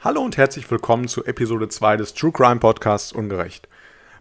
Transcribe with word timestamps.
Hallo 0.00 0.20
und 0.20 0.36
herzlich 0.36 0.70
willkommen 0.70 1.08
zu 1.08 1.24
Episode 1.24 1.68
2 1.68 1.96
des 1.96 2.14
True 2.14 2.30
Crime 2.30 2.60
Podcasts 2.60 3.10
Ungerecht. 3.10 3.66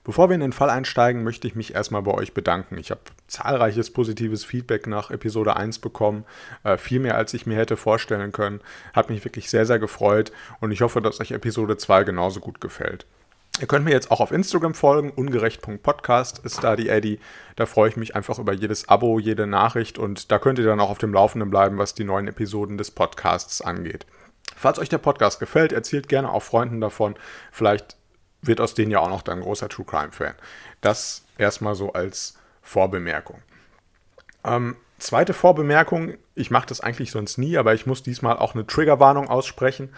Bevor 0.03 0.27
wir 0.27 0.33
in 0.33 0.41
den 0.41 0.51
Fall 0.51 0.71
einsteigen, 0.71 1.23
möchte 1.23 1.45
ich 1.45 1.53
mich 1.53 1.75
erstmal 1.75 2.01
bei 2.01 2.15
euch 2.15 2.33
bedanken. 2.33 2.79
Ich 2.79 2.89
habe 2.89 3.01
zahlreiches 3.27 3.91
positives 3.91 4.43
Feedback 4.43 4.87
nach 4.87 5.11
Episode 5.11 5.55
1 5.55 5.77
bekommen, 5.77 6.25
äh, 6.63 6.77
viel 6.77 6.99
mehr 6.99 7.15
als 7.15 7.35
ich 7.35 7.45
mir 7.45 7.57
hätte 7.57 7.77
vorstellen 7.77 8.31
können. 8.31 8.61
Hat 8.93 9.11
mich 9.11 9.23
wirklich 9.23 9.51
sehr, 9.51 9.67
sehr 9.67 9.77
gefreut 9.77 10.31
und 10.61 10.71
ich 10.71 10.81
hoffe, 10.81 10.99
dass 10.99 11.19
euch 11.19 11.29
Episode 11.29 11.77
2 11.77 12.05
genauso 12.05 12.39
gut 12.39 12.59
gefällt. 12.59 13.05
Ihr 13.61 13.67
könnt 13.67 13.85
mir 13.85 13.91
jetzt 13.91 14.09
auch 14.09 14.19
auf 14.19 14.31
Instagram 14.31 14.73
folgen, 14.73 15.11
ungerecht.podcast 15.11 16.39
ist 16.39 16.63
da 16.63 16.75
die 16.75 16.89
Eddie. 16.89 17.19
Da 17.55 17.67
freue 17.67 17.89
ich 17.89 17.97
mich 17.97 18.15
einfach 18.15 18.39
über 18.39 18.53
jedes 18.53 18.89
Abo, 18.89 19.19
jede 19.19 19.45
Nachricht 19.45 19.99
und 19.99 20.31
da 20.31 20.39
könnt 20.39 20.57
ihr 20.57 20.65
dann 20.65 20.79
auch 20.79 20.89
auf 20.89 20.97
dem 20.97 21.13
Laufenden 21.13 21.51
bleiben, 21.51 21.77
was 21.77 21.93
die 21.93 22.03
neuen 22.03 22.27
Episoden 22.27 22.79
des 22.79 22.89
Podcasts 22.89 23.61
angeht. 23.61 24.07
Falls 24.55 24.79
euch 24.79 24.89
der 24.89 24.97
Podcast 24.97 25.39
gefällt, 25.39 25.71
erzählt 25.71 26.07
gerne 26.07 26.31
auch 26.31 26.43
Freunden 26.43 26.81
davon. 26.81 27.15
Vielleicht 27.51 27.97
wird 28.41 28.61
aus 28.61 28.73
denen 28.73 28.91
ja 28.91 28.99
auch 28.99 29.09
noch 29.09 29.21
dann 29.21 29.41
großer 29.41 29.69
True 29.69 29.85
Crime 29.85 30.11
Fan. 30.11 30.35
Das 30.81 31.25
erstmal 31.37 31.75
so 31.75 31.93
als 31.93 32.37
Vorbemerkung. 32.61 33.41
Ähm, 34.43 34.75
zweite 34.99 35.33
Vorbemerkung, 35.33 36.15
ich 36.35 36.51
mache 36.51 36.67
das 36.67 36.81
eigentlich 36.81 37.11
sonst 37.11 37.37
nie, 37.37 37.57
aber 37.57 37.73
ich 37.73 37.85
muss 37.85 38.03
diesmal 38.03 38.37
auch 38.37 38.55
eine 38.55 38.65
Triggerwarnung 38.65 39.29
aussprechen. 39.29 39.93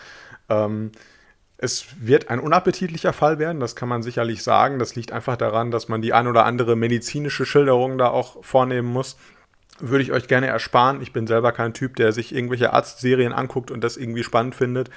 Ähm, 0.49 0.91
es 1.57 1.87
wird 1.99 2.29
ein 2.29 2.39
unappetitlicher 2.39 3.11
Fall 3.11 3.37
werden, 3.37 3.59
das 3.59 3.75
kann 3.75 3.89
man 3.89 4.01
sicherlich 4.01 4.43
sagen. 4.43 4.79
Das 4.79 4.95
liegt 4.95 5.11
einfach 5.11 5.35
daran, 5.35 5.71
dass 5.71 5.89
man 5.89 6.01
die 6.01 6.13
ein 6.13 6.27
oder 6.27 6.45
andere 6.45 6.75
medizinische 6.75 7.45
Schilderung 7.45 7.97
da 7.97 8.09
auch 8.09 8.43
vornehmen 8.43 8.87
muss 8.87 9.17
würde 9.81 10.03
ich 10.03 10.11
euch 10.11 10.27
gerne 10.27 10.47
ersparen. 10.47 11.01
Ich 11.01 11.13
bin 11.13 11.27
selber 11.27 11.51
kein 11.51 11.73
Typ, 11.73 11.95
der 11.95 12.11
sich 12.11 12.33
irgendwelche 12.33 12.73
Arztserien 12.73 13.33
anguckt 13.33 13.71
und 13.71 13.83
das 13.83 13.97
irgendwie 13.97 14.23
spannend 14.23 14.55
findet. 14.55 14.89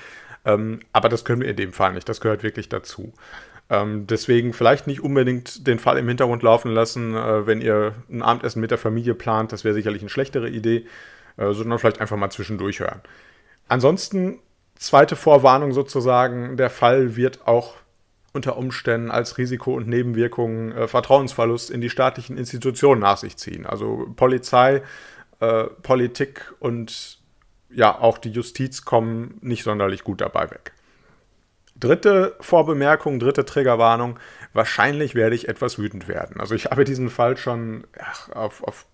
Ähm, 0.44 0.80
aber 0.92 1.08
das 1.08 1.24
können 1.24 1.40
wir 1.42 1.48
in 1.48 1.56
dem 1.56 1.72
Fall 1.72 1.92
nicht. 1.92 2.08
Das 2.08 2.20
gehört 2.20 2.42
wirklich 2.42 2.68
dazu. 2.68 3.12
Ähm, 3.70 4.06
deswegen 4.06 4.52
vielleicht 4.52 4.86
nicht 4.86 5.02
unbedingt 5.02 5.66
den 5.66 5.78
Fall 5.78 5.98
im 5.98 6.08
Hintergrund 6.08 6.42
laufen 6.42 6.70
lassen, 6.72 7.14
äh, 7.14 7.46
wenn 7.46 7.60
ihr 7.60 7.94
ein 8.10 8.22
Abendessen 8.22 8.60
mit 8.60 8.70
der 8.70 8.78
Familie 8.78 9.14
plant. 9.14 9.52
Das 9.52 9.64
wäre 9.64 9.74
sicherlich 9.74 10.02
eine 10.02 10.10
schlechtere 10.10 10.48
Idee, 10.48 10.86
äh, 11.36 11.52
sondern 11.52 11.78
vielleicht 11.78 12.00
einfach 12.00 12.16
mal 12.16 12.30
zwischendurch 12.30 12.80
hören. 12.80 13.00
Ansonsten, 13.68 14.40
zweite 14.76 15.16
Vorwarnung 15.16 15.72
sozusagen, 15.72 16.56
der 16.56 16.70
Fall 16.70 17.16
wird 17.16 17.46
auch 17.46 17.76
unter 18.32 18.56
Umständen 18.56 19.10
als 19.10 19.38
Risiko 19.38 19.74
und 19.74 19.88
Nebenwirkungen 19.88 20.72
äh, 20.72 20.88
Vertrauensverlust 20.88 21.70
in 21.70 21.80
die 21.80 21.90
staatlichen 21.90 22.38
Institutionen 22.38 23.00
nach 23.00 23.18
sich 23.18 23.36
ziehen. 23.36 23.66
Also 23.66 24.12
Polizei, 24.16 24.82
äh, 25.40 25.64
Politik 25.82 26.52
und 26.58 27.18
ja, 27.70 27.98
auch 27.98 28.18
die 28.18 28.30
Justiz 28.30 28.84
kommen 28.84 29.38
nicht 29.40 29.64
sonderlich 29.64 30.04
gut 30.04 30.20
dabei 30.20 30.50
weg. 30.50 30.72
Dritte 31.74 32.36
Vorbemerkung, 32.40 33.18
dritte 33.18 33.44
Triggerwarnung. 33.44 34.18
Wahrscheinlich 34.52 35.14
werde 35.14 35.34
ich 35.34 35.48
etwas 35.48 35.78
wütend 35.78 36.06
werden. 36.06 36.38
Also 36.40 36.54
ich 36.54 36.66
habe 36.66 36.84
diesen 36.84 37.10
Fall 37.10 37.36
schon 37.36 37.84
ach, 37.98 38.28
auf, 38.30 38.62
auf 38.62 38.86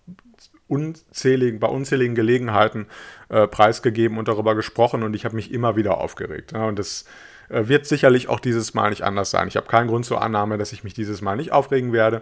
unzähligen, 0.67 1.59
bei 1.59 1.67
unzähligen 1.67 2.15
Gelegenheiten 2.15 2.87
äh, 3.29 3.47
preisgegeben 3.47 4.17
und 4.17 4.27
darüber 4.27 4.55
gesprochen 4.55 5.03
und 5.03 5.13
ich 5.15 5.25
habe 5.25 5.35
mich 5.35 5.51
immer 5.51 5.75
wieder 5.75 5.97
aufgeregt. 5.97 6.53
Ja, 6.53 6.65
und 6.65 6.79
das 6.79 7.05
wird 7.49 7.85
sicherlich 7.85 8.29
auch 8.29 8.39
dieses 8.39 8.73
Mal 8.73 8.91
nicht 8.91 9.03
anders 9.03 9.31
sein. 9.31 9.47
Ich 9.47 9.57
habe 9.57 9.67
keinen 9.67 9.87
Grund 9.87 10.05
zur 10.05 10.21
Annahme, 10.21 10.57
dass 10.57 10.71
ich 10.71 10.83
mich 10.83 10.93
dieses 10.93 11.21
Mal 11.21 11.35
nicht 11.35 11.51
aufregen 11.51 11.91
werde. 11.93 12.21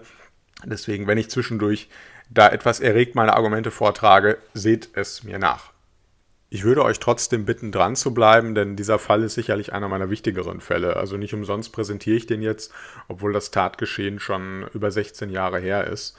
Deswegen, 0.66 1.06
wenn 1.08 1.18
ich 1.18 1.30
zwischendurch 1.30 1.90
da 2.30 2.50
etwas 2.50 2.80
erregt 2.80 3.16
meine 3.16 3.34
Argumente 3.34 3.72
vortrage, 3.72 4.38
seht 4.54 4.90
es 4.94 5.24
mir 5.24 5.38
nach. 5.38 5.72
Ich 6.50 6.64
würde 6.64 6.84
euch 6.84 7.00
trotzdem 7.00 7.46
bitten, 7.46 7.74
dran 7.74 7.98
zu 7.98 8.14
bleiben, 8.14 8.56
denn 8.56 8.78
dieser 8.78 9.00
Fall 9.00 9.22
ist 9.24 9.34
sicherlich 9.34 9.74
einer 9.74 9.90
meiner 9.90 10.10
wichtigeren 10.10 10.62
Fälle. 10.62 10.96
Also 10.96 11.18
nicht 11.18 11.34
umsonst 11.34 11.74
präsentiere 11.74 12.16
ich 12.16 12.26
den 12.26 12.42
jetzt, 12.42 12.72
obwohl 13.10 13.34
das 13.34 13.52
Tatgeschehen 13.52 14.20
schon 14.20 14.66
über 14.74 14.90
16 14.90 15.30
Jahre 15.30 15.60
her 15.60 15.88
ist. 15.88 16.18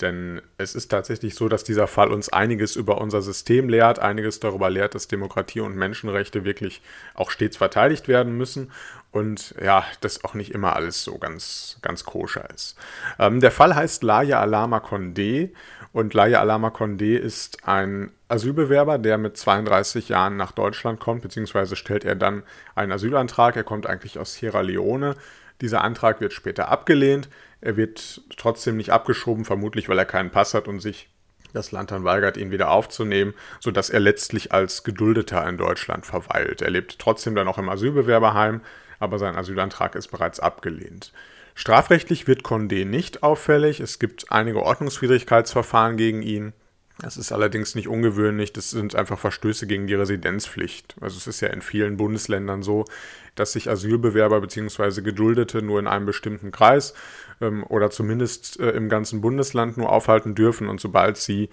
Denn 0.00 0.42
es 0.58 0.74
ist 0.74 0.88
tatsächlich 0.88 1.34
so, 1.34 1.48
dass 1.48 1.64
dieser 1.64 1.86
Fall 1.86 2.12
uns 2.12 2.28
einiges 2.28 2.76
über 2.76 3.00
unser 3.00 3.22
System 3.22 3.68
lehrt, 3.68 3.98
einiges 3.98 4.40
darüber 4.40 4.68
lehrt, 4.68 4.94
dass 4.94 5.08
Demokratie 5.08 5.60
und 5.60 5.74
Menschenrechte 5.74 6.44
wirklich 6.44 6.82
auch 7.14 7.30
stets 7.30 7.56
verteidigt 7.56 8.06
werden 8.06 8.36
müssen 8.36 8.70
und 9.10 9.54
ja, 9.62 9.84
dass 10.02 10.22
auch 10.24 10.34
nicht 10.34 10.52
immer 10.52 10.76
alles 10.76 11.02
so 11.02 11.16
ganz, 11.16 11.78
ganz 11.80 12.04
koscher 12.04 12.50
ist. 12.50 12.76
Ähm, 13.18 13.40
der 13.40 13.50
Fall 13.50 13.74
heißt 13.74 14.02
Laya 14.02 14.40
Alama 14.40 14.78
Condé 14.78 15.50
und 15.92 16.12
Laya 16.12 16.40
Alama 16.40 16.68
Condé 16.68 17.16
ist 17.16 17.66
ein 17.66 18.10
Asylbewerber, 18.28 18.98
der 18.98 19.16
mit 19.16 19.38
32 19.38 20.10
Jahren 20.10 20.36
nach 20.36 20.52
Deutschland 20.52 21.00
kommt, 21.00 21.22
beziehungsweise 21.22 21.74
stellt 21.74 22.04
er 22.04 22.16
dann 22.16 22.42
einen 22.74 22.92
Asylantrag. 22.92 23.56
Er 23.56 23.64
kommt 23.64 23.86
eigentlich 23.86 24.18
aus 24.18 24.34
Sierra 24.34 24.60
Leone. 24.60 25.16
Dieser 25.60 25.82
Antrag 25.82 26.20
wird 26.20 26.32
später 26.32 26.68
abgelehnt. 26.68 27.28
Er 27.60 27.76
wird 27.76 28.22
trotzdem 28.36 28.76
nicht 28.76 28.90
abgeschoben, 28.90 29.44
vermutlich 29.44 29.88
weil 29.88 29.98
er 29.98 30.04
keinen 30.04 30.30
Pass 30.30 30.54
hat 30.54 30.68
und 30.68 30.80
sich 30.80 31.08
das 31.52 31.72
Land 31.72 31.90
dann 31.90 32.04
weigert, 32.04 32.36
ihn 32.36 32.50
wieder 32.50 32.70
aufzunehmen, 32.70 33.34
sodass 33.60 33.90
er 33.90 34.00
letztlich 34.00 34.52
als 34.52 34.84
Geduldeter 34.84 35.46
in 35.48 35.56
Deutschland 35.56 36.04
verweilt. 36.04 36.62
Er 36.62 36.70
lebt 36.70 36.98
trotzdem 36.98 37.34
dann 37.34 37.46
noch 37.46 37.58
im 37.58 37.68
Asylbewerberheim, 37.68 38.60
aber 38.98 39.18
sein 39.18 39.36
Asylantrag 39.36 39.94
ist 39.94 40.08
bereits 40.08 40.40
abgelehnt. 40.40 41.12
Strafrechtlich 41.54 42.26
wird 42.26 42.42
Condé 42.42 42.84
nicht 42.84 43.22
auffällig. 43.22 43.80
Es 43.80 43.98
gibt 43.98 44.30
einige 44.30 44.62
Ordnungswidrigkeitsverfahren 44.62 45.96
gegen 45.96 46.20
ihn. 46.20 46.52
Das 46.98 47.18
ist 47.18 47.30
allerdings 47.30 47.74
nicht 47.74 47.88
ungewöhnlich, 47.88 48.54
das 48.54 48.70
sind 48.70 48.94
einfach 48.94 49.18
Verstöße 49.18 49.66
gegen 49.66 49.86
die 49.86 49.94
Residenzpflicht. 49.94 50.96
Also 51.02 51.18
es 51.18 51.26
ist 51.26 51.42
ja 51.42 51.48
in 51.48 51.60
vielen 51.60 51.98
Bundesländern 51.98 52.62
so, 52.62 52.86
dass 53.34 53.52
sich 53.52 53.68
Asylbewerber 53.68 54.40
bzw. 54.40 55.02
Geduldete 55.02 55.60
nur 55.60 55.78
in 55.78 55.88
einem 55.88 56.06
bestimmten 56.06 56.52
Kreis 56.52 56.94
ähm, 57.42 57.64
oder 57.64 57.90
zumindest 57.90 58.58
äh, 58.60 58.70
im 58.70 58.88
ganzen 58.88 59.20
Bundesland 59.20 59.76
nur 59.76 59.92
aufhalten 59.92 60.34
dürfen 60.34 60.68
und 60.68 60.80
sobald 60.80 61.18
sie 61.18 61.50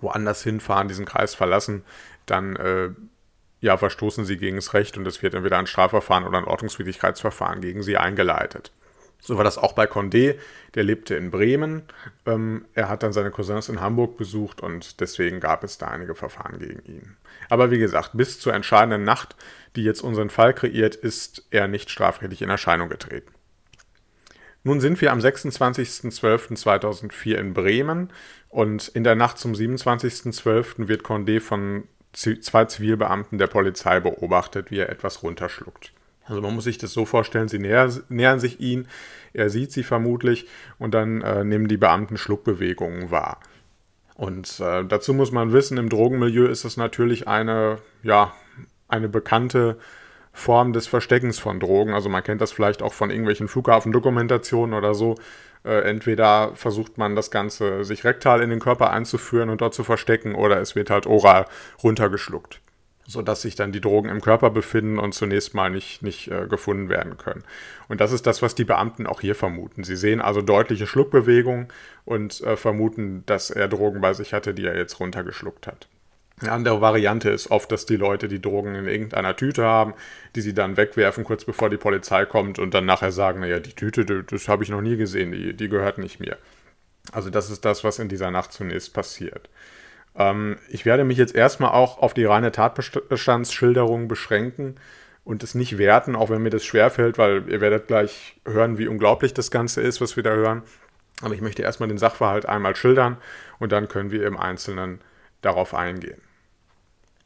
woanders 0.00 0.42
hinfahren, 0.42 0.88
diesen 0.88 1.04
Kreis 1.04 1.34
verlassen, 1.34 1.84
dann 2.24 2.56
äh, 2.56 2.88
ja, 3.60 3.76
verstoßen 3.76 4.24
sie 4.24 4.38
gegen 4.38 4.56
das 4.56 4.72
Recht 4.72 4.96
und 4.96 5.06
es 5.06 5.22
wird 5.22 5.34
entweder 5.34 5.58
ein 5.58 5.66
Strafverfahren 5.66 6.24
oder 6.24 6.38
ein 6.38 6.44
Ordnungswidrigkeitsverfahren 6.44 7.60
gegen 7.60 7.82
sie 7.82 7.98
eingeleitet. 7.98 8.72
So 9.20 9.36
war 9.36 9.44
das 9.44 9.58
auch 9.58 9.72
bei 9.72 9.84
Condé. 9.84 10.36
Der 10.74 10.84
lebte 10.84 11.14
in 11.14 11.30
Bremen. 11.30 11.82
Ähm, 12.26 12.64
er 12.74 12.88
hat 12.88 13.02
dann 13.02 13.12
seine 13.12 13.30
Cousins 13.30 13.68
in 13.68 13.80
Hamburg 13.80 14.16
besucht 14.16 14.60
und 14.60 15.00
deswegen 15.00 15.40
gab 15.40 15.64
es 15.64 15.78
da 15.78 15.88
einige 15.88 16.14
Verfahren 16.14 16.58
gegen 16.58 16.84
ihn. 16.84 17.16
Aber 17.48 17.70
wie 17.70 17.78
gesagt, 17.78 18.10
bis 18.14 18.40
zur 18.40 18.54
entscheidenden 18.54 19.04
Nacht, 19.04 19.36
die 19.76 19.84
jetzt 19.84 20.02
unseren 20.02 20.30
Fall 20.30 20.54
kreiert, 20.54 20.94
ist 20.94 21.46
er 21.50 21.68
nicht 21.68 21.90
strafrechtlich 21.90 22.42
in 22.42 22.50
Erscheinung 22.50 22.88
getreten. 22.88 23.32
Nun 24.62 24.80
sind 24.80 25.00
wir 25.00 25.12
am 25.12 25.20
26.12.2004 25.20 27.34
in 27.34 27.54
Bremen 27.54 28.12
und 28.48 28.88
in 28.88 29.04
der 29.04 29.14
Nacht 29.14 29.38
zum 29.38 29.52
27.12. 29.52 30.88
wird 30.88 31.02
Condé 31.02 31.40
von 31.40 31.84
zwei 32.12 32.66
Zivilbeamten 32.66 33.38
der 33.38 33.46
Polizei 33.46 34.00
beobachtet, 34.00 34.70
wie 34.70 34.78
er 34.78 34.90
etwas 34.90 35.22
runterschluckt. 35.22 35.94
Also 36.30 36.42
man 36.42 36.54
muss 36.54 36.64
sich 36.64 36.78
das 36.78 36.92
so 36.92 37.04
vorstellen, 37.04 37.48
sie 37.48 37.58
näher, 37.58 37.90
nähern 38.08 38.38
sich 38.38 38.60
ihn, 38.60 38.86
er 39.32 39.50
sieht 39.50 39.72
sie 39.72 39.82
vermutlich 39.82 40.46
und 40.78 40.94
dann 40.94 41.22
äh, 41.22 41.44
nehmen 41.44 41.66
die 41.66 41.76
Beamten 41.76 42.16
Schluckbewegungen 42.16 43.10
wahr. 43.10 43.40
Und 44.14 44.60
äh, 44.60 44.84
dazu 44.84 45.12
muss 45.12 45.32
man 45.32 45.52
wissen, 45.52 45.76
im 45.76 45.88
Drogenmilieu 45.88 46.46
ist 46.46 46.64
das 46.64 46.76
natürlich 46.76 47.26
eine, 47.26 47.78
ja, 48.02 48.32
eine 48.86 49.08
bekannte 49.08 49.78
Form 50.32 50.72
des 50.72 50.86
Versteckens 50.86 51.40
von 51.40 51.58
Drogen. 51.58 51.94
Also 51.94 52.08
man 52.08 52.22
kennt 52.22 52.40
das 52.40 52.52
vielleicht 52.52 52.82
auch 52.82 52.92
von 52.92 53.10
irgendwelchen 53.10 53.48
Flughafendokumentationen 53.48 54.74
oder 54.74 54.94
so. 54.94 55.16
Äh, 55.64 55.80
entweder 55.80 56.54
versucht 56.54 56.96
man 56.96 57.16
das 57.16 57.32
Ganze 57.32 57.84
sich 57.84 58.04
rektal 58.04 58.40
in 58.40 58.50
den 58.50 58.60
Körper 58.60 58.90
einzuführen 58.90 59.50
und 59.50 59.62
dort 59.62 59.74
zu 59.74 59.82
verstecken 59.82 60.36
oder 60.36 60.60
es 60.60 60.76
wird 60.76 60.90
halt 60.90 61.06
oral 61.06 61.46
runtergeschluckt 61.82 62.60
sodass 63.10 63.42
sich 63.42 63.56
dann 63.56 63.72
die 63.72 63.80
Drogen 63.80 64.08
im 64.08 64.20
Körper 64.20 64.50
befinden 64.50 64.98
und 64.98 65.14
zunächst 65.14 65.54
mal 65.54 65.70
nicht, 65.70 66.02
nicht 66.02 66.30
äh, 66.30 66.46
gefunden 66.46 66.88
werden 66.88 67.16
können. 67.16 67.42
Und 67.88 68.00
das 68.00 68.12
ist 68.12 68.26
das, 68.26 68.40
was 68.40 68.54
die 68.54 68.64
Beamten 68.64 69.06
auch 69.06 69.20
hier 69.20 69.34
vermuten. 69.34 69.82
Sie 69.82 69.96
sehen 69.96 70.20
also 70.20 70.42
deutliche 70.42 70.86
Schluckbewegungen 70.86 71.68
und 72.04 72.40
äh, 72.42 72.56
vermuten, 72.56 73.24
dass 73.26 73.50
er 73.50 73.68
Drogen 73.68 74.00
bei 74.00 74.14
sich 74.14 74.32
hatte, 74.32 74.54
die 74.54 74.64
er 74.64 74.76
jetzt 74.76 75.00
runtergeschluckt 75.00 75.66
hat. 75.66 75.88
Eine 76.40 76.52
andere 76.52 76.80
Variante 76.80 77.30
ist 77.30 77.50
oft, 77.50 77.70
dass 77.70 77.84
die 77.84 77.96
Leute 77.96 78.26
die 78.26 78.40
Drogen 78.40 78.74
in 78.74 78.86
irgendeiner 78.86 79.36
Tüte 79.36 79.64
haben, 79.64 79.92
die 80.34 80.40
sie 80.40 80.54
dann 80.54 80.78
wegwerfen, 80.78 81.24
kurz 81.24 81.44
bevor 81.44 81.68
die 81.68 81.76
Polizei 81.76 82.24
kommt 82.24 82.58
und 82.58 82.72
dann 82.72 82.86
nachher 82.86 83.12
sagen, 83.12 83.40
naja, 83.40 83.58
die 83.58 83.74
Tüte, 83.74 84.06
das, 84.06 84.24
das 84.26 84.48
habe 84.48 84.62
ich 84.62 84.70
noch 84.70 84.80
nie 84.80 84.96
gesehen, 84.96 85.32
die, 85.32 85.54
die 85.54 85.68
gehört 85.68 85.98
nicht 85.98 86.18
mir. 86.18 86.38
Also 87.12 87.28
das 87.28 87.50
ist 87.50 87.64
das, 87.64 87.84
was 87.84 87.98
in 87.98 88.08
dieser 88.08 88.30
Nacht 88.30 88.52
zunächst 88.52 88.94
passiert. 88.94 89.50
Ähm, 90.16 90.58
ich 90.68 90.84
werde 90.84 91.04
mich 91.04 91.18
jetzt 91.18 91.34
erstmal 91.34 91.72
auch 91.72 91.98
auf 91.98 92.14
die 92.14 92.24
reine 92.24 92.52
Tatbestandsschilderung 92.52 94.08
beschränken 94.08 94.76
und 95.24 95.42
es 95.42 95.54
nicht 95.54 95.78
werten, 95.78 96.16
auch 96.16 96.30
wenn 96.30 96.42
mir 96.42 96.50
das 96.50 96.64
schwerfällt, 96.64 97.18
weil 97.18 97.48
ihr 97.48 97.60
werdet 97.60 97.86
gleich 97.86 98.40
hören, 98.46 98.78
wie 98.78 98.88
unglaublich 98.88 99.34
das 99.34 99.50
Ganze 99.50 99.80
ist, 99.80 100.00
was 100.00 100.16
wir 100.16 100.22
da 100.22 100.30
hören. 100.30 100.62
Aber 101.22 101.34
ich 101.34 101.40
möchte 101.40 101.62
erstmal 101.62 101.88
den 101.88 101.98
Sachverhalt 101.98 102.46
einmal 102.46 102.74
schildern 102.76 103.18
und 103.58 103.72
dann 103.72 103.88
können 103.88 104.10
wir 104.10 104.26
im 104.26 104.36
Einzelnen 104.36 105.00
darauf 105.42 105.74
eingehen. 105.74 106.20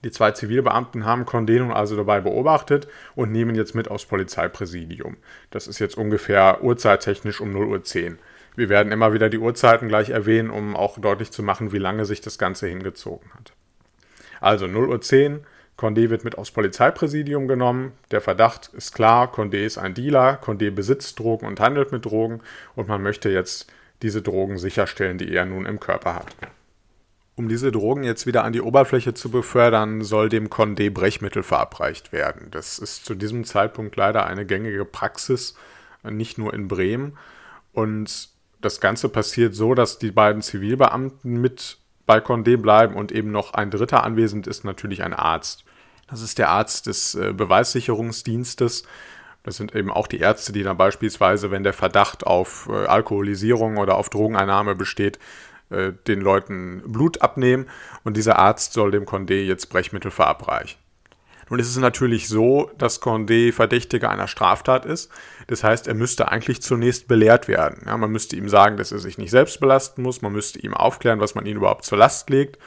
Die 0.04 0.10
zwei 0.10 0.32
Zivilbeamten 0.32 1.06
haben 1.06 1.24
Condé 1.24 1.58
nun 1.58 1.72
also 1.72 1.96
dabei 1.96 2.20
beobachtet 2.20 2.88
und 3.14 3.32
nehmen 3.32 3.54
jetzt 3.54 3.74
mit 3.74 3.90
aufs 3.90 4.04
Polizeipräsidium. 4.04 5.16
Das 5.50 5.66
ist 5.66 5.78
jetzt 5.78 5.96
ungefähr 5.96 6.62
uhrzeittechnisch 6.62 7.40
um 7.40 7.52
0 7.52 7.66
Uhr 7.68 7.82
10. 7.82 8.18
Wir 8.56 8.68
werden 8.68 8.92
immer 8.92 9.12
wieder 9.12 9.28
die 9.28 9.38
Uhrzeiten 9.38 9.88
gleich 9.88 10.10
erwähnen, 10.10 10.50
um 10.50 10.76
auch 10.76 10.98
deutlich 10.98 11.30
zu 11.32 11.42
machen, 11.42 11.72
wie 11.72 11.78
lange 11.78 12.04
sich 12.04 12.20
das 12.20 12.38
Ganze 12.38 12.68
hingezogen 12.68 13.32
hat. 13.34 13.52
Also 14.40 14.66
0 14.66 14.88
Uhr 14.88 15.00
10, 15.00 15.40
Condé 15.76 16.10
wird 16.10 16.24
mit 16.24 16.38
aufs 16.38 16.52
Polizeipräsidium 16.52 17.48
genommen. 17.48 17.92
Der 18.10 18.20
Verdacht 18.20 18.70
ist 18.74 18.94
klar, 18.94 19.32
Condé 19.32 19.64
ist 19.64 19.78
ein 19.78 19.94
Dealer, 19.94 20.40
Condé 20.40 20.70
besitzt 20.70 21.18
Drogen 21.18 21.46
und 21.46 21.58
handelt 21.58 21.90
mit 21.90 22.04
Drogen 22.04 22.42
und 22.76 22.88
man 22.88 23.02
möchte 23.02 23.28
jetzt 23.28 23.72
diese 24.02 24.22
Drogen 24.22 24.58
sicherstellen, 24.58 25.18
die 25.18 25.34
er 25.34 25.46
nun 25.46 25.66
im 25.66 25.80
Körper 25.80 26.14
hat. 26.14 26.26
Um 27.36 27.48
diese 27.48 27.72
Drogen 27.72 28.04
jetzt 28.04 28.26
wieder 28.26 28.44
an 28.44 28.52
die 28.52 28.60
Oberfläche 28.60 29.14
zu 29.14 29.28
befördern, 29.30 30.02
soll 30.02 30.28
dem 30.28 30.48
Condé 30.48 30.90
Brechmittel 30.90 31.42
verabreicht 31.42 32.12
werden. 32.12 32.48
Das 32.52 32.78
ist 32.78 33.04
zu 33.04 33.16
diesem 33.16 33.44
Zeitpunkt 33.44 33.96
leider 33.96 34.24
eine 34.26 34.46
gängige 34.46 34.84
Praxis, 34.84 35.56
nicht 36.04 36.38
nur 36.38 36.54
in 36.54 36.68
Bremen. 36.68 37.18
Und 37.72 38.28
das 38.64 38.80
Ganze 38.80 39.08
passiert 39.08 39.54
so, 39.54 39.74
dass 39.74 39.98
die 39.98 40.10
beiden 40.10 40.42
Zivilbeamten 40.42 41.40
mit 41.40 41.78
bei 42.06 42.18
Condé 42.18 42.56
bleiben 42.56 42.94
und 42.94 43.12
eben 43.12 43.30
noch 43.30 43.54
ein 43.54 43.70
dritter 43.70 44.04
anwesend 44.04 44.46
ist, 44.46 44.64
natürlich 44.64 45.02
ein 45.02 45.14
Arzt. 45.14 45.64
Das 46.08 46.20
ist 46.20 46.38
der 46.38 46.50
Arzt 46.50 46.86
des 46.86 47.14
äh, 47.14 47.32
Beweissicherungsdienstes. 47.32 48.84
Das 49.42 49.56
sind 49.56 49.74
eben 49.74 49.90
auch 49.90 50.06
die 50.06 50.20
Ärzte, 50.20 50.52
die 50.52 50.62
dann 50.62 50.76
beispielsweise, 50.76 51.50
wenn 51.50 51.64
der 51.64 51.72
Verdacht 51.72 52.26
auf 52.26 52.68
äh, 52.70 52.86
Alkoholisierung 52.86 53.78
oder 53.78 53.96
auf 53.96 54.10
Drogeneinnahme 54.10 54.74
besteht, 54.74 55.18
äh, 55.70 55.92
den 56.06 56.20
Leuten 56.20 56.82
Blut 56.86 57.22
abnehmen. 57.22 57.66
Und 58.04 58.16
dieser 58.16 58.38
Arzt 58.38 58.74
soll 58.74 58.90
dem 58.90 59.04
Condé 59.04 59.44
jetzt 59.44 59.66
Brechmittel 59.70 60.10
verabreichen. 60.10 60.78
Nun 61.50 61.58
ist 61.58 61.68
es 61.68 61.76
natürlich 61.76 62.28
so, 62.28 62.70
dass 62.78 63.02
Condé 63.02 63.52
Verdächtiger 63.52 64.10
einer 64.10 64.28
Straftat 64.28 64.86
ist. 64.86 65.10
Das 65.46 65.62
heißt, 65.62 65.88
er 65.88 65.94
müsste 65.94 66.28
eigentlich 66.28 66.62
zunächst 66.62 67.06
belehrt 67.08 67.48
werden. 67.48 67.82
Ja, 67.86 67.96
man 67.96 68.10
müsste 68.10 68.36
ihm 68.36 68.48
sagen, 68.48 68.76
dass 68.76 68.92
er 68.92 68.98
sich 68.98 69.18
nicht 69.18 69.30
selbst 69.30 69.60
belasten 69.60 70.02
muss. 70.02 70.22
Man 70.22 70.32
müsste 70.32 70.58
ihm 70.58 70.74
aufklären, 70.74 71.20
was 71.20 71.34
man 71.34 71.46
ihm 71.46 71.56
überhaupt 71.56 71.84
zur 71.84 71.98
Last 71.98 72.30
legt. 72.30 72.58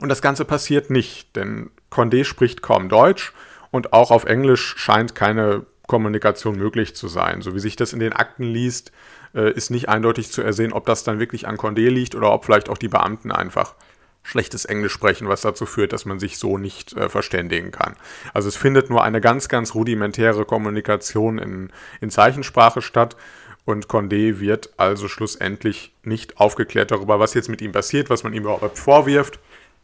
Und 0.00 0.08
das 0.08 0.22
Ganze 0.22 0.44
passiert 0.44 0.90
nicht, 0.90 1.34
denn 1.36 1.70
Condé 1.90 2.24
spricht 2.24 2.62
kaum 2.62 2.88
Deutsch 2.88 3.32
und 3.70 3.92
auch 3.92 4.10
auf 4.10 4.24
Englisch 4.24 4.74
scheint 4.76 5.14
keine 5.14 5.66
Kommunikation 5.86 6.56
möglich 6.56 6.94
zu 6.94 7.08
sein. 7.08 7.42
So 7.42 7.54
wie 7.54 7.60
sich 7.60 7.74
das 7.74 7.92
in 7.92 7.98
den 7.98 8.12
Akten 8.12 8.44
liest, 8.44 8.92
äh, 9.34 9.52
ist 9.52 9.70
nicht 9.70 9.88
eindeutig 9.88 10.30
zu 10.30 10.42
ersehen, 10.42 10.72
ob 10.72 10.86
das 10.86 11.02
dann 11.02 11.18
wirklich 11.18 11.48
an 11.48 11.56
Condé 11.56 11.88
liegt 11.88 12.14
oder 12.14 12.32
ob 12.32 12.44
vielleicht 12.44 12.68
auch 12.68 12.78
die 12.78 12.88
Beamten 12.88 13.32
einfach 13.32 13.74
schlechtes 14.22 14.64
Englisch 14.64 14.92
sprechen, 14.92 15.28
was 15.28 15.40
dazu 15.40 15.64
führt, 15.64 15.92
dass 15.92 16.04
man 16.04 16.20
sich 16.20 16.38
so 16.38 16.58
nicht 16.58 16.92
äh, 16.94 17.08
verständigen 17.08 17.70
kann. 17.70 17.96
Also 18.34 18.48
es 18.48 18.56
findet 18.56 18.90
nur 18.90 19.02
eine 19.02 19.20
ganz, 19.20 19.48
ganz 19.48 19.74
rudimentäre 19.74 20.44
Kommunikation 20.44 21.38
in, 21.38 21.72
in 22.00 22.10
Zeichensprache 22.10 22.82
statt 22.82 23.16
und 23.64 23.86
Condé 23.86 24.40
wird 24.40 24.70
also 24.76 25.08
schlussendlich 25.08 25.92
nicht 26.02 26.38
aufgeklärt 26.38 26.90
darüber, 26.90 27.20
was 27.20 27.34
jetzt 27.34 27.48
mit 27.48 27.60
ihm 27.60 27.72
passiert, 27.72 28.10
was 28.10 28.22
man 28.22 28.32
ihm 28.32 28.44
überhaupt 28.44 28.78
vorwirft 28.78 29.38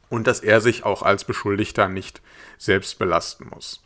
und 0.09 0.27
dass 0.27 0.41
er 0.41 0.61
sich 0.61 0.85
auch 0.85 1.03
als 1.03 1.25
Beschuldigter 1.25 1.89
nicht 1.89 2.21
selbst 2.59 2.99
belasten 2.99 3.49
muss. 3.53 3.83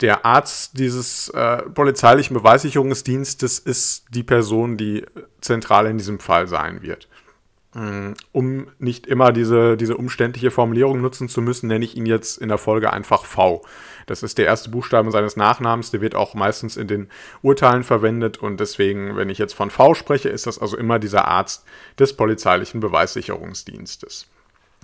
Der 0.00 0.24
Arzt 0.24 0.78
dieses 0.78 1.28
äh, 1.28 1.58
polizeilichen 1.62 2.34
Beweissicherungsdienstes 2.34 3.58
ist 3.58 4.06
die 4.10 4.24
Person, 4.24 4.76
die 4.76 5.04
zentral 5.40 5.86
in 5.86 5.98
diesem 5.98 6.18
Fall 6.18 6.48
sein 6.48 6.82
wird. 6.82 7.08
Mm, 7.74 8.12
um 8.32 8.66
nicht 8.78 9.06
immer 9.06 9.32
diese, 9.32 9.78
diese 9.78 9.96
umständliche 9.96 10.50
Formulierung 10.50 11.00
nutzen 11.00 11.30
zu 11.30 11.40
müssen, 11.40 11.68
nenne 11.68 11.84
ich 11.84 11.96
ihn 11.96 12.04
jetzt 12.04 12.36
in 12.36 12.48
der 12.48 12.58
Folge 12.58 12.92
einfach 12.92 13.24
V. 13.24 13.62
Das 14.06 14.22
ist 14.22 14.36
der 14.36 14.44
erste 14.44 14.68
Buchstabe 14.68 15.10
seines 15.10 15.36
Nachnamens, 15.36 15.90
der 15.90 16.02
wird 16.02 16.14
auch 16.14 16.34
meistens 16.34 16.76
in 16.76 16.86
den 16.86 17.08
Urteilen 17.40 17.82
verwendet 17.82 18.36
und 18.36 18.60
deswegen, 18.60 19.16
wenn 19.16 19.30
ich 19.30 19.38
jetzt 19.38 19.54
von 19.54 19.70
V 19.70 19.94
spreche, 19.94 20.28
ist 20.28 20.46
das 20.46 20.58
also 20.58 20.76
immer 20.76 20.98
dieser 20.98 21.28
Arzt 21.28 21.64
des 21.98 22.14
polizeilichen 22.14 22.80
Beweissicherungsdienstes. 22.80 24.26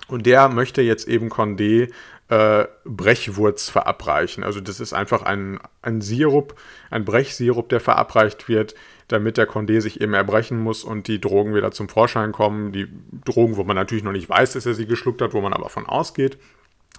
Und 0.07 0.25
der 0.25 0.49
möchte 0.49 0.81
jetzt 0.81 1.07
eben 1.07 1.29
Condé 1.29 1.91
äh, 2.29 2.65
Brechwurz 2.85 3.69
verabreichen. 3.69 4.43
Also 4.43 4.61
das 4.61 4.79
ist 4.79 4.93
einfach 4.93 5.21
ein, 5.21 5.59
ein 5.83 6.01
Sirup, 6.01 6.55
ein 6.89 7.05
Brechsirup, 7.05 7.69
der 7.69 7.79
verabreicht 7.79 8.47
wird, 8.47 8.73
damit 9.09 9.37
der 9.37 9.49
Condé 9.49 9.81
sich 9.81 10.01
eben 10.01 10.13
erbrechen 10.13 10.59
muss 10.59 10.83
und 10.83 11.07
die 11.07 11.19
Drogen 11.19 11.53
wieder 11.53 11.71
zum 11.71 11.89
Vorschein 11.89 12.31
kommen. 12.31 12.71
Die 12.71 12.87
Drogen, 13.25 13.57
wo 13.57 13.63
man 13.63 13.75
natürlich 13.75 14.03
noch 14.03 14.11
nicht 14.11 14.29
weiß, 14.29 14.53
dass 14.53 14.65
er 14.65 14.75
sie 14.75 14.85
geschluckt 14.85 15.21
hat, 15.21 15.33
wo 15.33 15.41
man 15.41 15.53
aber 15.53 15.69
von 15.69 15.85
ausgeht, 15.85 16.37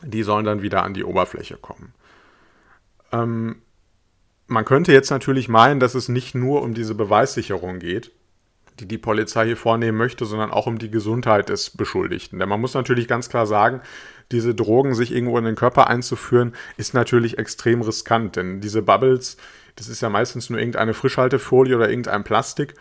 die 0.02 0.22
sollen 0.22 0.44
dann 0.44 0.62
wieder 0.62 0.82
an 0.82 0.94
die 0.94 1.04
Oberfläche 1.04 1.56
kommen. 1.56 1.94
Ähm, 3.12 3.62
man 4.46 4.64
könnte 4.64 4.92
jetzt 4.92 5.10
natürlich 5.10 5.48
meinen, 5.48 5.80
dass 5.80 5.94
es 5.94 6.08
nicht 6.08 6.34
nur 6.34 6.62
um 6.62 6.74
diese 6.74 6.94
Beweissicherung 6.94 7.78
geht, 7.78 8.10
die 8.80 8.86
die 8.86 8.98
Polizei 8.98 9.46
hier 9.46 9.56
vornehmen 9.56 9.98
möchte, 9.98 10.24
sondern 10.24 10.50
auch 10.50 10.66
um 10.66 10.78
die 10.78 10.90
Gesundheit 10.90 11.48
des 11.48 11.70
Beschuldigten. 11.70 12.38
Denn 12.38 12.48
man 12.48 12.60
muss 12.60 12.74
natürlich 12.74 13.06
ganz 13.06 13.28
klar 13.28 13.46
sagen, 13.46 13.82
diese 14.32 14.54
Drogen 14.54 14.94
sich 14.94 15.12
irgendwo 15.12 15.38
in 15.38 15.44
den 15.44 15.54
Körper 15.54 15.88
einzuführen, 15.88 16.54
ist 16.76 16.94
natürlich 16.94 17.38
extrem 17.38 17.82
riskant, 17.82 18.36
denn 18.36 18.60
diese 18.60 18.82
Bubbles, 18.82 19.36
das 19.80 19.88
ist 19.88 20.02
ja 20.02 20.10
meistens 20.10 20.50
nur 20.50 20.58
irgendeine 20.58 20.92
Frischhaltefolie 20.92 21.74
oder 21.74 21.88
irgendein 21.88 22.22
Plastik. 22.22 22.74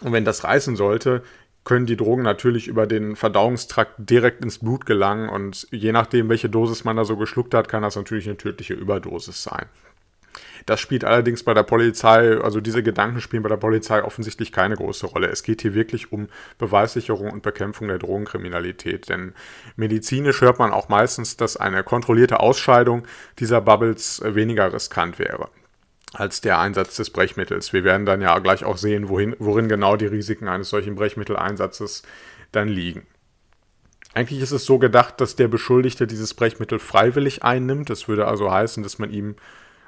Und 0.00 0.12
wenn 0.12 0.24
das 0.24 0.42
reißen 0.42 0.74
sollte, 0.74 1.22
können 1.64 1.84
die 1.84 1.98
Drogen 1.98 2.22
natürlich 2.22 2.66
über 2.66 2.86
den 2.86 3.14
Verdauungstrakt 3.14 3.96
direkt 3.98 4.42
ins 4.42 4.60
Blut 4.60 4.86
gelangen 4.86 5.28
und 5.28 5.68
je 5.70 5.92
nachdem, 5.92 6.30
welche 6.30 6.48
Dosis 6.48 6.84
man 6.84 6.96
da 6.96 7.04
so 7.04 7.18
geschluckt 7.18 7.52
hat, 7.52 7.68
kann 7.68 7.82
das 7.82 7.94
natürlich 7.94 8.26
eine 8.26 8.38
tödliche 8.38 8.72
Überdosis 8.72 9.42
sein. 9.42 9.66
Das 10.64 10.80
spielt 10.80 11.04
allerdings 11.04 11.42
bei 11.42 11.52
der 11.52 11.62
Polizei, 11.62 12.38
also 12.38 12.62
diese 12.62 12.82
Gedanken 12.82 13.20
spielen 13.20 13.42
bei 13.42 13.50
der 13.50 13.58
Polizei 13.58 14.02
offensichtlich 14.02 14.50
keine 14.50 14.76
große 14.76 15.08
Rolle. 15.08 15.26
Es 15.26 15.42
geht 15.42 15.60
hier 15.60 15.74
wirklich 15.74 16.10
um 16.10 16.28
Beweissicherung 16.56 17.30
und 17.30 17.42
Bekämpfung 17.42 17.88
der 17.88 17.98
Drogenkriminalität. 17.98 19.10
Denn 19.10 19.34
medizinisch 19.76 20.40
hört 20.40 20.58
man 20.58 20.72
auch 20.72 20.88
meistens, 20.88 21.36
dass 21.36 21.58
eine 21.58 21.84
kontrollierte 21.84 22.40
Ausscheidung 22.40 23.06
dieser 23.38 23.60
Bubbles 23.60 24.22
weniger 24.24 24.72
riskant 24.72 25.18
wäre 25.18 25.50
als 26.12 26.40
der 26.40 26.58
Einsatz 26.58 26.96
des 26.96 27.10
Brechmittels. 27.10 27.72
Wir 27.72 27.84
werden 27.84 28.06
dann 28.06 28.20
ja 28.20 28.38
gleich 28.38 28.64
auch 28.64 28.76
sehen, 28.76 29.08
wohin, 29.08 29.36
worin 29.38 29.68
genau 29.68 29.96
die 29.96 30.06
Risiken 30.06 30.48
eines 30.48 30.68
solchen 30.68 30.96
Brechmitteleinsatzes 30.96 32.02
dann 32.52 32.68
liegen. 32.68 33.06
Eigentlich 34.12 34.40
ist 34.40 34.50
es 34.50 34.64
so 34.64 34.78
gedacht, 34.78 35.20
dass 35.20 35.36
der 35.36 35.46
Beschuldigte 35.46 36.06
dieses 36.06 36.34
Brechmittel 36.34 36.80
freiwillig 36.80 37.44
einnimmt. 37.44 37.90
Das 37.90 38.08
würde 38.08 38.26
also 38.26 38.50
heißen, 38.50 38.82
dass 38.82 38.98
man 38.98 39.10
ihm 39.10 39.36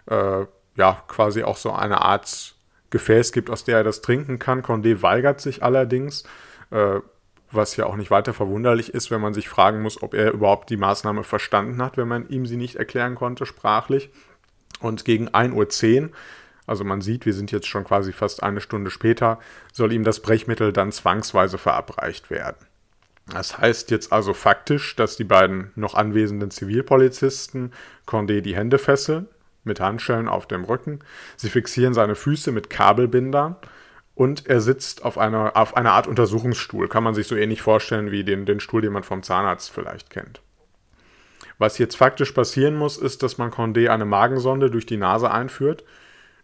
äh, 0.06 0.46
ja 0.76 1.02
quasi 1.08 1.42
auch 1.42 1.56
so 1.56 1.72
eine 1.72 2.02
Art 2.02 2.54
Gefäß 2.90 3.32
gibt, 3.32 3.50
aus 3.50 3.64
der 3.64 3.78
er 3.78 3.84
das 3.84 4.00
trinken 4.00 4.38
kann. 4.38 4.62
Condé 4.62 5.02
weigert 5.02 5.40
sich 5.40 5.64
allerdings, 5.64 6.22
äh, 6.70 7.00
was 7.50 7.76
ja 7.76 7.86
auch 7.86 7.96
nicht 7.96 8.12
weiter 8.12 8.32
verwunderlich 8.32 8.94
ist, 8.94 9.10
wenn 9.10 9.20
man 9.20 9.34
sich 9.34 9.48
fragen 9.48 9.82
muss, 9.82 10.02
ob 10.02 10.14
er 10.14 10.32
überhaupt 10.32 10.70
die 10.70 10.76
Maßnahme 10.76 11.24
verstanden 11.24 11.82
hat, 11.82 11.96
wenn 11.96 12.08
man 12.08 12.28
ihm 12.28 12.46
sie 12.46 12.56
nicht 12.56 12.76
erklären 12.76 13.16
konnte 13.16 13.44
sprachlich. 13.44 14.10
Und 14.82 15.04
gegen 15.04 15.28
1.10 15.28 16.02
Uhr, 16.02 16.10
also 16.66 16.84
man 16.84 17.00
sieht, 17.00 17.24
wir 17.24 17.34
sind 17.34 17.52
jetzt 17.52 17.68
schon 17.68 17.84
quasi 17.84 18.12
fast 18.12 18.42
eine 18.42 18.60
Stunde 18.60 18.90
später, 18.90 19.38
soll 19.72 19.92
ihm 19.92 20.04
das 20.04 20.20
Brechmittel 20.20 20.72
dann 20.72 20.92
zwangsweise 20.92 21.56
verabreicht 21.56 22.30
werden. 22.30 22.66
Das 23.26 23.58
heißt 23.58 23.92
jetzt 23.92 24.12
also 24.12 24.34
faktisch, 24.34 24.96
dass 24.96 25.16
die 25.16 25.24
beiden 25.24 25.70
noch 25.76 25.94
anwesenden 25.94 26.50
Zivilpolizisten 26.50 27.72
Condé 28.06 28.40
die 28.40 28.56
Hände 28.56 28.78
fesseln, 28.78 29.28
mit 29.64 29.78
Handschellen 29.78 30.28
auf 30.28 30.46
dem 30.46 30.64
Rücken. 30.64 30.98
Sie 31.36 31.48
fixieren 31.48 31.94
seine 31.94 32.16
Füße 32.16 32.50
mit 32.50 32.68
Kabelbindern 32.68 33.54
und 34.16 34.48
er 34.48 34.60
sitzt 34.60 35.04
auf 35.04 35.18
einer, 35.18 35.56
auf 35.56 35.76
einer 35.76 35.92
Art 35.92 36.08
Untersuchungsstuhl. 36.08 36.88
Kann 36.88 37.04
man 37.04 37.14
sich 37.14 37.28
so 37.28 37.36
ähnlich 37.36 37.62
vorstellen 37.62 38.10
wie 38.10 38.24
den, 38.24 38.44
den 38.44 38.58
Stuhl, 38.58 38.82
den 38.82 38.92
man 38.92 39.04
vom 39.04 39.22
Zahnarzt 39.22 39.70
vielleicht 39.70 40.10
kennt. 40.10 40.41
Was 41.62 41.78
jetzt 41.78 41.94
faktisch 41.94 42.32
passieren 42.32 42.74
muss, 42.74 42.98
ist, 42.98 43.22
dass 43.22 43.38
man 43.38 43.52
Condé 43.52 43.88
eine 43.88 44.04
Magensonde 44.04 44.68
durch 44.68 44.84
die 44.84 44.96
Nase 44.96 45.30
einführt. 45.30 45.84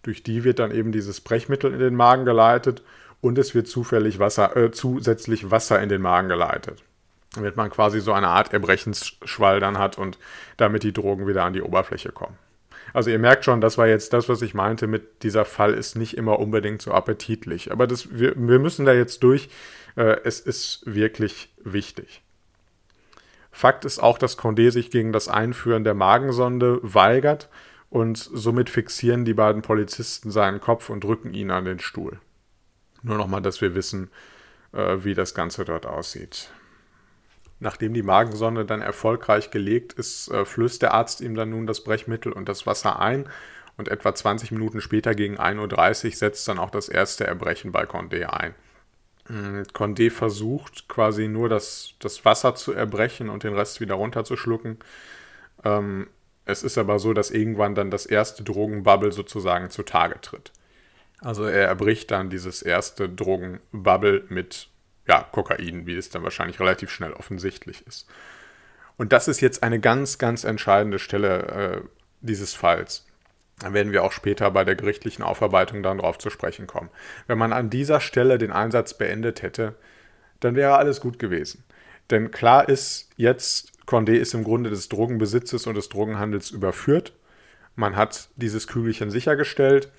Durch 0.05 0.23
die 0.23 0.45
wird 0.45 0.61
dann 0.61 0.71
eben 0.71 0.93
dieses 0.93 1.21
Brechmittel 1.21 1.73
in 1.73 1.81
den 1.81 1.97
Magen 1.97 2.25
geleitet 2.25 2.85
und 3.21 3.37
es 3.37 3.53
wird 3.53 3.67
zufällig 3.67 4.21
Wasser, 4.21 4.57
äh, 4.57 4.71
zusätzlich 4.71 5.51
Wasser 5.51 5.83
in 5.83 5.89
den 5.89 6.03
Magen 6.03 6.29
geleitet. 6.29 6.85
Damit 7.35 7.57
man 7.57 7.69
quasi 7.69 8.01
so 8.01 8.13
eine 8.13 8.29
Art 8.29 8.53
Erbrechensschwall 8.53 9.59
dann 9.59 9.77
hat 9.77 9.99
und 9.99 10.21
damit 10.57 10.85
die 10.85 10.93
Drogen 10.93 11.27
wieder 11.27 11.43
an 11.43 11.53
die 11.53 11.63
Oberfläche 11.63 12.13
kommen. 12.13 12.39
Also 12.95 13.11
ihr 13.11 13.19
merkt 13.19 13.45
schon, 13.45 13.61
das 13.61 13.77
war 13.77 13.89
jetzt 13.89 14.13
das, 14.13 14.29
was 14.29 14.41
ich 14.41 14.55
meinte 14.55 14.87
mit 14.87 15.25
dieser 15.25 15.45
Fall 15.45 15.75
ist 15.75 15.97
nicht 15.97 16.17
immer 16.17 16.39
unbedingt 16.39 16.81
so 16.81 16.93
appetitlich. 16.93 17.73
Aber 17.73 17.89
das, 17.89 18.17
wir, 18.17 18.35
wir 18.37 18.61
müssen 18.61 18.87
da 18.87 18.93
jetzt 18.93 19.25
durch. 19.25 19.49
Äh, 19.97 20.19
es 20.23 20.39
ist 20.39 20.83
wirklich 20.87 21.53
wichtig. 21.65 22.23
Fakt 23.59 23.85
ist 23.85 23.99
auch, 23.99 24.19
dass 24.19 24.39
Condé 24.39 24.71
sich 24.71 24.89
gegen 24.89 25.13
das 25.13 25.27
Einführen 25.27 25.83
der 25.83 25.95
Magensonde 25.95 26.79
weigert 26.83 27.49
und 27.91 28.17
somit 28.17 28.71
fixieren 28.71 29.25
die 29.25 29.35
beiden 29.35 29.63
Polizisten 29.63 30.31
seinen 30.31 30.61
Kopf 30.61 30.91
und 30.91 31.03
drücken 31.03 31.35
ihn 31.35 31.51
an 31.51 31.65
den 31.65 31.81
Stuhl. 31.81 32.21
Nur 33.03 33.17
nochmal, 33.17 33.43
dass 33.43 33.61
wir 33.61 33.75
wissen, 33.75 34.13
äh, 34.73 34.99
wie 34.99 35.15
das 35.15 35.35
Ganze 35.35 35.65
dort 35.65 35.87
aussieht. 35.87 36.51
Nachdem 37.59 37.95
die 37.95 38.05
Magensonde 38.05 38.65
dann 38.65 38.81
erfolgreich 38.81 39.51
gelegt 39.51 39.93
ist, 39.95 40.29
äh, 40.29 40.45
flößt 40.45 40.81
der 40.81 40.95
Arzt 40.95 41.21
ihm 41.21 41.35
dann 41.35 41.51
nun 41.51 41.67
das 41.67 41.83
Brechmittel 41.83 42.31
und 42.31 42.49
das 42.49 42.65
Wasser 42.65 43.01
ein 43.01 43.29
und 43.77 43.89
etwa 43.89 44.15
20 44.15 44.53
Minuten 44.53 44.81
später 44.81 45.17
gegen 45.17 45.37
1.30 45.37 46.05
Uhr 46.05 46.13
setzt 46.13 46.47
dann 46.47 46.61
auch 46.61 46.71
das 46.71 46.89
erste 46.89 47.27
Erbrechen 47.27 47.73
bei 47.73 47.83
Condé 47.83 48.25
ein. 48.25 48.55
Hm, 49.29 49.63
Condé 49.73 50.11
versucht 50.11 50.89
quasi 50.89 51.29
nur 51.29 51.49
das, 51.49 51.95
das 52.01 52.25
Wasser 52.25 52.55
zu 52.55 52.73
erbrechen 52.73 53.29
und 53.29 53.45
den 53.45 53.55
Rest 53.55 53.81
wieder 53.81 53.95
runterzuschlucken. 53.95 54.79
Ähm, 55.65 56.09
es 56.45 56.63
ist 56.63 56.79
aber 56.79 56.99
so, 56.99 57.13
dass 57.13 57.31
irgendwann 57.31 57.75
dann 57.75 57.91
das 57.91 58.07
erste 58.07 58.43
Drogenbubble 58.43 59.13
sozusagen 59.13 59.71
zutage 59.71 60.21
tritt. 60.21 60.53
Also 61.21 61.45
er 61.45 61.67
erbricht 61.67 62.11
dann 62.11 62.31
dieses 62.31 62.63
erste 62.63 63.09
Drogenbubble 63.09 64.25
mit 64.29 64.69
ja, 65.07 65.23
Kokain, 65.23 65.87
wie 65.87 65.97
es 65.97 66.11
dann 66.11 66.23
wahrscheinlich 66.23 66.61
relativ 66.61 66.91
schnell 66.91 67.13
offensichtlich 67.13 67.87
ist. 67.87 68.09
Und 68.97 69.13
das 69.13 69.29
ist 69.29 69.41
jetzt 69.41 69.63
eine 69.63 69.81
ganz, 69.81 70.19
ganz 70.19 70.45
entscheidende 70.45 70.99
Stelle 70.99 71.47
äh, 71.47 71.81
dieses 72.21 72.55
Falls. 72.55 73.07
Da 73.61 73.73
werden 73.73 73.93
wir 73.93 74.05
auch 74.05 74.13
später 74.13 74.51
bei 74.51 74.65
der 74.65 74.77
gerichtlichen 74.77 75.25
Aufarbeitung 75.25 75.83
dann 75.83 75.99
drauf 75.99 76.19
zu 76.19 76.31
sprechen 76.31 76.67
kommen. 76.67 76.91
Wenn 77.27 77.39
man 77.39 77.53
an 77.53 77.71
dieser 77.71 78.01
Stelle 78.01 78.39
den 78.39 78.53
Einsatz 78.53 78.95
beendet 78.95 79.43
hätte, 79.43 79.75
dann 80.41 80.55
wäre 80.55 80.77
alles 80.77 81.01
gut 81.01 81.19
gewesen. 81.19 81.65
Denn 82.11 82.31
klar 82.31 82.69
ist 82.69 83.11
jetzt, 83.17 83.73
Condé 83.87 84.15
ist 84.15 84.35
im 84.35 84.45
Grunde 84.45 84.71
des 84.71 84.89
Drogenbesitzes 84.89 85.67
und 85.67 85.75
des 85.75 85.89
Drogenhandels 85.89 86.51
überführt. 86.51 87.13
Man 87.75 87.97
hat 87.97 88.29
dieses 88.37 88.67
Kügelchen 88.67 89.11
sichergestellt. 89.11 89.91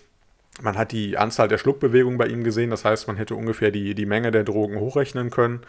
Man 0.61 0.77
hat 0.77 0.91
die 0.91 1.17
Anzahl 1.17 1.47
der 1.47 1.57
Schluckbewegungen 1.57 2.17
bei 2.17 2.27
ihm 2.27 2.43
gesehen. 2.43 2.69
Das 2.69 2.85
heißt, 2.85 3.07
man 3.07 3.17
hätte 3.17 3.35
ungefähr 3.35 3.71
die, 3.71 3.93
die 3.93 4.05
Menge 4.05 4.31
der 4.31 4.43
Drogen 4.43 4.79
hochrechnen 4.79 5.29
können. 5.29 5.61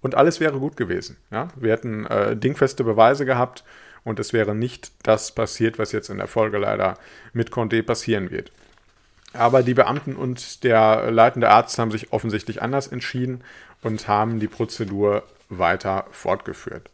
Und 0.00 0.14
alles 0.14 0.40
wäre 0.40 0.58
gut 0.58 0.76
gewesen. 0.76 1.16
Ja? 1.30 1.48
Wir 1.56 1.72
hätten 1.72 2.06
äh, 2.06 2.36
dingfeste 2.36 2.84
Beweise 2.84 3.24
gehabt 3.24 3.64
und 4.04 4.18
es 4.18 4.32
wäre 4.32 4.54
nicht 4.54 4.92
das 5.02 5.34
passiert, 5.34 5.78
was 5.78 5.92
jetzt 5.92 6.10
in 6.10 6.18
der 6.18 6.26
Folge 6.26 6.58
leider 6.58 6.98
mit 7.32 7.50
Condé 7.50 7.82
passieren 7.82 8.30
wird. 8.30 8.52
Aber 9.32 9.62
die 9.62 9.74
Beamten 9.74 10.14
und 10.14 10.64
der 10.64 11.10
leitende 11.10 11.50
Arzt 11.50 11.78
haben 11.78 11.90
sich 11.90 12.12
offensichtlich 12.12 12.60
anders 12.60 12.88
entschieden 12.88 13.42
und 13.82 14.08
haben 14.08 14.40
die 14.40 14.48
Prozedur 14.48 15.22
weiter 15.48 16.06
fortgeführt. 16.10 16.90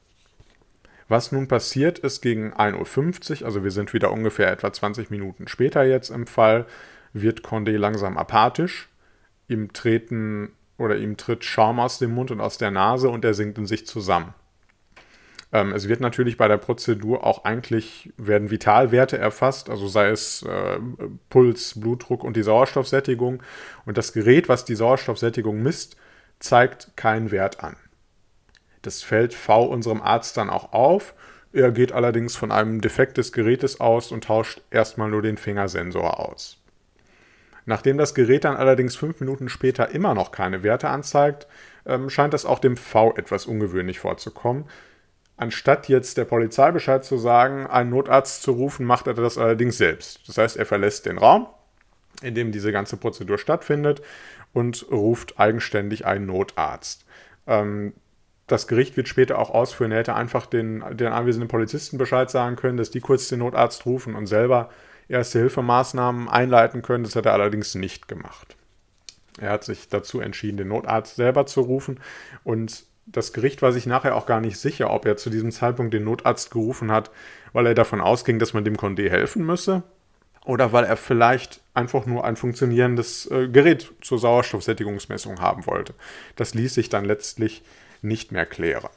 Was 1.09 1.33
nun 1.33 1.49
passiert 1.49 1.99
ist 1.99 2.21
gegen 2.21 2.53
1.50 2.53 3.41
Uhr, 3.41 3.47
also 3.47 3.65
wir 3.65 3.71
sind 3.71 3.95
wieder 3.95 4.13
ungefähr 4.13 4.53
etwa 4.53 4.73
20 4.73 5.11
Minuten 5.11 5.49
später 5.49 5.85
jetzt 5.85 6.11
im 6.11 6.27
Fall, 6.27 6.67
wird 7.15 7.41
Condé 7.41 7.77
langsam 7.79 8.19
apathisch. 8.19 8.89
Ihm 9.49 9.73
treten 9.73 10.51
oder 10.77 10.97
ihm 10.99 11.17
tritt 11.17 11.45
Schaum 11.45 11.81
aus 11.81 11.99
dem 11.99 12.13
Mund 12.13 12.31
und 12.31 12.41
aus 12.41 12.59
der 12.59 12.71
Nase 12.71 13.09
und 13.09 13.25
er 13.25 13.33
sinkt 13.33 13.57
in 13.57 13.67
sich 13.67 13.87
zusammen. 13.87 14.35
Ähm, 15.53 15.73
es 15.73 15.89
wird 15.89 16.01
natürlich 16.01 16.37
bei 16.37 16.49
der 16.49 16.59
Prozedur 16.59 17.25
auch 17.25 17.45
eigentlich, 17.45 18.13
werden 18.17 18.51
Vitalwerte 18.51 19.19
erfasst, 19.19 19.71
also 19.71 19.89
sei 19.89 20.11
es 20.11 20.43
äh, 20.43 20.79
Puls, 21.31 21.81
Blutdruck 21.81 22.25
und 22.25 22.37
die 22.37 22.43
Sauerstoffsättigung. 22.43 23.43
Und 23.87 23.97
das 23.97 24.13
Gerät, 24.13 24.49
was 24.49 24.65
die 24.65 24.75
Sauerstoffsättigung 24.75 25.63
misst, 25.63 25.97
zeigt 26.39 26.97
keinen 26.97 27.31
Wert 27.31 27.65
an. 27.65 27.77
Das 28.83 29.03
fällt 29.03 29.35
V 29.35 29.65
unserem 29.65 30.03
Arzt 30.03 30.37
dann 30.37 30.51
auch 30.51 30.73
auf. 30.73 31.15
Er 31.53 31.73
geht 31.73 31.93
allerdings 31.93 32.37
von 32.37 32.53
einem 32.53 32.81
Defekt 32.81 33.17
des 33.17 33.33
Gerätes 33.33 33.81
aus 33.81 34.13
und 34.13 34.25
tauscht 34.25 34.61
erstmal 34.71 35.09
nur 35.09 35.23
den 35.23 35.39
Fingersensor 35.39 36.21
aus. 36.21 36.63
Nachdem 37.65 37.99
das 37.99 38.15
Gerät 38.15 38.45
dann 38.45 38.57
allerdings 38.57 38.97
fünf 38.97 39.21
Minuten 39.21 39.49
später 39.49 39.91
immer 39.91 40.15
noch 40.15 40.31
keine 40.31 40.63
Werte 40.63 40.89
anzeigt, 40.89 41.47
ähm, 41.87 42.09
scheint 42.11 42.35
das 42.35 42.47
auch 42.47 42.61
dem 42.61 42.77
V 42.77 43.15
etwas 43.17 43.47
ungewöhnlich 43.47 43.99
vorzukommen, 43.99 44.65
Anstatt 45.39 45.89
jetzt 45.89 46.19
der 46.19 46.25
Polizei 46.25 46.73
Bescheid 46.73 47.05
zu 47.05 47.17
sagen, 47.17 47.67
einen 47.69 47.91
Notarzt 47.91 48.43
zu 48.43 48.51
rufen, 48.51 48.85
macht 48.85 49.07
er 49.07 49.15
das 49.15 49.39
allerdings 49.39 49.79
selbst. 49.79 50.29
Das 50.29 50.37
heißt, 50.37 50.57
er 50.57 50.67
verlässt 50.67 51.07
den 51.07 51.17
Raum, 51.17 51.47
in 52.23 52.35
dem 52.35 52.51
diese 52.51 52.73
ganze 52.73 52.97
Prozedur 52.97 53.39
stattfindet 53.39 54.03
und 54.53 54.87
ruft 54.91 55.39
eigenständig 55.39 56.05
einen 56.05 56.27
Notarzt. 56.27 57.07
Ähm, 57.47 57.93
das 58.49 58.67
Gericht 58.67 58.97
wird 58.97 59.07
später 59.07 59.39
auch 59.39 59.51
ausführen, 59.51 59.93
er 59.93 59.99
hätte 59.99 60.17
einfach 60.17 60.47
den, 60.47 60.83
den 60.97 61.09
anwesenden 61.09 61.49
Polizisten 61.49 61.99
Bescheid 61.99 62.29
sagen 62.31 62.57
können, 62.57 62.77
dass 62.77 62.91
die 62.91 63.01
kurz 63.01 63.29
den 63.29 63.39
Notarzt 63.39 63.87
rufen 63.87 64.17
und 64.17 64.27
selber 64.27 64.71
erste 65.07 65.39
Hilfemaßnahmen 65.39 66.29
einleiten 66.29 66.83
können. 66.83 67.05
Das 67.05 67.15
hat 67.15 67.27
er 67.27 67.33
allerdings 67.33 67.77
nicht 67.77 68.09
gemacht. 68.09 68.57
Er 69.41 69.53
hat 69.53 69.63
sich 69.63 69.89
dazu 69.89 70.21
entschieden, 70.21 70.57
den 70.57 70.69
Notarzt 70.69 71.15
selber 71.15 71.47
zu 71.47 71.61
rufen 71.61 72.01
und 72.43 72.88
das 73.13 73.33
Gericht 73.33 73.63
war 73.63 73.73
sich 73.73 73.87
nachher 73.87 74.17
auch 74.17 74.27
gar 74.27 74.41
nicht 74.41 74.59
sicher, 74.59 74.91
ob 74.91 75.07
er 75.07 75.17
zu 75.17 75.31
diesem 75.31 75.51
Zeitpunkt 75.51 75.95
den 75.95 76.05
Notarzt 76.05 76.51
gerufen 76.51 76.93
hat, 76.93 77.11
weil 77.53 77.67
er 77.67 77.75
davon 77.75 78.01
ausging, 78.01 78.39
dass 78.39 78.53
man 78.53 78.65
dem 78.65 78.77
Condé 78.77 79.09
helfen 79.09 79.45
müsse, 79.45 79.83
oder 80.45 80.73
weil 80.73 80.85
er 80.85 80.97
vielleicht 80.97 81.61
einfach 81.75 82.07
nur 82.07 82.25
ein 82.25 82.37
funktionierendes 82.37 83.31
äh, 83.31 83.49
Gerät 83.49 83.93
zur 84.01 84.19
Sauerstoffsättigungsmessung 84.19 85.41
haben 85.41 85.67
wollte. 85.67 85.95
Das 86.37 86.55
ließ 86.55 86.75
sich 86.75 86.89
dann 86.89 87.05
letztlich 87.05 87.63
nicht 88.03 88.33
mehr 88.33 88.47
klären. 88.47 88.91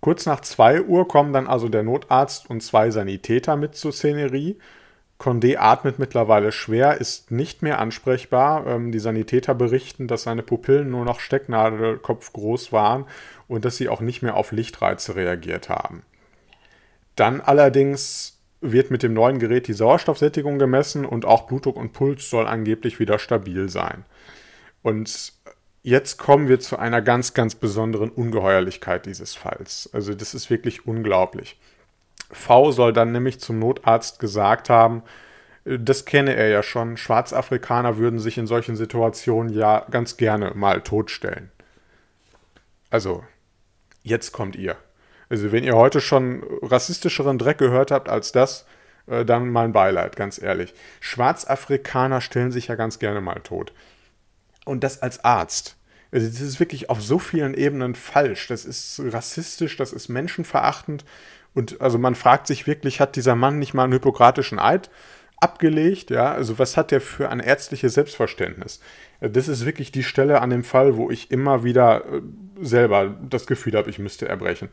Kurz 0.00 0.24
nach 0.26 0.40
2 0.40 0.82
Uhr 0.82 1.08
kommen 1.08 1.32
dann 1.32 1.46
also 1.46 1.68
der 1.68 1.82
Notarzt 1.82 2.48
und 2.48 2.62
zwei 2.62 2.90
Sanitäter 2.90 3.56
mit 3.56 3.74
zur 3.74 3.92
Szenerie 3.92 4.56
Condé 5.18 5.56
atmet 5.56 5.98
mittlerweile 5.98 6.52
schwer, 6.52 7.00
ist 7.00 7.30
nicht 7.30 7.62
mehr 7.62 7.78
ansprechbar. 7.78 8.66
Ähm, 8.66 8.92
die 8.92 8.98
Sanitäter 8.98 9.54
berichten, 9.54 10.08
dass 10.08 10.24
seine 10.24 10.42
Pupillen 10.42 10.90
nur 10.90 11.04
noch 11.04 11.20
stecknadelkopfgroß 11.20 12.72
waren 12.72 13.06
und 13.48 13.64
dass 13.64 13.76
sie 13.76 13.88
auch 13.88 14.00
nicht 14.00 14.22
mehr 14.22 14.36
auf 14.36 14.52
Lichtreize 14.52 15.16
reagiert 15.16 15.68
haben. 15.68 16.02
Dann 17.14 17.40
allerdings 17.40 18.38
wird 18.60 18.90
mit 18.90 19.02
dem 19.02 19.14
neuen 19.14 19.38
Gerät 19.38 19.68
die 19.68 19.72
Sauerstoffsättigung 19.72 20.58
gemessen 20.58 21.04
und 21.06 21.24
auch 21.24 21.46
Blutdruck 21.46 21.76
und 21.76 21.92
Puls 21.92 22.28
soll 22.28 22.46
angeblich 22.46 22.98
wieder 22.98 23.18
stabil 23.18 23.68
sein. 23.68 24.04
Und 24.82 25.32
jetzt 25.82 26.18
kommen 26.18 26.48
wir 26.48 26.60
zu 26.60 26.78
einer 26.78 27.00
ganz, 27.00 27.32
ganz 27.32 27.54
besonderen 27.54 28.10
Ungeheuerlichkeit 28.10 29.06
dieses 29.06 29.34
Falls. 29.34 29.88
Also 29.92 30.14
das 30.14 30.34
ist 30.34 30.50
wirklich 30.50 30.86
unglaublich. 30.86 31.58
V 32.30 32.72
soll 32.72 32.92
dann 32.92 33.12
nämlich 33.12 33.40
zum 33.40 33.58
Notarzt 33.58 34.18
gesagt 34.18 34.70
haben, 34.70 35.02
äh, 35.64 35.78
das 35.78 36.04
kenne 36.04 36.34
er 36.34 36.48
ja 36.48 36.62
schon, 36.62 36.96
Schwarzafrikaner 36.96 37.98
würden 37.98 38.18
sich 38.18 38.38
in 38.38 38.46
solchen 38.46 38.76
Situationen 38.76 39.52
ja 39.52 39.86
ganz 39.90 40.16
gerne 40.16 40.52
mal 40.54 40.80
totstellen. 40.82 41.50
Also, 42.90 43.24
jetzt 44.02 44.32
kommt 44.32 44.56
ihr. 44.56 44.76
Also, 45.28 45.52
wenn 45.52 45.64
ihr 45.64 45.74
heute 45.74 46.00
schon 46.00 46.44
rassistischeren 46.62 47.38
Dreck 47.38 47.58
gehört 47.58 47.90
habt 47.90 48.08
als 48.08 48.32
das, 48.32 48.66
äh, 49.06 49.24
dann 49.24 49.50
mein 49.50 49.72
Beileid, 49.72 50.16
ganz 50.16 50.40
ehrlich. 50.40 50.74
Schwarzafrikaner 51.00 52.20
stellen 52.20 52.52
sich 52.52 52.68
ja 52.68 52.76
ganz 52.76 52.98
gerne 52.98 53.20
mal 53.20 53.40
tot. 53.40 53.72
Und 54.64 54.82
das 54.84 55.02
als 55.02 55.24
Arzt. 55.24 55.76
Also, 56.12 56.26
das 56.28 56.40
ist 56.40 56.60
wirklich 56.60 56.90
auf 56.90 57.02
so 57.02 57.18
vielen 57.18 57.54
Ebenen 57.54 57.94
falsch. 57.96 58.46
Das 58.48 58.64
ist 58.64 59.00
rassistisch, 59.04 59.76
das 59.76 59.92
ist 59.92 60.08
menschenverachtend 60.08 61.04
und 61.56 61.80
also 61.80 61.96
man 61.96 62.14
fragt 62.14 62.46
sich 62.46 62.66
wirklich, 62.66 63.00
hat 63.00 63.16
dieser 63.16 63.34
Mann 63.34 63.58
nicht 63.58 63.72
mal 63.72 63.84
einen 63.84 63.94
hypokratischen 63.94 64.58
Eid 64.58 64.90
abgelegt? 65.38 66.10
Ja, 66.10 66.32
also 66.32 66.58
was 66.58 66.76
hat 66.76 66.90
der 66.90 67.00
für 67.00 67.30
ein 67.30 67.40
ärztliches 67.40 67.94
Selbstverständnis? 67.94 68.78
Das 69.20 69.48
ist 69.48 69.64
wirklich 69.64 69.90
die 69.90 70.02
Stelle 70.02 70.42
an 70.42 70.50
dem 70.50 70.64
Fall, 70.64 70.98
wo 70.98 71.10
ich 71.10 71.30
immer 71.30 71.64
wieder 71.64 72.04
äh, 72.04 72.20
selber 72.60 73.16
das 73.22 73.46
Gefühl 73.46 73.74
habe, 73.74 73.88
ich 73.88 73.98
müsste 73.98 74.28
erbrechen. 74.28 74.68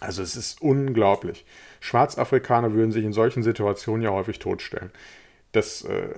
Also 0.00 0.22
es 0.22 0.36
ist 0.36 0.60
unglaublich. 0.60 1.46
Schwarzafrikaner 1.80 2.74
würden 2.74 2.92
sich 2.92 3.04
in 3.04 3.14
solchen 3.14 3.42
Situationen 3.42 4.02
ja 4.02 4.10
häufig 4.10 4.38
totstellen. 4.38 4.90
Das, 5.52 5.80
äh, 5.86 6.10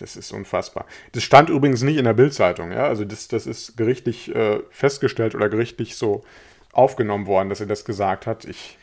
das 0.00 0.16
ist 0.16 0.32
unfassbar. 0.32 0.86
Das 1.12 1.24
stand 1.24 1.50
übrigens 1.50 1.82
nicht 1.82 1.98
in 1.98 2.06
der 2.06 2.14
Bildzeitung, 2.14 2.72
ja. 2.72 2.86
Also 2.86 3.04
das, 3.04 3.28
das 3.28 3.46
ist 3.46 3.76
gerichtlich 3.76 4.34
äh, 4.34 4.60
festgestellt 4.70 5.34
oder 5.34 5.50
gerichtlich 5.50 5.96
so 5.96 6.24
aufgenommen 6.72 7.26
worden, 7.26 7.50
dass 7.50 7.60
er 7.60 7.66
das 7.66 7.84
gesagt 7.84 8.26
hat. 8.26 8.46
Ich 8.46 8.78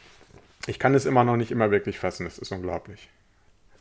ich 0.67 0.79
kann 0.79 0.95
es 0.95 1.05
immer 1.05 1.23
noch 1.23 1.37
nicht 1.37 1.51
immer 1.51 1.71
wirklich 1.71 1.99
fassen, 1.99 2.25
es 2.25 2.37
ist 2.37 2.51
unglaublich. 2.51 3.09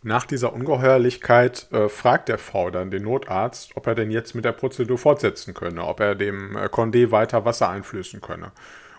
Nach 0.03 0.27
dieser 0.27 0.53
Ungeheuerlichkeit 0.53 1.67
äh, 1.73 1.89
fragt 1.89 2.29
der 2.29 2.37
V 2.37 2.71
dann 2.71 2.91
den 2.91 3.05
Notarzt, 3.05 3.75
ob 3.75 3.87
er 3.87 3.95
denn 3.95 4.11
jetzt 4.11 4.35
mit 4.35 4.45
der 4.45 4.53
Prozedur 4.53 4.99
fortsetzen 4.99 5.55
könne, 5.55 5.83
ob 5.83 5.99
er 6.01 6.15
dem 6.15 6.57
äh, 6.57 6.67
Condé 6.67 7.11
weiter 7.11 7.47
Wasser 7.47 7.71
einflößen 7.71 8.21
könne. 8.21 8.53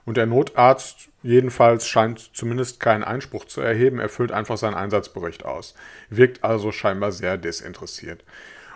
Und 0.04 0.18
der 0.18 0.26
Notarzt 0.26 1.10
jedenfalls 1.22 1.88
scheint 1.88 2.36
zumindest 2.36 2.80
keinen 2.80 3.04
Einspruch 3.04 3.46
zu 3.46 3.62
erheben, 3.62 4.00
erfüllt 4.00 4.32
einfach 4.32 4.58
seinen 4.58 4.74
Einsatzbericht 4.74 5.46
aus. 5.46 5.76
Wirkt 6.10 6.44
also 6.44 6.72
scheinbar 6.72 7.12
sehr 7.12 7.38
desinteressiert. 7.38 8.24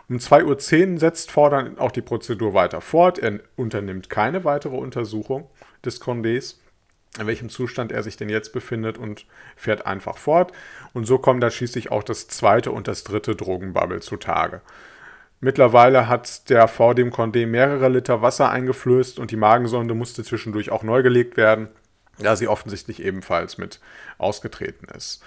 Um 0.08 0.18
2.10 0.18 0.94
Uhr 0.94 1.00
setzt 1.00 1.36
dann 1.36 1.80
auch 1.80 1.92
die 1.92 2.02
Prozedur 2.02 2.54
weiter 2.54 2.82
fort. 2.82 3.18
Er 3.18 3.40
unternimmt 3.56 4.12
keine 4.12 4.44
weitere 4.44 4.76
Untersuchung 4.76 5.50
des 5.84 6.00
Condés 6.00 6.58
in 7.18 7.28
welchem 7.28 7.50
Zustand 7.50 7.92
er 7.92 8.04
sich 8.04 8.18
denn 8.18 8.30
jetzt 8.30 8.54
befindet 8.54 8.98
und 8.98 9.26
fährt 9.56 9.86
einfach 9.86 10.18
fort. 10.18 10.52
Und 10.94 11.06
so 11.06 11.18
kommt 11.18 11.42
dann 11.42 11.52
schließlich 11.52 11.92
auch 11.92 12.04
das 12.04 12.28
zweite 12.28 12.72
und 12.72 12.88
das 12.88 13.04
dritte 13.04 13.36
Drogenbubble 13.36 14.02
zutage. 14.02 14.62
Mittlerweile 15.42 16.08
hat 16.08 16.50
der 16.50 16.68
V 16.68 16.94
dem 16.94 17.12
Condé 17.12 17.48
mehrere 17.48 17.88
Liter 17.88 18.22
Wasser 18.22 18.50
eingeflößt 18.50 19.20
und 19.20 19.32
die 19.32 19.38
Magensonde 19.38 19.94
musste 19.94 20.24
zwischendurch 20.24 20.70
auch 20.70 20.84
neu 20.84 21.02
gelegt 21.02 21.38
werden, 21.38 21.70
da 22.20 22.36
sie 22.36 22.48
offensichtlich 22.48 23.02
ebenfalls 23.02 23.58
mit 23.58 23.80
ausgetreten 24.18 24.88
ist. 24.96 25.24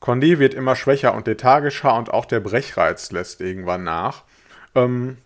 Condé 0.00 0.38
wird 0.38 0.54
immer 0.54 0.76
schwächer 0.76 1.14
und 1.14 1.26
lethargischer 1.26 1.96
und 1.96 2.10
auch 2.10 2.26
der 2.26 2.40
Brechreiz 2.40 3.10
lässt 3.10 3.40
irgendwann 3.40 3.84
nach. 3.84 4.24
Ähm, 4.74 5.16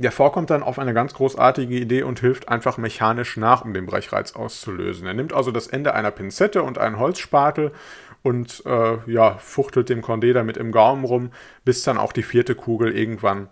der 0.00 0.12
vorkommt 0.12 0.48
dann 0.48 0.62
auf 0.62 0.78
eine 0.78 0.94
ganz 0.94 1.12
großartige 1.12 1.76
Idee 1.76 2.04
und 2.04 2.20
hilft 2.20 2.48
einfach 2.48 2.78
mechanisch 2.78 3.36
nach, 3.36 3.64
um 3.64 3.74
den 3.74 3.84
Brechreiz 3.84 4.32
auszulösen. 4.32 5.06
Er 5.06 5.12
nimmt 5.12 5.34
also 5.34 5.50
das 5.50 5.66
Ende 5.66 5.94
einer 5.94 6.10
Pinzette 6.10 6.62
und 6.62 6.78
einen 6.78 6.98
Holzspatel 6.98 7.70
und 8.22 8.62
äh, 8.64 8.96
ja, 9.06 9.36
fuchtelt 9.36 9.90
dem 9.90 10.00
Condé 10.00 10.32
damit 10.32 10.56
im 10.56 10.72
Gaumen 10.72 11.04
rum, 11.04 11.32
bis 11.66 11.82
dann 11.82 11.98
auch 11.98 12.12
die 12.12 12.22
vierte 12.22 12.54
Kugel 12.54 12.96
irgendwann, 12.96 13.48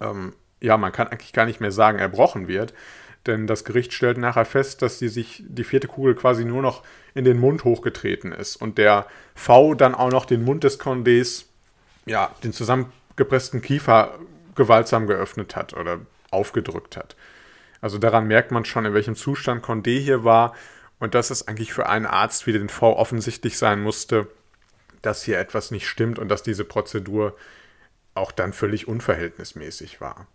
ähm, 0.00 0.32
ja, 0.62 0.78
man 0.78 0.92
kann 0.92 1.08
eigentlich 1.08 1.34
gar 1.34 1.44
nicht 1.44 1.60
mehr 1.60 1.72
sagen, 1.72 1.98
erbrochen 1.98 2.48
wird. 2.48 2.72
Denn 3.26 3.46
das 3.46 3.64
Gericht 3.64 3.92
stellt 3.92 4.16
nachher 4.16 4.46
fest, 4.46 4.80
dass 4.80 4.98
die 4.98 5.08
sich 5.08 5.44
die 5.46 5.62
vierte 5.62 5.88
Kugel 5.88 6.14
quasi 6.14 6.46
nur 6.46 6.62
noch 6.62 6.82
in 7.14 7.26
den 7.26 7.38
Mund 7.38 7.64
hochgetreten 7.64 8.32
ist 8.32 8.56
und 8.56 8.78
der 8.78 9.06
V 9.34 9.74
dann 9.74 9.94
auch 9.94 10.10
noch 10.10 10.24
den 10.24 10.42
Mund 10.42 10.64
des 10.64 10.80
Condés, 10.80 11.44
ja, 12.06 12.30
den 12.42 12.54
zusammengepressten 12.54 13.60
Kiefer 13.60 14.18
gewaltsam 14.54 15.06
geöffnet 15.06 15.56
hat 15.56 15.74
oder 15.74 16.00
aufgedrückt 16.30 16.96
hat. 16.96 17.16
Also 17.80 17.98
daran 17.98 18.26
merkt 18.26 18.50
man 18.50 18.64
schon, 18.64 18.84
in 18.84 18.94
welchem 18.94 19.16
Zustand 19.16 19.64
Condé 19.64 19.98
hier 19.98 20.24
war 20.24 20.54
und 20.98 21.14
dass 21.14 21.30
es 21.30 21.48
eigentlich 21.48 21.72
für 21.72 21.88
einen 21.88 22.06
Arzt 22.06 22.46
wie 22.46 22.52
den 22.52 22.68
V 22.68 22.96
offensichtlich 22.96 23.58
sein 23.58 23.80
musste, 23.80 24.28
dass 25.02 25.24
hier 25.24 25.38
etwas 25.38 25.70
nicht 25.70 25.88
stimmt 25.88 26.18
und 26.18 26.28
dass 26.28 26.42
diese 26.42 26.64
Prozedur 26.64 27.36
auch 28.14 28.30
dann 28.30 28.52
völlig 28.52 28.86
unverhältnismäßig 28.88 30.00
war. 30.00 30.26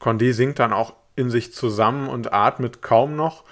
Condé 0.00 0.32
sinkt 0.32 0.58
dann 0.58 0.72
auch 0.72 0.94
in 1.14 1.30
sich 1.30 1.52
zusammen 1.54 2.08
und 2.08 2.32
atmet 2.32 2.82
kaum 2.82 3.14
noch. 3.14 3.44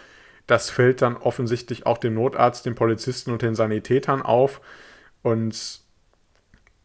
Das 0.46 0.68
fällt 0.68 1.00
dann 1.00 1.16
offensichtlich 1.16 1.86
auch 1.86 1.98
dem 1.98 2.14
Notarzt, 2.14 2.66
den 2.66 2.74
Polizisten 2.74 3.30
und 3.30 3.42
den 3.42 3.54
Sanitätern 3.54 4.22
auf. 4.22 4.60
Und 5.22 5.80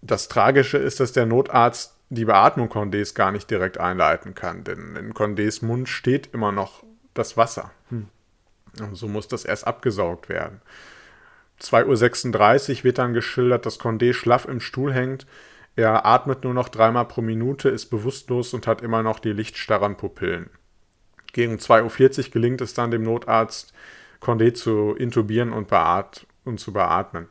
das 0.01 0.27
Tragische 0.27 0.77
ist, 0.77 1.00
dass 1.00 1.13
der 1.13 1.25
Notarzt 1.25 1.94
die 2.09 2.25
Beatmung 2.25 2.69
Condés 2.69 3.15
gar 3.15 3.31
nicht 3.31 3.50
direkt 3.50 3.79
einleiten 3.79 4.35
kann, 4.35 4.63
denn 4.63 4.95
in 4.95 5.13
Condés 5.13 5.65
Mund 5.65 5.89
steht 5.89 6.33
immer 6.33 6.51
noch 6.51 6.83
das 7.13 7.38
Wasser. 7.38 7.71
Hm. 7.89 8.07
Und 8.79 8.95
so 8.95 9.07
muss 9.07 9.27
das 9.27 9.45
erst 9.45 9.65
abgesaugt 9.65 10.29
werden. 10.29 10.62
2.36 11.62 12.79
Uhr 12.79 12.83
wird 12.83 12.97
dann 12.97 13.13
geschildert, 13.13 13.65
dass 13.65 13.79
Condé 13.79 14.13
schlaff 14.13 14.45
im 14.45 14.59
Stuhl 14.59 14.93
hängt. 14.93 15.25
Er 15.75 16.05
atmet 16.05 16.43
nur 16.43 16.53
noch 16.53 16.69
dreimal 16.69 17.05
pro 17.05 17.21
Minute, 17.21 17.69
ist 17.69 17.88
bewusstlos 17.88 18.53
und 18.53 18.67
hat 18.67 18.81
immer 18.81 19.03
noch 19.03 19.19
die 19.19 19.31
lichtstarren 19.31 19.97
Pupillen. 19.97 20.50
Gegen 21.33 21.55
2.40 21.55 22.27
Uhr 22.27 22.31
gelingt 22.31 22.62
es 22.62 22.74
dann 22.74 22.91
dem 22.91 23.03
Notarzt, 23.03 23.74
Condé 24.21 24.53
zu 24.53 24.95
intubieren 24.95 25.53
und, 25.53 25.67
beat 25.67 26.25
und 26.45 26.59
zu 26.59 26.71
beatmen. 26.74 27.27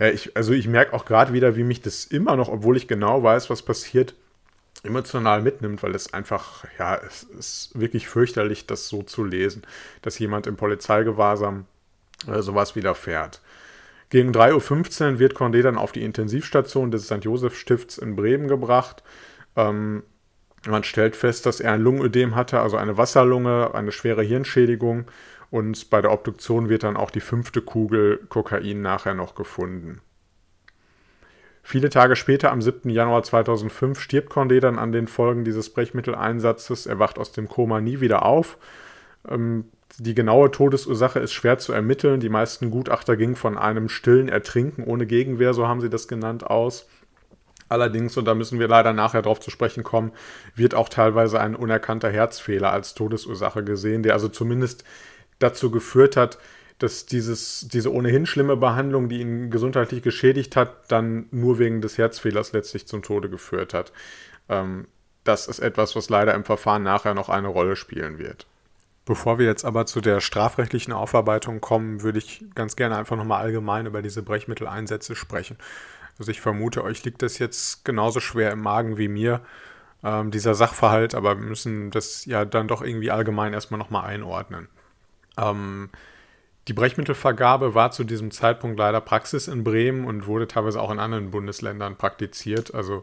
Ja, 0.00 0.08
ich, 0.08 0.36
also 0.36 0.52
ich 0.54 0.66
merke 0.66 0.94
auch 0.94 1.04
gerade 1.04 1.32
wieder, 1.34 1.56
wie 1.56 1.62
mich 1.62 1.82
das 1.82 2.06
immer 2.06 2.34
noch, 2.34 2.48
obwohl 2.48 2.76
ich 2.76 2.88
genau 2.88 3.22
weiß, 3.22 3.50
was 3.50 3.62
passiert, 3.62 4.14
emotional 4.82 5.42
mitnimmt, 5.42 5.82
weil 5.82 5.94
es 5.94 6.14
einfach, 6.14 6.64
ja, 6.78 6.96
es 6.96 7.24
ist 7.24 7.78
wirklich 7.78 8.08
fürchterlich, 8.08 8.66
das 8.66 8.88
so 8.88 9.02
zu 9.02 9.24
lesen, 9.24 9.62
dass 10.00 10.18
jemand 10.18 10.46
im 10.46 10.56
Polizeigewahrsam 10.56 11.66
äh, 12.26 12.40
sowas 12.40 12.76
widerfährt. 12.76 13.42
Gegen 14.08 14.32
3.15 14.32 15.12
Uhr 15.12 15.18
wird 15.18 15.36
Condé 15.36 15.62
dann 15.62 15.76
auf 15.76 15.92
die 15.92 16.02
Intensivstation 16.02 16.90
des 16.90 17.04
St. 17.04 17.22
Josef 17.22 17.56
Stifts 17.56 17.98
in 17.98 18.16
Bremen 18.16 18.48
gebracht. 18.48 19.02
Ähm, 19.54 20.02
man 20.66 20.82
stellt 20.82 21.14
fest, 21.14 21.44
dass 21.44 21.60
er 21.60 21.72
ein 21.72 21.82
Lungenödem 21.82 22.34
hatte, 22.34 22.60
also 22.60 22.78
eine 22.78 22.96
Wasserlunge, 22.96 23.74
eine 23.74 23.92
schwere 23.92 24.22
Hirnschädigung. 24.22 25.06
Und 25.50 25.90
bei 25.90 26.00
der 26.00 26.12
Obduktion 26.12 26.68
wird 26.68 26.84
dann 26.84 26.96
auch 26.96 27.10
die 27.10 27.20
fünfte 27.20 27.60
Kugel 27.60 28.18
Kokain 28.28 28.82
nachher 28.82 29.14
noch 29.14 29.34
gefunden. 29.34 30.00
Viele 31.62 31.90
Tage 31.90 32.16
später, 32.16 32.50
am 32.50 32.62
7. 32.62 32.88
Januar 32.90 33.22
2005, 33.22 34.00
stirbt 34.00 34.32
Condé 34.32 34.60
dann 34.60 34.78
an 34.78 34.92
den 34.92 35.06
Folgen 35.06 35.44
dieses 35.44 35.70
Brechmitteleinsatzes. 35.70 36.86
Er 36.86 36.98
wacht 36.98 37.18
aus 37.18 37.32
dem 37.32 37.48
Koma 37.48 37.80
nie 37.80 38.00
wieder 38.00 38.24
auf. 38.24 38.58
Ähm, 39.28 39.66
die 39.98 40.14
genaue 40.14 40.50
Todesursache 40.50 41.18
ist 41.18 41.32
schwer 41.32 41.58
zu 41.58 41.72
ermitteln. 41.72 42.20
Die 42.20 42.28
meisten 42.28 42.70
Gutachter 42.70 43.16
gingen 43.16 43.36
von 43.36 43.58
einem 43.58 43.88
stillen 43.88 44.28
Ertrinken 44.28 44.84
ohne 44.84 45.06
Gegenwehr, 45.06 45.52
so 45.52 45.66
haben 45.66 45.80
sie 45.80 45.90
das 45.90 46.08
genannt, 46.08 46.46
aus. 46.46 46.88
Allerdings, 47.68 48.16
und 48.16 48.24
da 48.24 48.34
müssen 48.34 48.58
wir 48.58 48.66
leider 48.66 48.92
nachher 48.92 49.22
darauf 49.22 49.38
zu 49.38 49.50
sprechen 49.50 49.84
kommen, 49.84 50.12
wird 50.56 50.74
auch 50.74 50.88
teilweise 50.88 51.40
ein 51.40 51.54
unerkannter 51.54 52.10
Herzfehler 52.10 52.72
als 52.72 52.94
Todesursache 52.94 53.62
gesehen, 53.62 54.02
der 54.02 54.14
also 54.14 54.28
zumindest 54.28 54.84
dazu 55.40 55.72
geführt 55.72 56.16
hat, 56.16 56.38
dass 56.78 57.04
dieses, 57.04 57.66
diese 57.68 57.92
ohnehin 57.92 58.24
schlimme 58.24 58.56
Behandlung, 58.56 59.08
die 59.08 59.20
ihn 59.20 59.50
gesundheitlich 59.50 60.02
geschädigt 60.02 60.56
hat, 60.56 60.90
dann 60.90 61.26
nur 61.30 61.58
wegen 61.58 61.82
des 61.82 61.98
Herzfehlers 61.98 62.52
letztlich 62.52 62.86
zum 62.86 63.02
Tode 63.02 63.28
geführt 63.28 63.74
hat. 63.74 63.92
Ähm, 64.48 64.86
das 65.24 65.46
ist 65.46 65.58
etwas, 65.58 65.94
was 65.94 66.08
leider 66.08 66.34
im 66.34 66.44
Verfahren 66.44 66.82
nachher 66.82 67.12
noch 67.12 67.28
eine 67.28 67.48
Rolle 67.48 67.76
spielen 67.76 68.18
wird. 68.18 68.46
Bevor 69.04 69.38
wir 69.38 69.46
jetzt 69.46 69.64
aber 69.64 69.86
zu 69.86 70.00
der 70.00 70.20
strafrechtlichen 70.20 70.92
Aufarbeitung 70.92 71.60
kommen, 71.60 72.02
würde 72.02 72.18
ich 72.18 72.44
ganz 72.54 72.76
gerne 72.76 72.96
einfach 72.96 73.16
nochmal 73.16 73.42
allgemein 73.42 73.86
über 73.86 74.00
diese 74.00 74.22
Brechmitteleinsätze 74.22 75.16
sprechen. 75.16 75.58
Also 76.18 76.30
ich 76.30 76.40
vermute, 76.40 76.84
euch 76.84 77.04
liegt 77.04 77.22
das 77.22 77.38
jetzt 77.38 77.84
genauso 77.84 78.20
schwer 78.20 78.52
im 78.52 78.60
Magen 78.60 78.96
wie 78.96 79.08
mir, 79.08 79.40
ähm, 80.02 80.30
dieser 80.30 80.54
Sachverhalt, 80.54 81.14
aber 81.14 81.38
wir 81.38 81.46
müssen 81.46 81.90
das 81.90 82.24
ja 82.24 82.44
dann 82.44 82.68
doch 82.68 82.82
irgendwie 82.82 83.10
allgemein 83.10 83.52
erstmal 83.52 83.78
nochmal 83.78 84.06
einordnen. 84.06 84.68
Ähm, 85.40 85.90
die 86.68 86.72
Brechmittelvergabe 86.72 87.74
war 87.74 87.90
zu 87.90 88.04
diesem 88.04 88.30
Zeitpunkt 88.30 88.78
leider 88.78 89.00
Praxis 89.00 89.48
in 89.48 89.64
Bremen 89.64 90.04
und 90.04 90.26
wurde 90.26 90.46
teilweise 90.46 90.80
auch 90.80 90.90
in 90.90 91.00
anderen 91.00 91.30
Bundesländern 91.30 91.96
praktiziert. 91.96 92.74
Also 92.74 93.02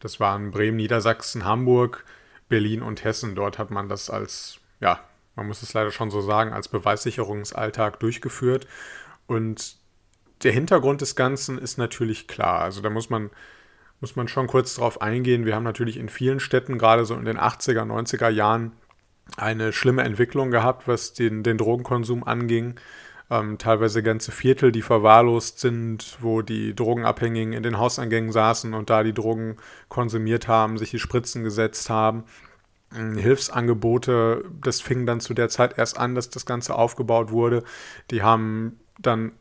das 0.00 0.20
waren 0.20 0.50
Bremen, 0.50 0.76
Niedersachsen, 0.76 1.44
Hamburg, 1.44 2.04
Berlin 2.48 2.82
und 2.82 3.04
Hessen. 3.04 3.34
Dort 3.34 3.58
hat 3.58 3.70
man 3.70 3.88
das 3.88 4.10
als, 4.10 4.60
ja, 4.80 5.00
man 5.34 5.46
muss 5.46 5.62
es 5.62 5.74
leider 5.74 5.90
schon 5.90 6.10
so 6.10 6.20
sagen, 6.20 6.52
als 6.52 6.68
Beweissicherungsalltag 6.68 7.98
durchgeführt. 7.98 8.66
Und 9.26 9.76
der 10.42 10.52
Hintergrund 10.52 11.00
des 11.00 11.16
Ganzen 11.16 11.58
ist 11.58 11.78
natürlich 11.78 12.28
klar. 12.28 12.60
Also 12.60 12.80
da 12.80 12.90
muss 12.90 13.10
man, 13.10 13.30
muss 14.00 14.16
man 14.16 14.28
schon 14.28 14.46
kurz 14.46 14.76
drauf 14.76 15.02
eingehen. 15.02 15.46
Wir 15.46 15.56
haben 15.56 15.64
natürlich 15.64 15.96
in 15.96 16.08
vielen 16.08 16.40
Städten, 16.40 16.78
gerade 16.78 17.04
so 17.04 17.14
in 17.14 17.24
den 17.24 17.38
80er, 17.38 17.82
90er 17.82 18.28
Jahren, 18.28 18.72
eine 19.36 19.72
schlimme 19.72 20.02
Entwicklung 20.02 20.50
gehabt, 20.50 20.88
was 20.88 21.12
den, 21.12 21.42
den 21.42 21.58
Drogenkonsum 21.58 22.24
anging. 22.24 22.74
Ähm, 23.30 23.58
teilweise 23.58 24.02
ganze 24.02 24.32
Viertel, 24.32 24.72
die 24.72 24.82
verwahrlost 24.82 25.60
sind, 25.60 26.16
wo 26.20 26.40
die 26.40 26.74
Drogenabhängigen 26.74 27.52
in 27.52 27.62
den 27.62 27.78
Hauseingängen 27.78 28.32
saßen 28.32 28.72
und 28.72 28.88
da 28.88 29.02
die 29.02 29.12
Drogen 29.12 29.56
konsumiert 29.88 30.48
haben, 30.48 30.78
sich 30.78 30.90
die 30.90 30.98
Spritzen 30.98 31.44
gesetzt 31.44 31.90
haben. 31.90 32.24
Ähm, 32.96 33.18
Hilfsangebote, 33.18 34.44
das 34.62 34.80
fing 34.80 35.04
dann 35.04 35.20
zu 35.20 35.34
der 35.34 35.50
Zeit 35.50 35.76
erst 35.76 35.98
an, 35.98 36.14
dass 36.14 36.30
das 36.30 36.46
Ganze 36.46 36.74
aufgebaut 36.74 37.30
wurde. 37.30 37.64
Die 38.10 38.22
haben 38.22 38.80
dann 38.98 39.32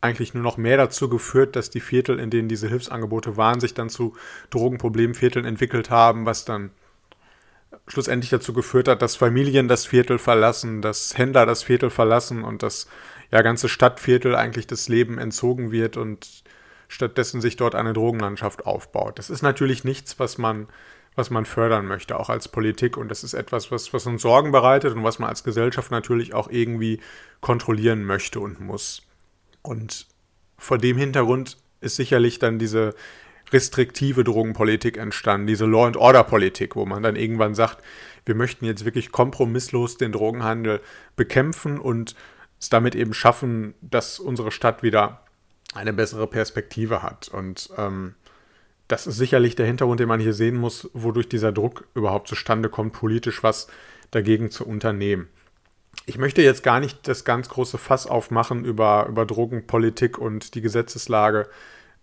eigentlich 0.00 0.34
nur 0.34 0.42
noch 0.42 0.56
mehr 0.56 0.76
dazu 0.76 1.08
geführt, 1.08 1.56
dass 1.56 1.70
die 1.70 1.80
Viertel, 1.80 2.18
in 2.18 2.30
denen 2.30 2.48
diese 2.48 2.68
Hilfsangebote 2.68 3.36
waren, 3.36 3.60
sich 3.60 3.74
dann 3.74 3.88
zu 3.90 4.14
Drogenproblemvierteln 4.50 5.44
entwickelt 5.44 5.90
haben, 5.90 6.26
was 6.26 6.44
dann 6.44 6.70
schlussendlich 7.88 8.30
dazu 8.30 8.52
geführt 8.52 8.88
hat, 8.88 9.02
dass 9.02 9.16
Familien 9.16 9.68
das 9.68 9.86
Viertel 9.86 10.18
verlassen, 10.18 10.82
dass 10.82 11.16
Händler 11.16 11.46
das 11.46 11.62
Viertel 11.62 11.90
verlassen 11.90 12.42
und 12.42 12.62
das 12.62 12.88
ja, 13.30 13.42
ganze 13.42 13.68
Stadtviertel 13.68 14.34
eigentlich 14.34 14.66
das 14.66 14.88
Leben 14.88 15.18
entzogen 15.18 15.70
wird 15.70 15.96
und 15.96 16.44
stattdessen 16.88 17.40
sich 17.40 17.56
dort 17.56 17.74
eine 17.74 17.92
Drogenlandschaft 17.92 18.66
aufbaut. 18.66 19.18
Das 19.18 19.30
ist 19.30 19.42
natürlich 19.42 19.84
nichts, 19.84 20.18
was 20.18 20.38
man, 20.38 20.68
was 21.14 21.30
man 21.30 21.44
fördern 21.44 21.86
möchte, 21.86 22.18
auch 22.18 22.28
als 22.28 22.48
Politik. 22.48 22.96
Und 22.96 23.08
das 23.08 23.24
ist 23.24 23.34
etwas, 23.34 23.70
was, 23.70 23.92
was 23.92 24.06
uns 24.06 24.22
Sorgen 24.22 24.52
bereitet 24.52 24.94
und 24.94 25.02
was 25.02 25.18
man 25.18 25.28
als 25.28 25.44
Gesellschaft 25.44 25.90
natürlich 25.90 26.34
auch 26.34 26.48
irgendwie 26.48 27.00
kontrollieren 27.40 28.04
möchte 28.04 28.40
und 28.40 28.60
muss. 28.60 29.02
Und 29.62 30.06
vor 30.58 30.78
dem 30.78 30.96
Hintergrund 30.96 31.58
ist 31.80 31.96
sicherlich 31.96 32.38
dann 32.38 32.58
diese 32.58 32.94
restriktive 33.52 34.24
Drogenpolitik 34.24 34.96
entstanden, 34.96 35.46
diese 35.46 35.66
Law 35.66 35.86
and 35.86 35.96
Order 35.96 36.24
Politik, 36.24 36.76
wo 36.76 36.86
man 36.86 37.02
dann 37.02 37.16
irgendwann 37.16 37.54
sagt, 37.54 37.82
wir 38.24 38.34
möchten 38.34 38.64
jetzt 38.64 38.84
wirklich 38.84 39.12
kompromisslos 39.12 39.96
den 39.96 40.12
Drogenhandel 40.12 40.80
bekämpfen 41.14 41.78
und 41.78 42.16
es 42.58 42.68
damit 42.68 42.94
eben 42.94 43.14
schaffen, 43.14 43.74
dass 43.80 44.18
unsere 44.18 44.50
Stadt 44.50 44.82
wieder 44.82 45.20
eine 45.74 45.92
bessere 45.92 46.26
Perspektive 46.26 47.02
hat. 47.02 47.28
Und 47.28 47.70
ähm, 47.76 48.14
das 48.88 49.06
ist 49.06 49.16
sicherlich 49.16 49.56
der 49.56 49.66
Hintergrund, 49.66 50.00
den 50.00 50.08
man 50.08 50.20
hier 50.20 50.32
sehen 50.32 50.56
muss, 50.56 50.90
wodurch 50.92 51.28
dieser 51.28 51.52
Druck 51.52 51.86
überhaupt 51.94 52.28
zustande 52.28 52.68
kommt, 52.68 52.92
politisch 52.92 53.42
was 53.42 53.68
dagegen 54.10 54.50
zu 54.50 54.66
unternehmen. 54.66 55.28
Ich 56.06 56.18
möchte 56.18 56.42
jetzt 56.42 56.62
gar 56.62 56.80
nicht 56.80 57.08
das 57.08 57.24
ganz 57.24 57.48
große 57.48 57.78
Fass 57.78 58.06
aufmachen, 58.06 58.64
über, 58.64 59.06
über 59.08 59.26
Drogenpolitik 59.26 60.18
und 60.18 60.54
die 60.54 60.60
Gesetzeslage 60.60 61.48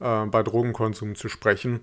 äh, 0.03 0.25
bei 0.25 0.43
Drogenkonsum 0.43 1.15
zu 1.15 1.29
sprechen. 1.29 1.79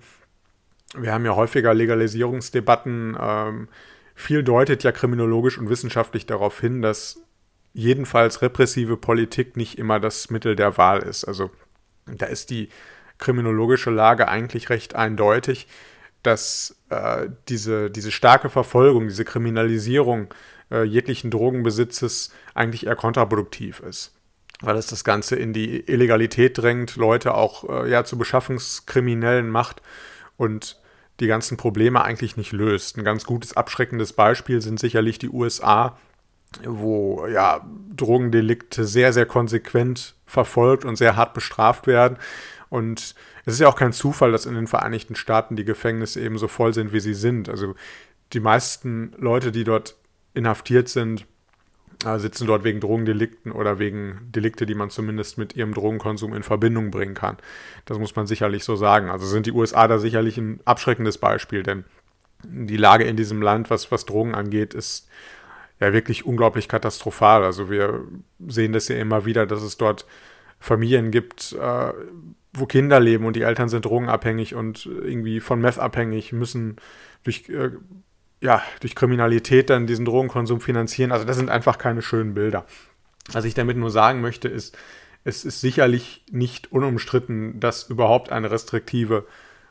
wir 0.95 1.13
haben 1.13 1.25
ja 1.25 1.35
häufiger 1.35 1.75
Legalisierungsdebatten. 1.75 3.17
Ähm, 3.21 3.69
viel 4.15 4.43
deutet 4.43 4.85
ja 4.85 4.93
kriminologisch 4.93 5.59
und 5.59 5.71
wissenschaftlich 5.71 6.27
darauf 6.27 6.61
hin, 6.61 6.83
dass 6.83 7.23
jedenfalls 7.73 8.43
repressive 8.43 8.97
Politik 8.97 9.57
nicht 9.57 9.79
immer 9.79 10.01
das 10.01 10.31
Mittel 10.31 10.57
der 10.57 10.77
Wahl 10.77 11.01
ist. 11.01 11.25
Also 11.25 11.51
da 12.07 12.27
ist 12.27 12.51
die 12.51 12.69
kriminologische 13.19 13.91
Lage 13.91 14.29
eigentlich 14.29 14.71
recht 14.71 14.95
eindeutig, 14.95 15.69
dass 16.23 16.77
äh, 16.91 17.29
diese, 17.49 17.91
diese 17.91 18.11
starke 18.11 18.51
Verfolgung, 18.51 19.09
diese 19.09 19.25
Kriminalisierung 19.25 20.35
äh, 20.71 20.83
jeglichen 20.83 21.31
Drogenbesitzes 21.31 22.33
eigentlich 22.55 22.87
eher 22.87 22.97
kontraproduktiv 22.97 23.81
ist. 23.81 24.13
Weil 24.61 24.77
es 24.77 24.87
das 24.87 25.05
Ganze 25.05 25.37
in 25.37 25.53
die 25.53 25.81
Illegalität 25.81 26.59
drängt, 26.59 26.97
Leute 26.97 27.35
auch 27.35 27.69
äh, 27.69 27.91
ja, 27.91 28.05
zu 28.05 28.19
Beschaffungskriminellen 28.19 29.49
macht 29.49 29.81
und 30.37 30.79
die 31.21 31.27
ganzen 31.27 31.57
Probleme 31.57 32.03
eigentlich 32.03 32.37
nicht 32.37 32.53
löst. 32.53 32.97
Ein 32.97 33.05
ganz 33.05 33.25
gutes 33.25 33.57
abschreckendes 33.57 34.13
Beispiel 34.15 34.61
sind 34.61 34.81
sicherlich 34.81 35.19
die 35.19 35.29
USA, 35.29 35.99
wo 36.65 37.27
ja 37.27 37.67
Drogendelikte 37.95 38.85
sehr, 38.85 39.13
sehr 39.13 39.27
konsequent 39.27 40.15
verfolgt 40.27 40.85
und 40.85 40.97
sehr 40.97 41.17
hart 41.17 41.35
bestraft 41.35 41.87
werden. 41.87 42.17
Und 42.71 43.15
es 43.45 43.55
ist 43.55 43.61
ja 43.61 43.69
auch 43.69 43.77
kein 43.77 43.93
Zufall, 43.93 44.33
dass 44.33 44.47
in 44.47 44.55
den 44.55 44.67
Vereinigten 44.67 45.15
Staaten 45.15 45.57
die 45.57 45.65
Gefängnisse 45.65 46.21
eben 46.21 46.39
so 46.39 46.49
voll 46.49 46.73
sind, 46.73 46.93
wie 46.93 47.01
sie 47.01 47.15
sind. 47.15 47.49
Also 47.49 47.75
die 48.33 48.41
meisten 48.41 49.13
Leute, 49.19 49.53
die 49.53 49.65
dort 49.65 49.97
inhaftiert 50.35 50.89
sind, 50.89 51.27
äh, 52.05 52.19
sitzen 52.19 52.47
dort 52.47 52.65
wegen 52.65 52.81
Drogendelikten 52.81 53.53
oder 53.53 53.79
wegen 53.79 54.21
Delikte, 54.35 54.67
die 54.67 54.75
man 54.75 54.91
zumindest 54.91 55.39
mit 55.39 55.57
ihrem 55.57 55.75
Drogenkonsum 55.75 56.35
in 56.35 56.43
Verbindung 56.43 56.91
bringen 56.91 57.15
kann. 57.15 57.37
Das 57.85 57.99
muss 57.99 58.17
man 58.17 58.27
sicherlich 58.27 58.65
so 58.65 58.77
sagen. 58.77 59.11
Also 59.11 59.27
sind 59.27 59.47
die 59.47 59.53
USA 59.53 59.87
da 59.89 59.99
sicherlich 59.99 60.39
ein 60.39 60.61
abschreckendes 60.65 61.19
Beispiel, 61.19 61.63
denn 61.63 61.85
die 62.45 62.77
Lage 62.77 63.05
in 63.05 63.17
diesem 63.17 63.43
Land, 63.43 63.71
was, 63.71 63.93
was 63.93 64.07
Drogen 64.07 64.35
angeht, 64.35 64.75
ist 64.75 65.09
ja 65.79 65.93
wirklich 65.93 66.25
unglaublich 66.25 66.69
katastrophal. 66.69 67.45
Also 67.45 67.71
wir 67.71 68.05
sehen 68.47 68.73
das 68.73 68.89
ja 68.89 68.97
immer 68.97 69.25
wieder, 69.25 69.47
dass 69.47 69.63
es 69.63 69.77
dort 69.77 70.07
Familien 70.59 71.11
gibt, 71.11 71.53
äh, 71.53 71.93
wo 72.53 72.67
Kinder 72.67 73.01
leben 73.01 73.25
und 73.25 73.37
die 73.37 73.43
Eltern 73.43 73.69
sind 73.69 73.85
drogenabhängig 73.85 74.55
und 74.55 74.87
irgendwie 74.87 75.41
von 75.41 75.61
Meth 75.61 75.79
abhängig, 75.79 76.33
müssen 76.33 76.77
durch, 77.25 77.49
äh, 77.49 77.71
ja, 78.41 78.63
durch 78.81 78.95
Kriminalität 78.95 79.71
dann 79.71 79.87
diesen 79.87 80.05
Drogenkonsum 80.05 80.61
finanzieren. 80.61 81.13
Also 81.13 81.25
das 81.25 81.37
sind 81.37 81.51
einfach 81.51 81.79
keine 81.79 82.03
schönen 82.03 82.35
Bilder. 82.35 82.65
Was 83.33 83.45
ich 83.45 83.55
damit 83.55 83.77
nur 83.77 83.91
sagen 83.91 84.21
möchte, 84.21 84.49
ist, 84.49 84.77
es 85.25 85.45
ist 85.45 85.61
sicherlich 85.61 86.25
nicht 86.31 86.73
unumstritten, 86.73 87.61
dass 87.61 87.91
überhaupt 87.91 88.33
eine 88.33 88.51
restriktive 88.51 89.27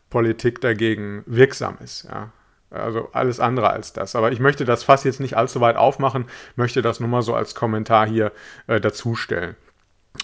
Politik 0.09 0.61
dagegen 0.61 1.23
wirksam 1.25 1.77
ist. 1.83 2.03
Ja. 2.03 2.31
Also 2.71 3.09
alles 3.13 3.39
andere 3.39 3.71
als 3.71 3.93
das. 3.93 4.15
Aber 4.15 4.31
ich 4.31 4.39
möchte 4.39 4.63
das 4.63 4.83
Fass 4.83 5.03
jetzt 5.03 5.19
nicht 5.19 5.35
allzu 5.35 5.59
weit 5.59 5.75
aufmachen, 5.75 6.25
möchte 6.55 6.83
das 6.83 6.99
nur 6.99 7.09
mal 7.09 7.23
so 7.23 7.33
als 7.33 7.55
Kommentar 7.55 8.07
hier 8.07 8.31
äh, 8.67 8.79
dazustellen. 8.79 9.55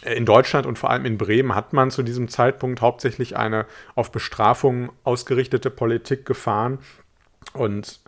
In 0.04 0.26
Deutschland 0.26 0.68
und 0.68 0.78
vor 0.78 0.92
allem 0.92 1.06
in 1.06 1.18
Bremen 1.18 1.56
hat 1.56 1.74
man 1.74 1.90
zu 1.90 2.04
diesem 2.04 2.28
Zeitpunkt 2.28 2.82
hauptsächlich 2.82 3.36
eine 3.36 3.66
auf 3.96 4.12
Bestrafung 4.12 4.92
ausgerichtete 5.04 5.72
Politik 5.72 6.26
gefahren. 6.26 6.80
Und 7.54 8.00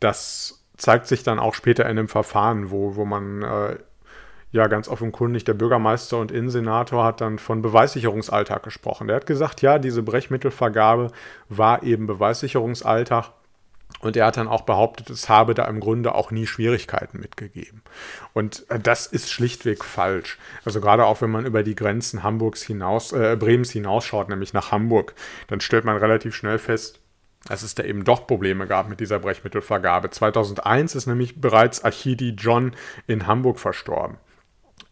das 0.00 0.64
zeigt 0.76 1.06
sich 1.06 1.22
dann 1.22 1.38
auch 1.38 1.54
später 1.54 1.88
in 1.88 1.96
dem 1.96 2.08
Verfahren, 2.08 2.70
wo, 2.70 2.96
wo 2.96 3.04
man 3.04 3.42
äh, 3.42 3.76
ja 4.52 4.66
ganz 4.66 4.88
offenkundig, 4.88 5.44
der 5.44 5.54
Bürgermeister 5.54 6.18
und 6.18 6.32
Innensenator 6.32 7.04
hat 7.04 7.20
dann 7.20 7.38
von 7.38 7.62
Beweissicherungsalltag 7.62 8.62
gesprochen. 8.62 9.06
Der 9.06 9.16
hat 9.16 9.26
gesagt, 9.26 9.62
ja, 9.62 9.78
diese 9.78 10.02
Brechmittelvergabe 10.02 11.12
war 11.48 11.82
eben 11.82 12.06
Beweissicherungsalltag 12.06 13.32
und 14.00 14.16
er 14.16 14.26
hat 14.26 14.36
dann 14.36 14.48
auch 14.48 14.62
behauptet, 14.62 15.10
es 15.10 15.28
habe 15.28 15.52
da 15.52 15.66
im 15.66 15.80
Grunde 15.80 16.14
auch 16.14 16.30
nie 16.30 16.46
Schwierigkeiten 16.46 17.20
mitgegeben. 17.20 17.82
Und 18.32 18.64
äh, 18.70 18.78
das 18.78 19.06
ist 19.06 19.30
schlichtweg 19.30 19.84
falsch. 19.84 20.38
Also 20.64 20.80
gerade 20.80 21.04
auch 21.04 21.20
wenn 21.20 21.30
man 21.30 21.44
über 21.44 21.62
die 21.62 21.74
Grenzen 21.74 22.22
Hamburgs 22.22 22.62
hinaus, 22.62 23.12
äh, 23.12 23.36
Bremens 23.38 23.70
hinausschaut, 23.70 24.28
nämlich 24.28 24.52
nach 24.52 24.72
Hamburg, 24.72 25.14
dann 25.48 25.60
stellt 25.60 25.84
man 25.84 25.96
relativ 25.96 26.34
schnell 26.34 26.58
fest, 26.58 27.00
dass 27.46 27.62
es 27.62 27.74
da 27.74 27.82
eben 27.82 28.04
doch 28.04 28.26
Probleme 28.26 28.66
gab 28.66 28.88
mit 28.88 29.00
dieser 29.00 29.18
Brechmittelvergabe. 29.18 30.10
2001 30.10 30.94
ist 30.94 31.06
nämlich 31.06 31.40
bereits 31.40 31.84
Achidi 31.84 32.30
John 32.30 32.72
in 33.06 33.26
Hamburg 33.26 33.58
verstorben. 33.58 34.18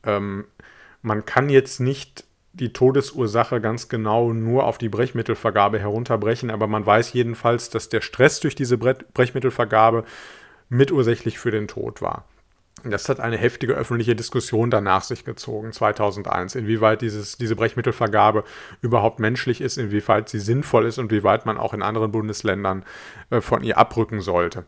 Ähm, 0.05 0.47
man 1.03 1.25
kann 1.25 1.51
jetzt 1.51 1.81
nicht 1.81 2.25
die 2.53 2.73
Todesursache 2.73 3.61
ganz 3.61 3.89
genau 3.89 4.33
nur 4.33 4.65
auf 4.65 4.79
die 4.79 4.89
Brechmittelvergabe 4.89 5.79
herunterbrechen, 5.79 6.51
aber 6.51 6.67
man 6.67 6.85
weiß 6.85 7.13
jedenfalls, 7.13 7.71
dass 7.71 7.89
der 7.89 8.01
Stress 8.01 8.41
durch 8.41 8.55
diese 8.55 8.79
Brechmittelvergabe 8.79 10.05
mitursächlich 10.69 11.39
für 11.39 11.51
den 11.51 11.69
Tod 11.69 12.03
war. 12.03 12.25
Das 12.85 13.09
hat 13.09 13.21
eine 13.21 13.37
heftige 13.37 13.75
öffentliche 13.75 14.15
Diskussion 14.15 14.71
danach 14.71 15.03
sich 15.03 15.25
gezogen, 15.25 15.73
2001, 15.73 16.55
inwieweit 16.55 17.03
dieses, 17.03 17.37
diese 17.37 17.57
Brechmittelvergabe 17.57 18.45
überhaupt 18.83 19.19
menschlich 19.19 19.61
ist, 19.61 19.79
inwieweit 19.79 20.29
sie 20.29 20.39
sinnvoll 20.39 20.87
ist 20.87 20.99
und 20.99 21.11
wie 21.11 21.25
weit 21.25 21.47
man 21.47 21.59
auch 21.59 21.75
in 21.75 21.83
anderen 21.83 22.13
Bundesländern 22.13 22.85
äh, 23.31 23.41
von 23.41 23.63
ihr 23.63 23.79
abrücken 23.79 24.21
sollte. 24.21 24.65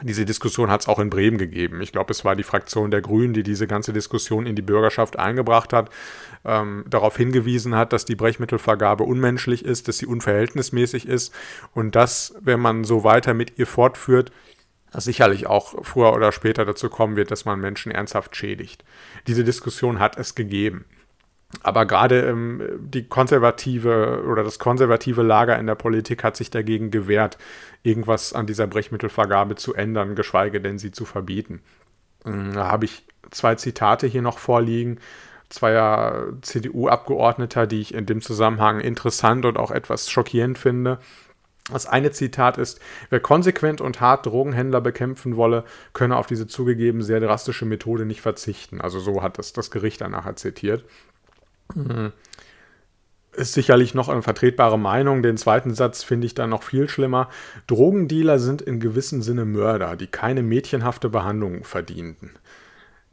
Diese 0.00 0.24
Diskussion 0.24 0.70
hat 0.70 0.80
es 0.80 0.88
auch 0.88 0.98
in 0.98 1.10
Bremen 1.10 1.38
gegeben. 1.38 1.80
Ich 1.80 1.92
glaube, 1.92 2.10
es 2.10 2.24
war 2.24 2.34
die 2.34 2.42
Fraktion 2.42 2.90
der 2.90 3.02
Grünen, 3.02 3.34
die 3.34 3.42
diese 3.42 3.66
ganze 3.66 3.92
Diskussion 3.92 4.46
in 4.46 4.56
die 4.56 4.62
Bürgerschaft 4.62 5.18
eingebracht 5.18 5.72
hat, 5.72 5.90
ähm, 6.44 6.84
darauf 6.88 7.16
hingewiesen 7.16 7.76
hat, 7.76 7.92
dass 7.92 8.04
die 8.04 8.16
Brechmittelvergabe 8.16 9.04
unmenschlich 9.04 9.64
ist, 9.64 9.86
dass 9.86 9.98
sie 9.98 10.06
unverhältnismäßig 10.06 11.06
ist 11.06 11.32
und 11.74 11.94
dass, 11.94 12.34
wenn 12.40 12.58
man 12.58 12.84
so 12.84 13.04
weiter 13.04 13.34
mit 13.34 13.58
ihr 13.58 13.66
fortführt, 13.66 14.32
sicherlich 14.92 15.46
auch 15.46 15.84
früher 15.84 16.12
oder 16.12 16.32
später 16.32 16.64
dazu 16.64 16.88
kommen 16.88 17.16
wird, 17.16 17.30
dass 17.30 17.44
man 17.44 17.60
Menschen 17.60 17.92
ernsthaft 17.92 18.36
schädigt. 18.36 18.84
Diese 19.26 19.44
Diskussion 19.44 19.98
hat 19.98 20.18
es 20.18 20.34
gegeben. 20.34 20.84
Aber 21.62 21.84
gerade 21.84 22.22
ähm, 22.22 22.62
die 22.80 23.06
konservative 23.08 24.24
oder 24.26 24.42
das 24.42 24.58
konservative 24.58 25.22
Lager 25.22 25.58
in 25.58 25.66
der 25.66 25.74
Politik 25.74 26.24
hat 26.24 26.36
sich 26.36 26.50
dagegen 26.50 26.90
gewehrt, 26.90 27.36
irgendwas 27.82 28.32
an 28.32 28.46
dieser 28.46 28.66
Brechmittelvergabe 28.66 29.56
zu 29.56 29.74
ändern, 29.74 30.14
geschweige 30.14 30.60
denn 30.60 30.78
sie 30.78 30.92
zu 30.92 31.04
verbieten. 31.04 31.60
Ähm, 32.24 32.54
da 32.54 32.68
habe 32.68 32.86
ich 32.86 33.04
zwei 33.30 33.54
Zitate 33.54 34.06
hier 34.06 34.22
noch 34.22 34.38
vorliegen, 34.38 34.98
zweier 35.50 36.32
CDU-Abgeordneter, 36.40 37.66
die 37.66 37.80
ich 37.80 37.94
in 37.94 38.06
dem 38.06 38.22
Zusammenhang 38.22 38.80
interessant 38.80 39.44
und 39.44 39.58
auch 39.58 39.70
etwas 39.70 40.10
schockierend 40.10 40.56
finde. 40.56 40.98
Das 41.70 41.86
eine 41.86 42.10
Zitat 42.10 42.58
ist, 42.58 42.80
wer 43.10 43.20
konsequent 43.20 43.80
und 43.80 44.00
hart 44.00 44.26
Drogenhändler 44.26 44.80
bekämpfen 44.80 45.36
wolle, 45.36 45.64
könne 45.92 46.16
auf 46.16 46.26
diese 46.26 46.48
zugegeben 46.48 47.02
sehr 47.02 47.20
drastische 47.20 47.66
Methode 47.66 48.04
nicht 48.04 48.20
verzichten. 48.20 48.80
Also 48.80 48.98
so 48.98 49.22
hat 49.22 49.38
das 49.38 49.52
das 49.52 49.70
Gericht 49.70 50.00
dann 50.00 50.10
nachher 50.10 50.34
zitiert. 50.34 50.84
Mhm. 51.74 52.12
Ist 53.34 53.54
sicherlich 53.54 53.94
noch 53.94 54.08
eine 54.08 54.22
vertretbare 54.22 54.78
Meinung. 54.78 55.22
Den 55.22 55.36
zweiten 55.36 55.72
Satz 55.72 56.02
finde 56.02 56.26
ich 56.26 56.34
dann 56.34 56.50
noch 56.50 56.64
viel 56.64 56.88
schlimmer. 56.88 57.30
Drogendealer 57.68 58.38
sind 58.38 58.60
in 58.60 58.80
gewissem 58.80 59.22
Sinne 59.22 59.44
Mörder, 59.44 59.96
die 59.96 60.08
keine 60.08 60.42
mädchenhafte 60.42 61.08
Behandlung 61.08 61.64
verdienten 61.64 62.32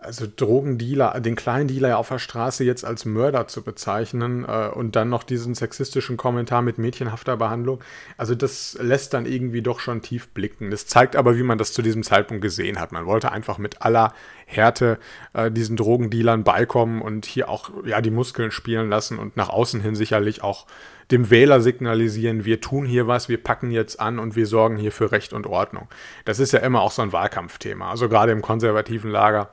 also 0.01 0.25
Drogendealer, 0.33 1.19
den 1.19 1.35
kleinen 1.35 1.67
Dealer 1.67 1.97
auf 1.97 2.07
der 2.07 2.19
Straße 2.19 2.63
jetzt 2.63 2.85
als 2.85 3.05
Mörder 3.05 3.47
zu 3.47 3.63
bezeichnen 3.63 4.45
äh, 4.45 4.69
und 4.69 4.95
dann 4.95 5.09
noch 5.09 5.23
diesen 5.23 5.55
sexistischen 5.55 6.15
Kommentar 6.15 6.61
mit 6.61 6.77
mädchenhafter 6.77 7.35
Behandlung, 7.37 7.83
also 8.17 8.33
das 8.33 8.77
lässt 8.81 9.13
dann 9.13 9.25
irgendwie 9.25 9.61
doch 9.61 9.79
schon 9.79 10.01
tief 10.01 10.29
blicken. 10.29 10.71
Das 10.71 10.87
zeigt 10.87 11.15
aber, 11.15 11.37
wie 11.37 11.43
man 11.43 11.57
das 11.57 11.73
zu 11.73 11.81
diesem 11.81 12.03
Zeitpunkt 12.03 12.41
gesehen 12.41 12.79
hat. 12.79 12.91
Man 12.91 13.05
wollte 13.05 13.31
einfach 13.31 13.57
mit 13.57 13.81
aller 13.81 14.13
Härte 14.45 14.99
äh, 15.33 15.51
diesen 15.51 15.75
Drogendealern 15.75 16.43
beikommen 16.43 17.01
und 17.01 17.25
hier 17.25 17.49
auch 17.49 17.71
ja 17.85 18.01
die 18.01 18.11
Muskeln 18.11 18.51
spielen 18.51 18.89
lassen 18.89 19.19
und 19.19 19.35
nach 19.35 19.49
außen 19.49 19.81
hin 19.81 19.95
sicherlich 19.95 20.43
auch 20.43 20.65
dem 21.11 21.29
Wähler 21.31 21.59
signalisieren, 21.59 22.45
wir 22.45 22.61
tun 22.61 22.85
hier 22.85 23.07
was, 23.07 23.29
wir 23.29 23.41
packen 23.41 23.71
jetzt 23.71 23.99
an 23.99 24.19
und 24.19 24.35
wir 24.35 24.45
sorgen 24.45 24.77
hier 24.77 24.91
für 24.91 25.11
Recht 25.11 25.33
und 25.33 25.47
Ordnung. 25.47 25.87
Das 26.23 26.39
ist 26.39 26.51
ja 26.51 26.59
immer 26.59 26.81
auch 26.81 26.91
so 26.91 27.01
ein 27.01 27.11
Wahlkampfthema. 27.11 27.89
Also 27.89 28.09
gerade 28.09 28.31
im 28.31 28.43
konservativen 28.43 29.09
Lager 29.09 29.49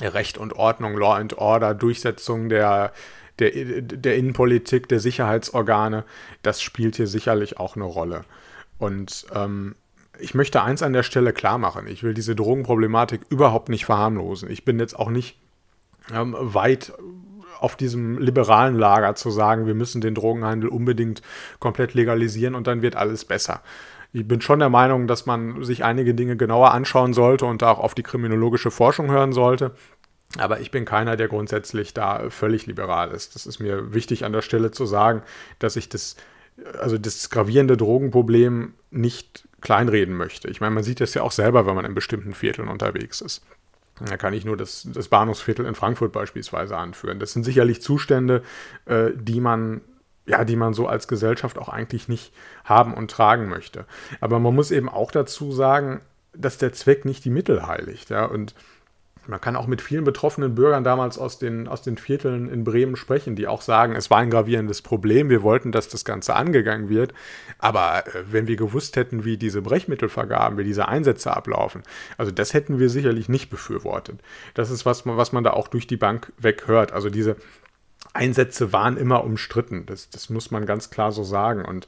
Recht 0.00 0.38
und 0.38 0.54
Ordnung, 0.54 0.96
Law 0.96 1.14
and 1.14 1.38
Order, 1.38 1.74
Durchsetzung 1.74 2.48
der, 2.48 2.92
der, 3.38 3.50
der 3.82 4.16
Innenpolitik, 4.16 4.88
der 4.88 5.00
Sicherheitsorgane, 5.00 6.04
das 6.42 6.62
spielt 6.62 6.96
hier 6.96 7.06
sicherlich 7.06 7.58
auch 7.58 7.76
eine 7.76 7.84
Rolle. 7.84 8.24
Und 8.78 9.26
ähm, 9.32 9.76
ich 10.18 10.34
möchte 10.34 10.62
eins 10.62 10.82
an 10.82 10.92
der 10.92 11.04
Stelle 11.04 11.32
klar 11.32 11.58
machen. 11.58 11.86
Ich 11.86 12.02
will 12.02 12.14
diese 12.14 12.34
Drogenproblematik 12.34 13.22
überhaupt 13.28 13.68
nicht 13.68 13.84
verharmlosen. 13.84 14.50
Ich 14.50 14.64
bin 14.64 14.80
jetzt 14.80 14.98
auch 14.98 15.10
nicht 15.10 15.38
ähm, 16.12 16.34
weit 16.38 16.92
auf 17.60 17.76
diesem 17.76 18.18
liberalen 18.18 18.76
Lager 18.76 19.14
zu 19.14 19.30
sagen, 19.30 19.66
wir 19.66 19.74
müssen 19.74 20.00
den 20.00 20.14
Drogenhandel 20.14 20.68
unbedingt 20.68 21.22
komplett 21.60 21.94
legalisieren 21.94 22.56
und 22.56 22.66
dann 22.66 22.82
wird 22.82 22.96
alles 22.96 23.24
besser 23.24 23.62
ich 24.14 24.28
bin 24.28 24.40
schon 24.40 24.60
der 24.60 24.70
Meinung, 24.70 25.08
dass 25.08 25.26
man 25.26 25.64
sich 25.64 25.84
einige 25.84 26.14
Dinge 26.14 26.36
genauer 26.36 26.70
anschauen 26.70 27.12
sollte 27.12 27.46
und 27.46 27.64
auch 27.64 27.80
auf 27.80 27.94
die 27.94 28.04
kriminologische 28.04 28.70
Forschung 28.70 29.10
hören 29.10 29.32
sollte. 29.32 29.72
Aber 30.38 30.60
ich 30.60 30.70
bin 30.70 30.84
keiner, 30.84 31.16
der 31.16 31.26
grundsätzlich 31.26 31.94
da 31.94 32.30
völlig 32.30 32.66
liberal 32.66 33.10
ist. 33.10 33.34
Das 33.34 33.44
ist 33.44 33.58
mir 33.58 33.92
wichtig 33.92 34.24
an 34.24 34.32
der 34.32 34.42
Stelle 34.42 34.70
zu 34.70 34.86
sagen, 34.86 35.22
dass 35.58 35.74
ich 35.74 35.88
das, 35.88 36.14
also 36.78 36.96
das 36.96 37.28
gravierende 37.28 37.76
Drogenproblem 37.76 38.74
nicht 38.92 39.48
kleinreden 39.60 40.14
möchte. 40.14 40.48
Ich 40.48 40.60
meine, 40.60 40.74
man 40.74 40.84
sieht 40.84 41.00
das 41.00 41.14
ja 41.14 41.22
auch 41.22 41.32
selber, 41.32 41.66
wenn 41.66 41.74
man 41.74 41.84
in 41.84 41.94
bestimmten 41.94 42.34
Vierteln 42.34 42.68
unterwegs 42.68 43.20
ist. 43.20 43.44
Da 44.04 44.16
kann 44.16 44.32
ich 44.32 44.44
nur 44.44 44.56
das, 44.56 44.86
das 44.92 45.08
Bahnhofsviertel 45.08 45.66
in 45.66 45.74
Frankfurt 45.74 46.12
beispielsweise 46.12 46.76
anführen. 46.76 47.18
Das 47.18 47.32
sind 47.32 47.42
sicherlich 47.42 47.82
Zustände, 47.82 48.42
äh, 48.86 49.10
die 49.14 49.40
man 49.40 49.80
ja, 50.26 50.44
die 50.44 50.56
man 50.56 50.74
so 50.74 50.86
als 50.86 51.08
Gesellschaft 51.08 51.58
auch 51.58 51.68
eigentlich 51.68 52.08
nicht 52.08 52.32
haben 52.64 52.94
und 52.94 53.10
tragen 53.10 53.48
möchte. 53.48 53.84
Aber 54.20 54.38
man 54.38 54.54
muss 54.54 54.70
eben 54.70 54.88
auch 54.88 55.10
dazu 55.10 55.52
sagen, 55.52 56.00
dass 56.32 56.58
der 56.58 56.72
Zweck 56.72 57.04
nicht 57.04 57.24
die 57.24 57.30
Mittel 57.30 57.66
heiligt. 57.66 58.10
Ja? 58.10 58.24
Und 58.24 58.54
man 59.26 59.40
kann 59.40 59.56
auch 59.56 59.66
mit 59.66 59.80
vielen 59.80 60.04
betroffenen 60.04 60.54
Bürgern 60.54 60.84
damals 60.84 61.18
aus 61.18 61.38
den, 61.38 61.66
aus 61.68 61.82
den 61.82 61.96
Vierteln 61.96 62.48
in 62.48 62.64
Bremen 62.64 62.96
sprechen, 62.96 63.36
die 63.36 63.46
auch 63.46 63.62
sagen, 63.62 63.96
es 63.96 64.10
war 64.10 64.18
ein 64.18 64.30
gravierendes 64.30 64.82
Problem, 64.82 65.30
wir 65.30 65.42
wollten, 65.42 65.72
dass 65.72 65.88
das 65.88 66.04
Ganze 66.04 66.34
angegangen 66.34 66.88
wird. 66.88 67.14
Aber 67.58 68.06
äh, 68.06 68.24
wenn 68.30 68.46
wir 68.46 68.56
gewusst 68.56 68.96
hätten, 68.96 69.24
wie 69.24 69.36
diese 69.36 69.62
Brechmittelvergaben, 69.62 70.58
wie 70.58 70.64
diese 70.64 70.88
Einsätze 70.88 71.34
ablaufen, 71.34 71.82
also 72.18 72.32
das 72.32 72.52
hätten 72.52 72.78
wir 72.78 72.90
sicherlich 72.90 73.28
nicht 73.28 73.50
befürwortet. 73.50 74.20
Das 74.54 74.70
ist 74.70 74.84
was, 74.84 75.06
was 75.06 75.32
man 75.32 75.44
da 75.44 75.52
auch 75.52 75.68
durch 75.68 75.86
die 75.86 75.96
Bank 75.96 76.32
weghört. 76.38 76.92
Also 76.92 77.08
diese 77.08 77.36
Einsätze 78.14 78.72
waren 78.72 78.96
immer 78.96 79.24
umstritten. 79.24 79.86
Das, 79.86 80.08
das 80.10 80.30
muss 80.30 80.50
man 80.50 80.66
ganz 80.66 80.90
klar 80.90 81.12
so 81.12 81.24
sagen. 81.24 81.64
Und 81.64 81.86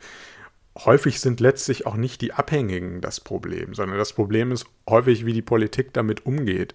häufig 0.76 1.20
sind 1.20 1.40
letztlich 1.40 1.86
auch 1.86 1.96
nicht 1.96 2.20
die 2.20 2.32
Abhängigen 2.32 3.00
das 3.00 3.20
Problem, 3.20 3.74
sondern 3.74 3.98
das 3.98 4.12
Problem 4.12 4.52
ist 4.52 4.66
häufig, 4.88 5.24
wie 5.24 5.32
die 5.32 5.42
Politik 5.42 5.92
damit 5.94 6.26
umgeht. 6.26 6.74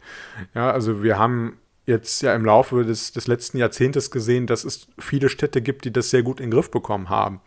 Ja, 0.56 0.72
also 0.72 1.04
wir 1.04 1.20
haben 1.20 1.60
jetzt 1.86 2.22
ja 2.22 2.34
im 2.34 2.46
Laufe 2.46 2.84
des, 2.84 3.12
des 3.12 3.28
letzten 3.28 3.58
Jahrzehntes 3.58 4.12
gesehen, 4.12 4.48
dass 4.48 4.64
es 4.64 4.88
viele 4.98 5.30
Städte 5.30 5.62
gibt, 5.62 5.86
die 5.86 5.94
das 5.94 6.10
sehr 6.10 6.24
gut 6.24 6.40
in 6.40 6.48
den 6.48 6.52
Griff 6.52 6.72
bekommen 6.72 7.10
haben 7.10 7.42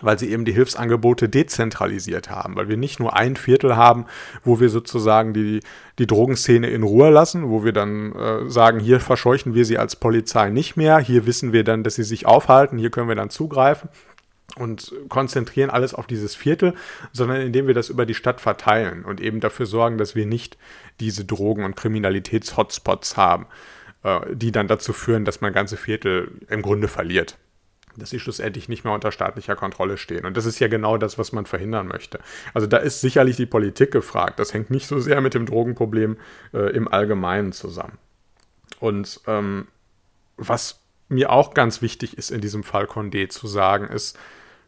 weil 0.00 0.18
sie 0.18 0.30
eben 0.30 0.44
die 0.44 0.52
Hilfsangebote 0.52 1.28
dezentralisiert 1.28 2.30
haben, 2.30 2.56
weil 2.56 2.68
wir 2.68 2.76
nicht 2.76 3.00
nur 3.00 3.16
ein 3.16 3.36
Viertel 3.36 3.76
haben, 3.76 4.06
wo 4.44 4.60
wir 4.60 4.68
sozusagen 4.68 5.32
die, 5.32 5.60
die 5.98 6.06
Drogenszene 6.06 6.68
in 6.68 6.82
Ruhe 6.82 7.10
lassen, 7.10 7.48
wo 7.48 7.64
wir 7.64 7.72
dann 7.72 8.12
äh, 8.12 8.50
sagen, 8.50 8.80
hier 8.80 9.00
verscheuchen 9.00 9.54
wir 9.54 9.64
sie 9.64 9.78
als 9.78 9.96
Polizei 9.96 10.50
nicht 10.50 10.76
mehr, 10.76 10.98
hier 10.98 11.26
wissen 11.26 11.52
wir 11.52 11.64
dann, 11.64 11.82
dass 11.82 11.96
sie 11.96 12.04
sich 12.04 12.26
aufhalten, 12.26 12.78
hier 12.78 12.90
können 12.90 13.08
wir 13.08 13.16
dann 13.16 13.30
zugreifen 13.30 13.88
und 14.56 14.92
konzentrieren 15.08 15.70
alles 15.70 15.94
auf 15.94 16.06
dieses 16.06 16.34
Viertel, 16.34 16.74
sondern 17.12 17.40
indem 17.40 17.66
wir 17.66 17.74
das 17.74 17.90
über 17.90 18.06
die 18.06 18.14
Stadt 18.14 18.40
verteilen 18.40 19.04
und 19.04 19.20
eben 19.20 19.40
dafür 19.40 19.66
sorgen, 19.66 19.98
dass 19.98 20.14
wir 20.14 20.26
nicht 20.26 20.56
diese 21.00 21.24
Drogen- 21.24 21.64
und 21.64 21.76
Kriminalitäts-Hotspots 21.76 23.16
haben, 23.16 23.46
äh, 24.04 24.20
die 24.32 24.52
dann 24.52 24.68
dazu 24.68 24.92
führen, 24.92 25.24
dass 25.24 25.40
man 25.40 25.52
ganze 25.52 25.76
Viertel 25.76 26.30
im 26.48 26.62
Grunde 26.62 26.88
verliert 26.88 27.36
dass 27.98 28.10
sie 28.10 28.20
schlussendlich 28.20 28.68
nicht 28.68 28.84
mehr 28.84 28.92
unter 28.92 29.12
staatlicher 29.12 29.56
Kontrolle 29.56 29.96
stehen. 29.96 30.24
Und 30.24 30.36
das 30.36 30.46
ist 30.46 30.58
ja 30.58 30.68
genau 30.68 30.98
das, 30.98 31.18
was 31.18 31.32
man 31.32 31.46
verhindern 31.46 31.88
möchte. 31.88 32.20
Also 32.54 32.66
da 32.66 32.78
ist 32.78 33.00
sicherlich 33.00 33.36
die 33.36 33.46
Politik 33.46 33.90
gefragt. 33.90 34.38
Das 34.38 34.54
hängt 34.54 34.70
nicht 34.70 34.86
so 34.86 35.00
sehr 35.00 35.20
mit 35.20 35.34
dem 35.34 35.46
Drogenproblem 35.46 36.16
äh, 36.52 36.72
im 36.72 36.88
Allgemeinen 36.88 37.52
zusammen. 37.52 37.98
Und 38.80 39.20
ähm, 39.26 39.68
was 40.36 40.80
mir 41.08 41.30
auch 41.30 41.54
ganz 41.54 41.82
wichtig 41.82 42.16
ist 42.16 42.30
in 42.30 42.40
diesem 42.40 42.62
Fall 42.62 42.84
Condé 42.84 43.28
zu 43.28 43.46
sagen, 43.46 43.88
ist, 43.88 44.18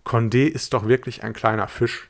Condé 0.05 0.47
ist 0.47 0.73
doch 0.75 0.89
wirklich 0.89 1.23
ein 1.23 1.33
kleiner 1.33 1.69
Fisch. 1.69 2.09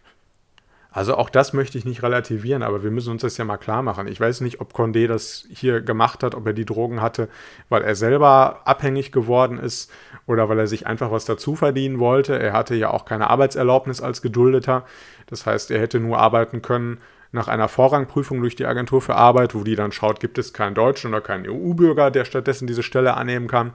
Also 0.93 1.17
auch 1.17 1.31
das 1.31 1.53
möchte 1.53 1.79
ich 1.79 1.85
nicht 1.85 2.03
relativieren, 2.03 2.63
aber 2.63 2.83
wir 2.83 2.91
müssen 2.91 3.13
uns 3.13 3.23
das 3.23 3.37
ja 3.37 3.45
mal 3.45 3.59
klar 3.59 3.83
machen. 3.83 4.09
Ich 4.09 4.21
weiß 4.21 4.41
nicht, 4.41 4.61
ob 4.61 4.75
Condé 4.75 5.07
das 5.07 5.47
hier 5.49 5.81
gemacht 5.81 6.25
hat, 6.25 6.35
ob 6.35 6.47
er 6.47 6.53
die 6.53 6.65
Drogen 6.65 7.01
hatte, 7.01 7.29
weil 7.69 7.83
er 7.83 7.95
selber 7.95 8.63
abhängig 8.65 9.13
geworden 9.13 9.59
ist 9.59 9.93
oder 10.27 10.49
weil 10.49 10.59
er 10.59 10.67
sich 10.67 10.87
einfach 10.89 11.13
was 11.13 11.25
dazu 11.25 11.55
verdienen 11.55 12.01
wollte. 12.01 12.39
Er 12.39 12.53
hatte 12.53 12.75
ja 12.75 12.91
auch 12.91 13.05
keine 13.05 13.31
Arbeitserlaubnis 13.31 14.01
als 14.01 14.21
Geduldeter. 14.21 14.85
Das 15.27 15.47
heißt, 15.47 15.71
er 15.71 15.81
hätte 15.81 16.01
nur 16.01 16.19
arbeiten 16.19 16.61
können 16.61 16.99
nach 17.33 17.47
einer 17.47 17.69
Vorrangprüfung 17.69 18.41
durch 18.41 18.57
die 18.57 18.67
Agentur 18.67 19.01
für 19.01 19.15
Arbeit, 19.15 19.55
wo 19.55 19.63
die 19.63 19.77
dann 19.77 19.93
schaut, 19.93 20.19
gibt 20.19 20.39
es 20.39 20.53
keinen 20.53 20.75
Deutschen 20.75 21.11
oder 21.11 21.21
keinen 21.21 21.49
EU-Bürger, 21.49 22.11
der 22.11 22.25
stattdessen 22.25 22.67
diese 22.67 22.83
Stelle 22.83 23.17
annehmen 23.17 23.47
kann. 23.47 23.73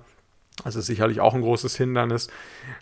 Das 0.64 0.76
ist 0.76 0.86
sicherlich 0.86 1.20
auch 1.20 1.34
ein 1.34 1.42
großes 1.42 1.76
Hindernis. 1.76 2.30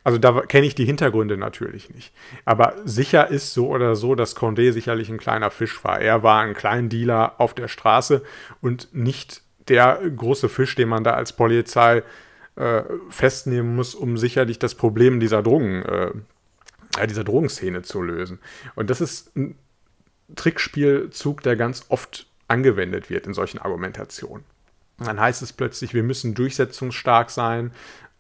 Also 0.04 0.18
da 0.18 0.42
kenne 0.42 0.68
ich 0.68 0.76
die 0.76 0.86
Hintergründe 0.86 1.38
natürlich 1.38 1.90
nicht. 1.90 2.14
Aber 2.46 2.76
sicher 2.86 3.30
ist 3.30 3.54
so 3.54 3.68
oder 3.68 3.96
so, 3.96 4.16
dass 4.16 4.36
Condé 4.36 4.72
sicherlich 4.72 5.10
ein 5.10 5.18
kleiner 5.18 5.50
Fisch 5.50 5.84
war. 5.84 6.00
Er 6.00 6.22
war 6.24 6.42
ein 6.42 6.54
kleiner 6.54 6.88
Dealer 6.88 7.40
auf 7.40 7.54
der 7.54 7.68
Straße 7.68 8.24
und 8.62 8.94
nicht 8.94 9.42
der 9.68 10.00
große 10.16 10.50
Fisch, 10.50 10.76
den 10.76 10.90
man 10.90 11.04
da 11.04 11.12
als 11.12 11.34
Polizei 11.34 12.04
äh, 12.56 12.84
festnehmen 13.10 13.76
muss, 13.76 13.96
um 13.96 14.18
sicherlich 14.18 14.60
das 14.60 14.76
Problem 14.76 15.20
dieser 15.20 15.42
Drogen, 15.42 15.82
äh, 15.84 17.08
dieser 17.08 17.24
Drogenszene 17.24 17.82
zu 17.82 18.02
lösen. 18.02 18.40
Und 18.76 18.90
das 18.92 19.02
ist 19.02 19.36
ein 19.36 19.58
Trickspielzug, 20.36 21.42
der 21.42 21.56
ganz 21.56 21.86
oft 21.90 22.28
angewendet 22.48 23.10
wird 23.10 23.26
in 23.26 23.34
solchen 23.34 23.58
Argumentationen. 23.60 24.46
Dann 24.98 25.20
heißt 25.20 25.42
es 25.42 25.54
plötzlich, 25.54 25.94
wir 25.94 26.04
müssen 26.04 26.34
durchsetzungsstark 26.34 27.30
sein, 27.30 27.72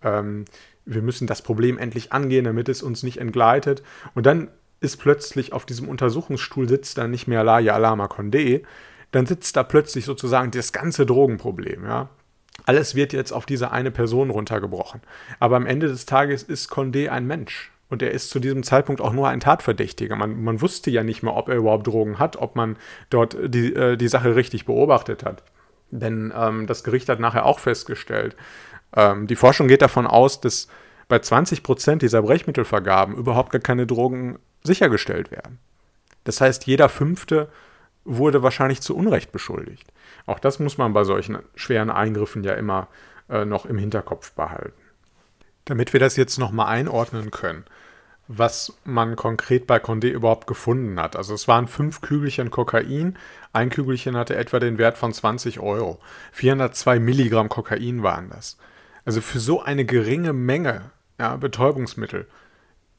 ähm, 0.01 0.45
wir 0.85 1.01
müssen 1.01 1.27
das 1.27 1.41
Problem 1.41 1.77
endlich 1.77 2.11
angehen, 2.11 2.45
damit 2.45 2.67
es 2.69 2.83
uns 2.83 3.03
nicht 3.03 3.17
entgleitet. 3.17 3.83
Und 4.15 4.25
dann 4.25 4.49
ist 4.81 4.97
plötzlich 4.97 5.53
auf 5.53 5.65
diesem 5.65 5.87
Untersuchungsstuhl 5.87 6.67
sitzt 6.67 6.97
dann 6.97 7.11
nicht 7.11 7.27
mehr 7.27 7.43
Laia 7.43 7.73
Alama 7.73 8.05
Condé, 8.05 8.63
dann 9.11 9.25
sitzt 9.25 9.55
da 9.55 9.63
plötzlich 9.63 10.05
sozusagen 10.05 10.51
das 10.51 10.73
ganze 10.73 11.05
Drogenproblem, 11.05 11.85
ja. 11.85 12.09
Alles 12.65 12.95
wird 12.95 13.13
jetzt 13.13 13.31
auf 13.31 13.45
diese 13.45 13.71
eine 13.71 13.91
Person 13.91 14.29
runtergebrochen. 14.29 15.01
Aber 15.39 15.55
am 15.55 15.65
Ende 15.65 15.87
des 15.87 16.05
Tages 16.05 16.43
ist 16.43 16.71
Condé 16.71 17.09
ein 17.09 17.25
Mensch. 17.25 17.71
Und 17.89 18.01
er 18.01 18.11
ist 18.11 18.29
zu 18.29 18.39
diesem 18.39 18.63
Zeitpunkt 18.63 19.01
auch 19.01 19.13
nur 19.13 19.27
ein 19.27 19.39
Tatverdächtiger. 19.39 20.15
Man, 20.15 20.43
man 20.43 20.61
wusste 20.61 20.89
ja 20.89 21.03
nicht 21.03 21.23
mehr, 21.23 21.35
ob 21.35 21.49
er 21.49 21.55
überhaupt 21.55 21.87
Drogen 21.87 22.19
hat, 22.19 22.37
ob 22.37 22.55
man 22.55 22.77
dort 23.09 23.37
die, 23.43 23.73
äh, 23.73 23.97
die 23.97 24.07
Sache 24.07 24.35
richtig 24.35 24.65
beobachtet 24.65 25.23
hat. 25.23 25.43
Denn 25.99 26.33
ähm, 26.35 26.65
das 26.67 26.83
Gericht 26.83 27.09
hat 27.09 27.19
nachher 27.19 27.45
auch 27.45 27.59
festgestellt, 27.59 28.35
ähm, 28.95 29.27
die 29.27 29.35
Forschung 29.35 29.67
geht 29.67 29.81
davon 29.81 30.07
aus, 30.07 30.41
dass 30.41 30.67
bei 31.07 31.19
20 31.19 31.63
Prozent 31.63 32.01
dieser 32.01 32.21
Brechmittelvergaben 32.21 33.15
überhaupt 33.15 33.51
gar 33.51 33.61
keine 33.61 33.85
Drogen 33.85 34.39
sichergestellt 34.63 35.31
werden. 35.31 35.59
Das 36.23 36.41
heißt, 36.41 36.65
jeder 36.65 36.89
Fünfte 36.89 37.49
wurde 38.05 38.43
wahrscheinlich 38.43 38.81
zu 38.81 38.95
Unrecht 38.95 39.31
beschuldigt. 39.31 39.91
Auch 40.25 40.39
das 40.39 40.59
muss 40.59 40.77
man 40.77 40.93
bei 40.93 41.03
solchen 41.03 41.39
schweren 41.55 41.89
Eingriffen 41.89 42.43
ja 42.43 42.53
immer 42.53 42.87
äh, 43.29 43.45
noch 43.45 43.65
im 43.65 43.77
Hinterkopf 43.77 44.31
behalten. 44.33 44.73
Damit 45.65 45.93
wir 45.93 45.99
das 45.99 46.15
jetzt 46.15 46.39
nochmal 46.39 46.67
einordnen 46.67 47.31
können, 47.31 47.65
was 48.27 48.73
man 48.85 49.15
konkret 49.15 49.67
bei 49.67 49.77
Condé 49.77 50.09
überhaupt 50.09 50.47
gefunden 50.47 50.99
hat. 50.99 51.15
Also 51.15 51.33
es 51.33 51.47
waren 51.47 51.67
fünf 51.67 52.01
Kügelchen 52.01 52.51
Kokain. 52.51 53.17
Ein 53.51 53.69
Kügelchen 53.69 54.15
hatte 54.15 54.35
etwa 54.35 54.59
den 54.59 54.77
Wert 54.77 54.97
von 54.97 55.13
20 55.13 55.59
Euro. 55.59 55.99
402 56.31 56.99
Milligramm 56.99 57.49
Kokain 57.49 58.01
waren 58.01 58.29
das. 58.29 58.57
Also 59.05 59.19
für 59.21 59.39
so 59.39 59.61
eine 59.61 59.85
geringe 59.85 60.33
Menge 60.33 60.91
ja, 61.19 61.35
Betäubungsmittel 61.35 62.27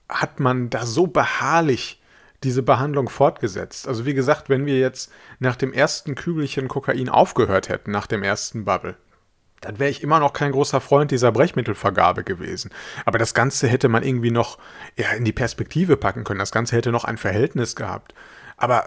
hat 0.08 0.40
man 0.40 0.68
da 0.68 0.84
so 0.84 1.06
beharrlich 1.06 2.02
diese 2.42 2.62
Behandlung 2.62 3.08
fortgesetzt. 3.08 3.88
Also 3.88 4.04
wie 4.04 4.14
gesagt, 4.14 4.50
wenn 4.50 4.66
wir 4.66 4.78
jetzt 4.78 5.10
nach 5.38 5.56
dem 5.56 5.72
ersten 5.72 6.14
Kügelchen 6.14 6.68
Kokain 6.68 7.08
aufgehört 7.08 7.70
hätten, 7.70 7.90
nach 7.90 8.06
dem 8.06 8.22
ersten 8.22 8.66
Bubble, 8.66 8.96
dann 9.64 9.78
wäre 9.78 9.90
ich 9.90 10.02
immer 10.02 10.20
noch 10.20 10.32
kein 10.32 10.52
großer 10.52 10.80
Freund 10.80 11.10
dieser 11.10 11.32
Brechmittelvergabe 11.32 12.22
gewesen. 12.22 12.70
Aber 13.04 13.18
das 13.18 13.34
Ganze 13.34 13.66
hätte 13.66 13.88
man 13.88 14.02
irgendwie 14.02 14.30
noch 14.30 14.58
ja, 14.96 15.10
in 15.12 15.24
die 15.24 15.32
Perspektive 15.32 15.96
packen 15.96 16.24
können. 16.24 16.38
Das 16.38 16.52
Ganze 16.52 16.76
hätte 16.76 16.92
noch 16.92 17.04
ein 17.04 17.16
Verhältnis 17.16 17.74
gehabt. 17.74 18.14
Aber 18.56 18.84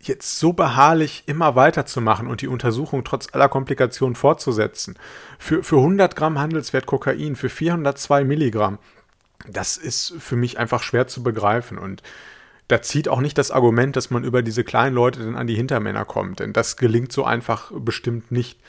jetzt 0.00 0.38
so 0.38 0.52
beharrlich 0.52 1.24
immer 1.26 1.54
weiterzumachen 1.54 2.28
und 2.28 2.40
die 2.40 2.48
Untersuchung 2.48 3.04
trotz 3.04 3.28
aller 3.32 3.48
Komplikationen 3.48 4.14
fortzusetzen, 4.14 4.96
für, 5.38 5.62
für 5.62 5.76
100 5.76 6.16
Gramm 6.16 6.38
Handelswert 6.38 6.86
Kokain, 6.86 7.36
für 7.36 7.48
402 7.48 8.24
Milligramm, 8.24 8.78
das 9.48 9.76
ist 9.76 10.14
für 10.18 10.36
mich 10.36 10.58
einfach 10.58 10.82
schwer 10.82 11.08
zu 11.08 11.22
begreifen. 11.22 11.78
Und 11.78 12.02
da 12.68 12.80
zieht 12.80 13.08
auch 13.08 13.20
nicht 13.20 13.36
das 13.38 13.50
Argument, 13.50 13.96
dass 13.96 14.10
man 14.10 14.24
über 14.24 14.42
diese 14.42 14.64
kleinen 14.64 14.94
Leute 14.94 15.20
dann 15.20 15.36
an 15.36 15.46
die 15.46 15.56
Hintermänner 15.56 16.04
kommt. 16.04 16.40
Denn 16.40 16.52
das 16.52 16.76
gelingt 16.76 17.12
so 17.12 17.24
einfach 17.24 17.70
bestimmt 17.74 18.32
nicht. 18.32 18.60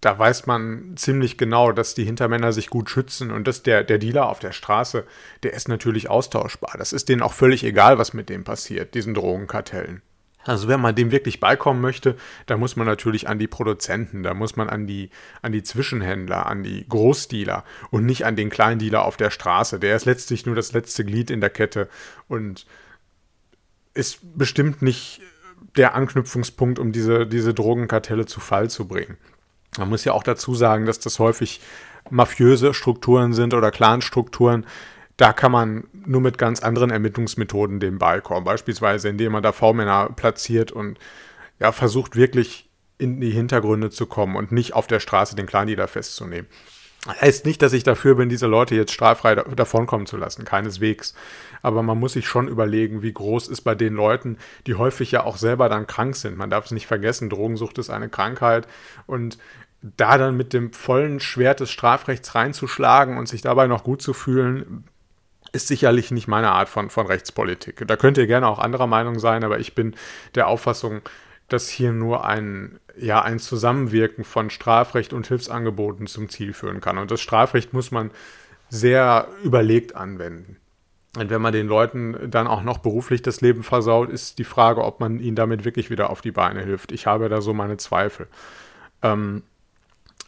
Da 0.00 0.16
weiß 0.16 0.46
man 0.46 0.96
ziemlich 0.96 1.38
genau, 1.38 1.72
dass 1.72 1.94
die 1.94 2.04
Hintermänner 2.04 2.52
sich 2.52 2.70
gut 2.70 2.88
schützen 2.88 3.32
und 3.32 3.48
dass 3.48 3.64
der, 3.64 3.82
der 3.82 3.98
Dealer 3.98 4.28
auf 4.28 4.38
der 4.38 4.52
Straße, 4.52 5.04
der 5.42 5.54
ist 5.54 5.68
natürlich 5.68 6.08
austauschbar. 6.08 6.74
Das 6.78 6.92
ist 6.92 7.08
denen 7.08 7.22
auch 7.22 7.32
völlig 7.32 7.64
egal, 7.64 7.98
was 7.98 8.12
mit 8.12 8.28
dem 8.28 8.44
passiert, 8.44 8.94
diesen 8.94 9.14
Drogenkartellen. 9.14 10.02
Also 10.44 10.68
wenn 10.68 10.80
man 10.80 10.94
dem 10.94 11.10
wirklich 11.10 11.40
beikommen 11.40 11.80
möchte, 11.80 12.16
da 12.46 12.56
muss 12.56 12.76
man 12.76 12.86
natürlich 12.86 13.28
an 13.28 13.38
die 13.38 13.48
Produzenten, 13.48 14.22
da 14.22 14.34
muss 14.34 14.56
man 14.56 14.70
an 14.70 14.86
die, 14.86 15.10
an 15.42 15.52
die 15.52 15.62
Zwischenhändler, 15.62 16.46
an 16.46 16.62
die 16.62 16.88
Großdealer 16.88 17.64
und 17.90 18.06
nicht 18.06 18.24
an 18.24 18.36
den 18.36 18.48
Kleindealer 18.48 19.04
auf 19.04 19.16
der 19.16 19.30
Straße. 19.30 19.80
Der 19.80 19.96
ist 19.96 20.06
letztlich 20.06 20.46
nur 20.46 20.54
das 20.54 20.72
letzte 20.72 21.04
Glied 21.04 21.30
in 21.30 21.40
der 21.40 21.50
Kette 21.50 21.88
und 22.28 22.66
ist 23.94 24.20
bestimmt 24.38 24.80
nicht 24.80 25.20
der 25.76 25.94
Anknüpfungspunkt, 25.94 26.78
um 26.78 26.92
diese, 26.92 27.26
diese 27.26 27.52
Drogenkartelle 27.52 28.24
zu 28.24 28.40
Fall 28.40 28.70
zu 28.70 28.86
bringen. 28.86 29.18
Man 29.78 29.88
muss 29.88 30.04
ja 30.04 30.12
auch 30.12 30.22
dazu 30.22 30.54
sagen, 30.54 30.86
dass 30.86 30.98
das 30.98 31.18
häufig 31.18 31.60
mafiöse 32.10 32.74
Strukturen 32.74 33.32
sind 33.32 33.54
oder 33.54 33.70
Clanstrukturen, 33.70 34.66
da 35.16 35.32
kann 35.32 35.52
man 35.52 35.84
nur 35.92 36.20
mit 36.20 36.38
ganz 36.38 36.62
anderen 36.62 36.90
Ermittlungsmethoden 36.90 37.80
dem 37.80 37.98
beikommen. 37.98 38.44
Beispielsweise, 38.44 39.08
indem 39.08 39.32
man 39.32 39.42
da 39.42 39.52
V-Männer 39.52 40.10
platziert 40.14 40.70
und 40.70 40.98
ja, 41.58 41.72
versucht 41.72 42.14
wirklich 42.14 42.68
in 42.98 43.20
die 43.20 43.30
Hintergründe 43.30 43.90
zu 43.90 44.06
kommen 44.06 44.36
und 44.36 44.52
nicht 44.52 44.74
auf 44.74 44.86
der 44.86 45.00
Straße 45.00 45.36
den 45.36 45.46
Kleinleader 45.46 45.88
festzunehmen. 45.88 46.48
Heißt 47.20 47.46
nicht, 47.46 47.62
dass 47.62 47.72
ich 47.72 47.84
dafür 47.84 48.16
bin, 48.16 48.28
diese 48.28 48.46
Leute 48.46 48.74
jetzt 48.74 48.92
straffrei 48.92 49.36
davonkommen 49.36 50.06
zu 50.06 50.16
lassen, 50.16 50.44
keineswegs. 50.44 51.14
Aber 51.62 51.82
man 51.82 51.98
muss 51.98 52.14
sich 52.14 52.26
schon 52.26 52.48
überlegen, 52.48 53.02
wie 53.02 53.12
groß 53.12 53.48
ist 53.48 53.62
bei 53.62 53.74
den 53.74 53.94
Leuten, 53.94 54.36
die 54.66 54.74
häufig 54.74 55.12
ja 55.12 55.24
auch 55.24 55.36
selber 55.36 55.68
dann 55.68 55.86
krank 55.86 56.16
sind. 56.16 56.36
Man 56.36 56.50
darf 56.50 56.66
es 56.66 56.70
nicht 56.72 56.86
vergessen, 56.86 57.30
Drogensucht 57.30 57.78
ist 57.78 57.90
eine 57.90 58.08
Krankheit 58.08 58.66
und 59.06 59.38
da 59.96 60.18
dann 60.18 60.36
mit 60.36 60.52
dem 60.52 60.72
vollen 60.72 61.20
Schwert 61.20 61.60
des 61.60 61.70
Strafrechts 61.70 62.34
reinzuschlagen 62.34 63.16
und 63.16 63.28
sich 63.28 63.42
dabei 63.42 63.66
noch 63.66 63.84
gut 63.84 64.02
zu 64.02 64.12
fühlen, 64.12 64.84
ist 65.52 65.68
sicherlich 65.68 66.10
nicht 66.10 66.28
meine 66.28 66.50
Art 66.50 66.68
von, 66.68 66.90
von 66.90 67.06
Rechtspolitik. 67.06 67.84
Da 67.86 67.96
könnt 67.96 68.18
ihr 68.18 68.26
gerne 68.26 68.46
auch 68.46 68.58
anderer 68.58 68.86
Meinung 68.86 69.18
sein, 69.18 69.44
aber 69.44 69.58
ich 69.58 69.74
bin 69.74 69.94
der 70.34 70.48
Auffassung, 70.48 71.00
dass 71.48 71.68
hier 71.68 71.92
nur 71.92 72.26
ein, 72.26 72.78
ja, 72.96 73.22
ein 73.22 73.38
Zusammenwirken 73.38 74.24
von 74.24 74.50
Strafrecht 74.50 75.12
und 75.12 75.26
Hilfsangeboten 75.26 76.06
zum 76.06 76.28
Ziel 76.28 76.52
führen 76.52 76.80
kann. 76.80 76.98
Und 76.98 77.10
das 77.10 77.20
Strafrecht 77.20 77.72
muss 77.72 77.90
man 77.90 78.10
sehr 78.68 79.28
überlegt 79.42 79.96
anwenden. 79.96 80.56
Und 81.16 81.30
wenn 81.30 81.40
man 81.40 81.54
den 81.54 81.66
Leuten 81.66 82.30
dann 82.30 82.46
auch 82.46 82.62
noch 82.62 82.78
beruflich 82.78 83.22
das 83.22 83.40
Leben 83.40 83.62
versaut, 83.62 84.10
ist 84.10 84.38
die 84.38 84.44
Frage, 84.44 84.84
ob 84.84 85.00
man 85.00 85.20
ihnen 85.20 85.36
damit 85.36 85.64
wirklich 85.64 85.88
wieder 85.88 86.10
auf 86.10 86.20
die 86.20 86.32
Beine 86.32 86.62
hilft. 86.62 86.92
Ich 86.92 87.06
habe 87.06 87.30
da 87.30 87.40
so 87.40 87.54
meine 87.54 87.78
Zweifel. 87.78 88.28
Ähm, 89.02 89.42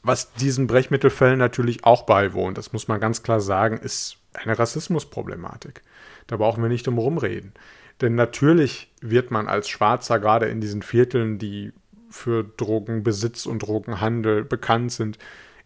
was 0.02 0.32
diesen 0.34 0.66
Brechmittelfällen 0.66 1.38
natürlich 1.38 1.84
auch 1.84 2.02
beiwohnt, 2.02 2.58
das 2.58 2.72
muss 2.72 2.88
man 2.88 3.00
ganz 3.00 3.22
klar 3.22 3.40
sagen, 3.40 3.76
ist 3.76 4.16
eine 4.32 4.58
Rassismusproblematik. 4.58 5.82
Da 6.26 6.36
brauchen 6.36 6.62
wir 6.62 6.68
nicht 6.68 6.86
drum 6.86 6.98
rumreden. 6.98 7.52
Denn 8.00 8.14
natürlich 8.14 8.90
wird 9.00 9.30
man 9.30 9.46
als 9.46 9.68
Schwarzer 9.68 10.18
gerade 10.18 10.46
in 10.46 10.60
diesen 10.60 10.82
Vierteln, 10.82 11.38
die 11.38 11.72
für 12.08 12.44
Drogenbesitz 12.44 13.46
und 13.46 13.60
Drogenhandel 13.60 14.44
bekannt 14.44 14.92
sind, 14.92 15.18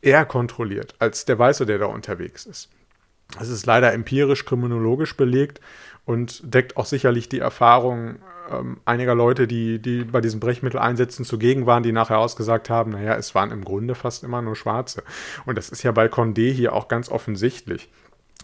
eher 0.02 0.24
kontrolliert 0.26 0.94
als 0.98 1.24
der 1.24 1.38
Weiße, 1.38 1.64
der 1.64 1.78
da 1.78 1.86
unterwegs 1.86 2.44
ist. 2.44 2.70
Es 3.40 3.48
ist 3.48 3.66
leider 3.66 3.92
empirisch, 3.92 4.44
kriminologisch 4.44 5.16
belegt 5.16 5.60
und 6.04 6.54
deckt 6.54 6.76
auch 6.76 6.86
sicherlich 6.86 7.28
die 7.28 7.38
Erfahrung 7.38 8.16
ähm, 8.50 8.80
einiger 8.84 9.14
Leute, 9.14 9.46
die, 9.46 9.78
die 9.78 10.04
bei 10.04 10.20
diesen 10.20 10.40
Brechmitteleinsätzen 10.40 11.24
zugegen 11.24 11.66
waren, 11.66 11.82
die 11.82 11.92
nachher 11.92 12.18
ausgesagt 12.18 12.70
haben, 12.70 12.92
naja, 12.92 13.16
es 13.16 13.34
waren 13.34 13.50
im 13.50 13.64
Grunde 13.64 13.94
fast 13.94 14.22
immer 14.22 14.42
nur 14.42 14.56
Schwarze. 14.56 15.02
Und 15.46 15.56
das 15.56 15.70
ist 15.70 15.82
ja 15.82 15.92
bei 15.92 16.06
Condé 16.06 16.52
hier 16.52 16.74
auch 16.74 16.88
ganz 16.88 17.08
offensichtlich 17.08 17.88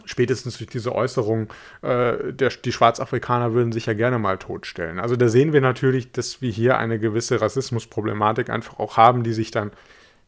spätestens 0.05 0.59
durch 0.59 0.71
diese 0.71 0.95
Äußerung, 0.95 1.49
äh, 1.83 2.33
der, 2.33 2.51
die 2.51 2.73
Schwarzafrikaner 2.73 3.53
würden 3.53 3.73
sich 3.73 3.87
ja 3.87 3.93
gerne 3.93 4.19
mal 4.19 4.39
totstellen. 4.39 4.99
Also 4.99 5.17
da 5.17 5.29
sehen 5.29 5.53
wir 5.53 5.61
natürlich, 5.61 6.13
dass 6.13 6.41
wir 6.41 6.51
hier 6.51 6.79
eine 6.79 6.99
gewisse 6.99 7.41
Rassismusproblematik 7.41 8.51
einfach 8.51 8.79
auch 8.79 8.97
haben, 8.97 9.23
die 9.23 9.33
sich 9.33 9.51
dann 9.51 9.71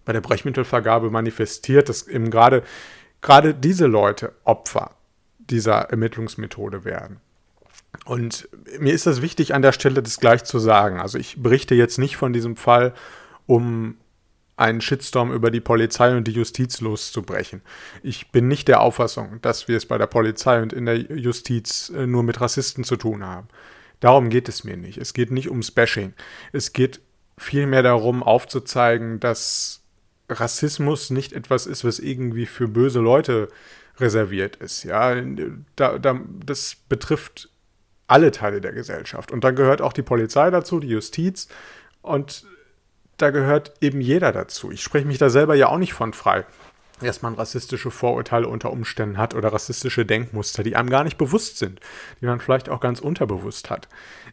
bei 0.04 0.12
der 0.12 0.20
Brechmittelvergabe 0.20 1.10
manifestiert, 1.10 1.88
dass 1.88 2.06
eben 2.06 2.30
gerade 2.30 2.62
gerade 3.20 3.54
diese 3.54 3.86
Leute 3.86 4.32
Opfer 4.44 4.92
dieser 5.50 5.90
Ermittlungsmethode 5.90 6.84
werden. 6.84 7.20
Und 8.04 8.48
mir 8.78 8.92
ist 8.92 9.06
das 9.06 9.22
wichtig, 9.22 9.54
an 9.54 9.62
der 9.62 9.72
Stelle 9.72 10.02
das 10.02 10.18
gleich 10.18 10.44
zu 10.44 10.58
sagen. 10.58 10.98
Also 10.98 11.18
ich 11.18 11.42
berichte 11.42 11.74
jetzt 11.74 11.98
nicht 11.98 12.16
von 12.16 12.32
diesem 12.32 12.56
Fall, 12.56 12.94
um 13.46 13.96
einen 14.56 14.80
Shitstorm 14.80 15.32
über 15.32 15.50
die 15.50 15.60
Polizei 15.60 16.16
und 16.16 16.28
die 16.28 16.32
Justiz 16.32 16.80
loszubrechen. 16.80 17.62
Ich 18.02 18.30
bin 18.30 18.48
nicht 18.48 18.68
der 18.68 18.80
Auffassung, 18.80 19.40
dass 19.42 19.66
wir 19.66 19.76
es 19.76 19.86
bei 19.86 19.98
der 19.98 20.06
Polizei 20.06 20.62
und 20.62 20.72
in 20.72 20.86
der 20.86 20.96
Justiz 20.96 21.90
äh, 21.94 22.06
nur 22.06 22.22
mit 22.22 22.40
Rassisten 22.40 22.84
zu 22.84 22.96
tun 22.96 23.24
haben. 23.24 23.48
Darum 24.00 24.30
geht 24.30 24.48
es 24.48 24.64
mir 24.64 24.76
nicht. 24.76 24.98
Es 24.98 25.14
geht 25.14 25.30
nicht 25.30 25.48
ums 25.48 25.70
Bashing. 25.70 26.12
Es 26.52 26.72
geht 26.72 27.00
vielmehr 27.38 27.82
darum, 27.82 28.22
aufzuzeigen, 28.22 29.20
dass 29.20 29.82
Rassismus 30.28 31.10
nicht 31.10 31.32
etwas 31.32 31.66
ist, 31.66 31.84
was 31.84 31.98
irgendwie 31.98 32.46
für 32.46 32.68
böse 32.68 33.00
Leute 33.00 33.48
reserviert 34.02 34.56
ist. 34.56 34.82
Ja, 34.82 35.14
da, 35.76 35.98
da, 35.98 36.20
das 36.44 36.76
betrifft 36.88 37.48
alle 38.06 38.30
Teile 38.30 38.60
der 38.60 38.72
Gesellschaft. 38.72 39.32
Und 39.32 39.44
dann 39.44 39.56
gehört 39.56 39.80
auch 39.80 39.94
die 39.94 40.02
Polizei 40.02 40.50
dazu, 40.50 40.80
die 40.80 40.88
Justiz. 40.88 41.48
Und 42.02 42.44
da 43.16 43.30
gehört 43.30 43.72
eben 43.80 44.00
jeder 44.00 44.32
dazu. 44.32 44.70
Ich 44.70 44.82
spreche 44.82 45.06
mich 45.06 45.18
da 45.18 45.30
selber 45.30 45.54
ja 45.54 45.68
auch 45.68 45.78
nicht 45.78 45.94
von 45.94 46.12
frei, 46.12 46.44
dass 47.06 47.22
man 47.22 47.34
rassistische 47.34 47.90
Vorurteile 47.90 48.48
unter 48.48 48.70
Umständen 48.70 49.18
hat 49.18 49.34
oder 49.34 49.52
rassistische 49.52 50.06
Denkmuster, 50.06 50.62
die 50.62 50.76
einem 50.76 50.90
gar 50.90 51.04
nicht 51.04 51.18
bewusst 51.18 51.58
sind, 51.58 51.80
die 52.20 52.26
man 52.26 52.40
vielleicht 52.40 52.68
auch 52.68 52.80
ganz 52.80 53.00
unterbewusst 53.00 53.70
hat. 53.70 53.88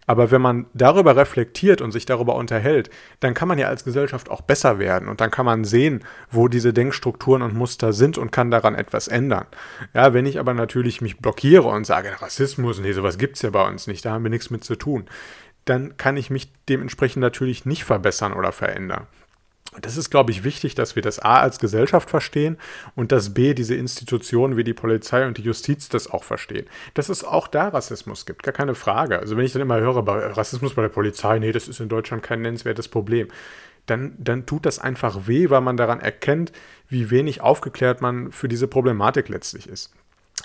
Aber 0.07 0.31
wenn 0.31 0.41
man 0.41 0.65
darüber 0.73 1.15
reflektiert 1.15 1.81
und 1.81 1.91
sich 1.91 2.05
darüber 2.05 2.35
unterhält, 2.35 2.89
dann 3.19 3.33
kann 3.33 3.47
man 3.47 3.59
ja 3.59 3.67
als 3.67 3.83
Gesellschaft 3.83 4.29
auch 4.29 4.41
besser 4.41 4.79
werden 4.79 5.07
und 5.07 5.21
dann 5.21 5.31
kann 5.31 5.45
man 5.45 5.65
sehen, 5.65 6.03
wo 6.31 6.47
diese 6.47 6.73
Denkstrukturen 6.73 7.41
und 7.41 7.53
Muster 7.53 7.93
sind 7.93 8.17
und 8.17 8.31
kann 8.31 8.49
daran 8.49 8.75
etwas 8.75 9.07
ändern. 9.07 9.45
Ja, 9.93 10.13
wenn 10.13 10.25
ich 10.25 10.39
aber 10.39 10.53
natürlich 10.53 11.01
mich 11.01 11.17
blockiere 11.17 11.67
und 11.67 11.85
sage, 11.85 12.21
Rassismus, 12.21 12.79
nee, 12.79 12.93
sowas 12.93 13.17
gibt 13.17 13.35
es 13.35 13.43
ja 13.43 13.51
bei 13.51 13.67
uns 13.67 13.87
nicht, 13.87 14.03
da 14.03 14.13
haben 14.13 14.23
wir 14.23 14.31
nichts 14.31 14.49
mit 14.49 14.63
zu 14.63 14.75
tun, 14.75 15.05
dann 15.65 15.97
kann 15.97 16.17
ich 16.17 16.29
mich 16.29 16.51
dementsprechend 16.67 17.21
natürlich 17.21 17.65
nicht 17.65 17.83
verbessern 17.83 18.33
oder 18.33 18.51
verändern. 18.51 19.07
Und 19.71 19.85
das 19.85 19.97
ist, 19.97 20.09
glaube 20.09 20.31
ich, 20.31 20.43
wichtig, 20.43 20.73
dass 20.73 20.95
wir 20.95 21.03
das 21.03 21.19
A 21.19 21.39
als 21.41 21.59
Gesellschaft 21.59 22.09
verstehen 22.09 22.57
und 22.95 23.11
dass 23.11 23.35
B 23.35 23.53
diese 23.53 23.75
Institutionen 23.75 24.57
wie 24.57 24.63
die 24.63 24.73
Polizei 24.73 25.27
und 25.27 25.37
die 25.37 25.43
Justiz 25.43 25.89
das 25.89 26.09
auch 26.09 26.23
verstehen. 26.23 26.65
Dass 26.95 27.09
es 27.09 27.23
auch 27.23 27.47
da 27.47 27.67
Rassismus 27.67 28.25
gibt, 28.25 28.41
gar 28.41 28.53
keine 28.53 28.73
Frage. 28.73 29.19
Also 29.19 29.37
wenn 29.37 29.45
ich 29.45 29.53
dann 29.53 29.61
immer 29.61 29.79
höre, 29.79 30.07
Rassismus 30.35 30.73
bei 30.73 30.81
der 30.81 30.89
Polizei, 30.89 31.37
nee, 31.37 31.51
das 31.51 31.67
ist 31.67 31.79
in 31.79 31.89
Deutschland 31.89 32.23
kein 32.23 32.41
nennenswertes 32.41 32.87
Problem, 32.87 33.27
dann, 33.85 34.15
dann 34.17 34.45
tut 34.45 34.65
das 34.65 34.79
einfach 34.79 35.27
weh, 35.27 35.49
weil 35.49 35.61
man 35.61 35.77
daran 35.77 35.99
erkennt, 35.99 36.51
wie 36.87 37.11
wenig 37.11 37.41
aufgeklärt 37.41 38.01
man 38.01 38.31
für 38.31 38.47
diese 38.47 38.67
Problematik 38.67 39.29
letztlich 39.29 39.67
ist. 39.67 39.93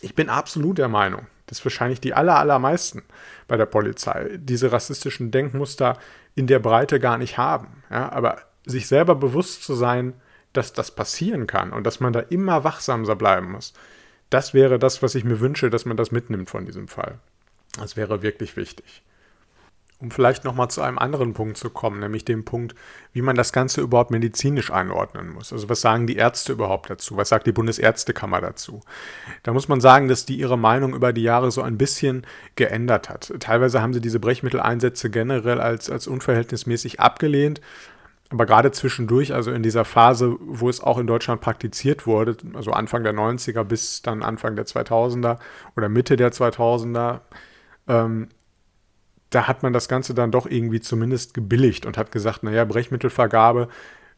Ich 0.01 0.15
bin 0.15 0.29
absolut 0.29 0.79
der 0.79 0.89
Meinung, 0.89 1.27
dass 1.47 1.65
wahrscheinlich 1.65 2.01
die 2.01 2.15
aller, 2.15 2.39
allermeisten 2.39 3.03
bei 3.49 3.57
der 3.57 3.67
Polizei 3.67 4.37
diese 4.37 4.73
rassistischen 4.73 5.31
Denkmuster 5.31 5.99
in 6.35 6.47
der 6.47 6.59
Breite 6.59 7.01
gar 7.01 7.17
nicht 7.17 7.39
haben. 7.39 7.83
Ja, 7.91 8.11
aber 8.13 8.39
sich 8.65 8.87
selber 8.87 9.15
bewusst 9.15 9.65
zu 9.65 9.75
sein, 9.75 10.15
dass 10.53 10.73
das 10.73 10.91
passieren 10.91 11.47
kann 11.47 11.73
und 11.73 11.85
dass 11.85 12.01
man 12.01 12.13
da 12.13 12.21
immer 12.21 12.65
wachsamer 12.65 13.17
bleiben 13.17 13.53
muss, 13.53 13.73
das 14.31 14.55
wäre 14.55 14.79
das, 14.79 15.03
was 15.03 15.15
ich 15.15 15.25
mir 15.25 15.41
wünsche, 15.41 15.71
dass 15.71 15.85
man 15.85 15.97
das 15.97 16.11
mitnimmt 16.11 16.51
von 16.51 16.65
diesem 16.65 16.89
Fall. 16.89 17.19
Das 17.77 17.97
wäre 17.97 18.23
wirklich 18.23 18.57
wichtig 18.57 19.03
um 20.05 20.11
vielleicht 20.11 20.45
nochmal 20.45 20.69
zu 20.69 20.83
einem 20.83 20.99
anderen 20.99 21.33
Punkt 21.33 21.57
zu 21.57 21.71
kommen, 21.71 22.01
nämlich 22.01 22.25
dem 22.25 22.45
Punkt, 22.45 22.75
wie 23.13 23.23
man 23.23 23.37
das 23.37 23.53
Ganze 23.53 23.81
überhaupt 23.81 24.11
medizinisch 24.11 24.71
einordnen 24.71 25.31
muss. 25.31 25.53
Also 25.53 25.69
was 25.69 25.81
sagen 25.81 26.07
die 26.07 26.17
Ärzte 26.17 26.53
überhaupt 26.53 26.91
dazu? 26.91 27.17
Was 27.17 27.31
sagt 27.31 27.47
die 27.47 27.53
Bundesärztekammer 27.53 28.41
dazu? 28.41 28.81
Da 29.45 29.53
muss 29.53 29.69
man 29.69 29.81
sagen, 29.81 30.09
dass 30.09 30.27
die 30.27 30.37
ihre 30.37 30.59
Meinung 30.59 30.95
über 30.95 31.13
die 31.13 31.23
Jahre 31.23 31.51
so 31.51 31.63
ein 31.63 31.79
bisschen 31.79 32.27
geändert 32.57 33.09
hat. 33.09 33.33
Teilweise 33.41 33.81
haben 33.81 33.95
sie 33.95 34.01
diese 34.01 34.21
Brechmitteleinsätze 34.21 35.11
generell 35.11 35.61
als, 35.61 35.89
als 35.89 36.07
unverhältnismäßig 36.07 37.01
abgelehnt. 37.01 37.61
Aber 38.35 38.47
gerade 38.47 38.73
zwischendurch, 38.73 39.33
also 39.33 39.53
in 39.53 39.63
dieser 39.63 39.85
Phase, 39.85 40.37
wo 40.41 40.69
es 40.69 40.81
auch 40.81 40.99
in 40.99 41.07
Deutschland 41.07 41.41
praktiziert 41.41 42.05
wurde, 42.05 42.37
also 42.55 42.73
Anfang 42.73 43.05
der 43.05 43.15
90er 43.15 43.63
bis 43.63 44.03
dann 44.03 44.25
Anfang 44.25 44.57
der 44.57 44.67
2000er 44.67 45.39
oder 45.77 45.89
Mitte 45.89 46.17
der 46.17 46.33
2000er, 46.33 47.21
ähm, 47.87 48.29
da 49.31 49.47
hat 49.47 49.63
man 49.63 49.73
das 49.73 49.87
Ganze 49.87 50.15
dann 50.15 50.33
doch 50.33 50.47
irgendwie 50.47 50.81
zumindest 50.81 51.33
gebilligt 51.33 51.87
und 51.87 51.97
hat 51.97 52.11
gesagt, 52.11 52.43
naja, 52.43 52.65
Brechmittelvergabe, 52.65 53.69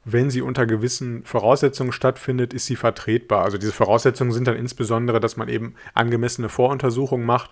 wenn 0.07 0.31
sie 0.31 0.41
unter 0.41 0.65
gewissen 0.65 1.23
Voraussetzungen 1.27 1.93
stattfindet, 1.93 2.55
ist 2.55 2.65
sie 2.65 2.77
vertretbar. 2.77 3.45
Also 3.45 3.59
diese 3.59 3.73
Voraussetzungen 3.73 4.33
sind 4.33 4.49
dann 4.49 4.57
insbesondere, 4.57 5.21
dass 5.21 5.37
man 5.37 5.51
eben 5.51 5.75
angemessene 5.93 6.49
Voruntersuchungen 6.49 7.27
macht 7.27 7.51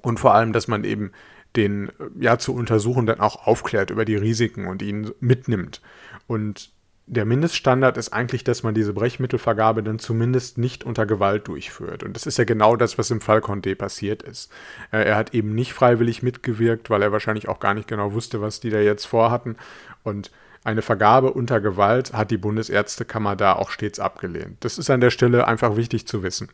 und 0.00 0.18
vor 0.18 0.32
allem, 0.32 0.54
dass 0.54 0.68
man 0.68 0.84
eben 0.84 1.12
den 1.58 1.90
ja 2.18 2.38
zu 2.38 2.54
untersuchen 2.54 3.04
dann 3.04 3.20
auch 3.20 3.46
aufklärt 3.46 3.90
über 3.90 4.04
die 4.04 4.16
Risiken 4.16 4.66
und 4.66 4.80
ihn 4.80 5.10
mitnimmt. 5.20 5.82
Und 6.28 6.70
der 7.06 7.24
Mindeststandard 7.24 7.96
ist 7.96 8.12
eigentlich, 8.12 8.44
dass 8.44 8.62
man 8.62 8.74
diese 8.74 8.92
Brechmittelvergabe 8.92 9.82
dann 9.82 9.98
zumindest 9.98 10.58
nicht 10.58 10.84
unter 10.84 11.04
Gewalt 11.04 11.48
durchführt. 11.48 12.04
Und 12.04 12.14
das 12.14 12.26
ist 12.26 12.38
ja 12.38 12.44
genau 12.44 12.76
das, 12.76 12.96
was 12.96 13.10
im 13.10 13.20
Fall 13.20 13.40
Condé 13.40 13.74
passiert 13.74 14.22
ist. 14.22 14.52
Äh, 14.92 15.04
er 15.04 15.16
hat 15.16 15.34
eben 15.34 15.54
nicht 15.54 15.72
freiwillig 15.72 16.22
mitgewirkt, 16.22 16.90
weil 16.90 17.02
er 17.02 17.10
wahrscheinlich 17.10 17.48
auch 17.48 17.60
gar 17.60 17.74
nicht 17.74 17.88
genau 17.88 18.12
wusste, 18.12 18.40
was 18.40 18.60
die 18.60 18.70
da 18.70 18.78
jetzt 18.78 19.06
vorhatten. 19.06 19.56
Und 20.04 20.30
eine 20.64 20.82
Vergabe 20.82 21.32
unter 21.32 21.60
Gewalt 21.60 22.12
hat 22.12 22.30
die 22.30 22.36
Bundesärztekammer 22.36 23.36
da 23.36 23.54
auch 23.54 23.70
stets 23.70 23.98
abgelehnt. 23.98 24.58
Das 24.60 24.76
ist 24.76 24.90
an 24.90 25.00
der 25.00 25.10
Stelle 25.10 25.48
einfach 25.48 25.76
wichtig 25.76 26.06
zu 26.06 26.22
wissen. 26.22 26.50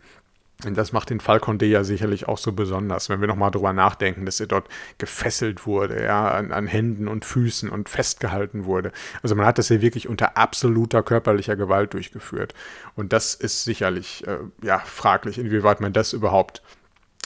Und 0.67 0.77
das 0.77 0.93
macht 0.93 1.11
den 1.11 1.21
Fall 1.21 1.39
Condé 1.39 1.67
ja 1.67 1.85
sicherlich 1.85 2.29
auch 2.29 2.39
so 2.39 2.53
besonders, 2.53 3.09
wenn 3.09 3.21
wir 3.21 3.29
nochmal 3.29 3.51
drüber 3.51 3.73
nachdenken, 3.73 4.27
dass 4.27 4.41
er 4.41 4.47
dort 4.47 4.69
gefesselt 4.99 5.67
wurde, 5.67 6.03
ja, 6.03 6.29
an, 6.29 6.53
an, 6.53 6.67
Händen 6.67 7.09
und 7.09 7.25
Füßen 7.25 7.69
und 7.71 7.89
festgehalten 7.89 8.65
wurde. 8.65 8.93
Also 9.23 9.35
man 9.35 9.47
hat 9.47 9.59
das 9.59 9.69
ja 9.69 9.81
wirklich 9.81 10.09
unter 10.09 10.37
absoluter 10.37 11.03
körperlicher 11.03 11.57
Gewalt 11.57 11.95
durchgeführt. 11.95 12.55
Und 12.95 13.13
das 13.13 13.35
ist 13.35 13.65
sicherlich, 13.65 14.27
äh, 14.27 14.39
ja, 14.63 14.79
fraglich, 14.79 15.39
inwieweit 15.39 15.81
man 15.81 15.93
das 15.93 16.13
überhaupt 16.13 16.63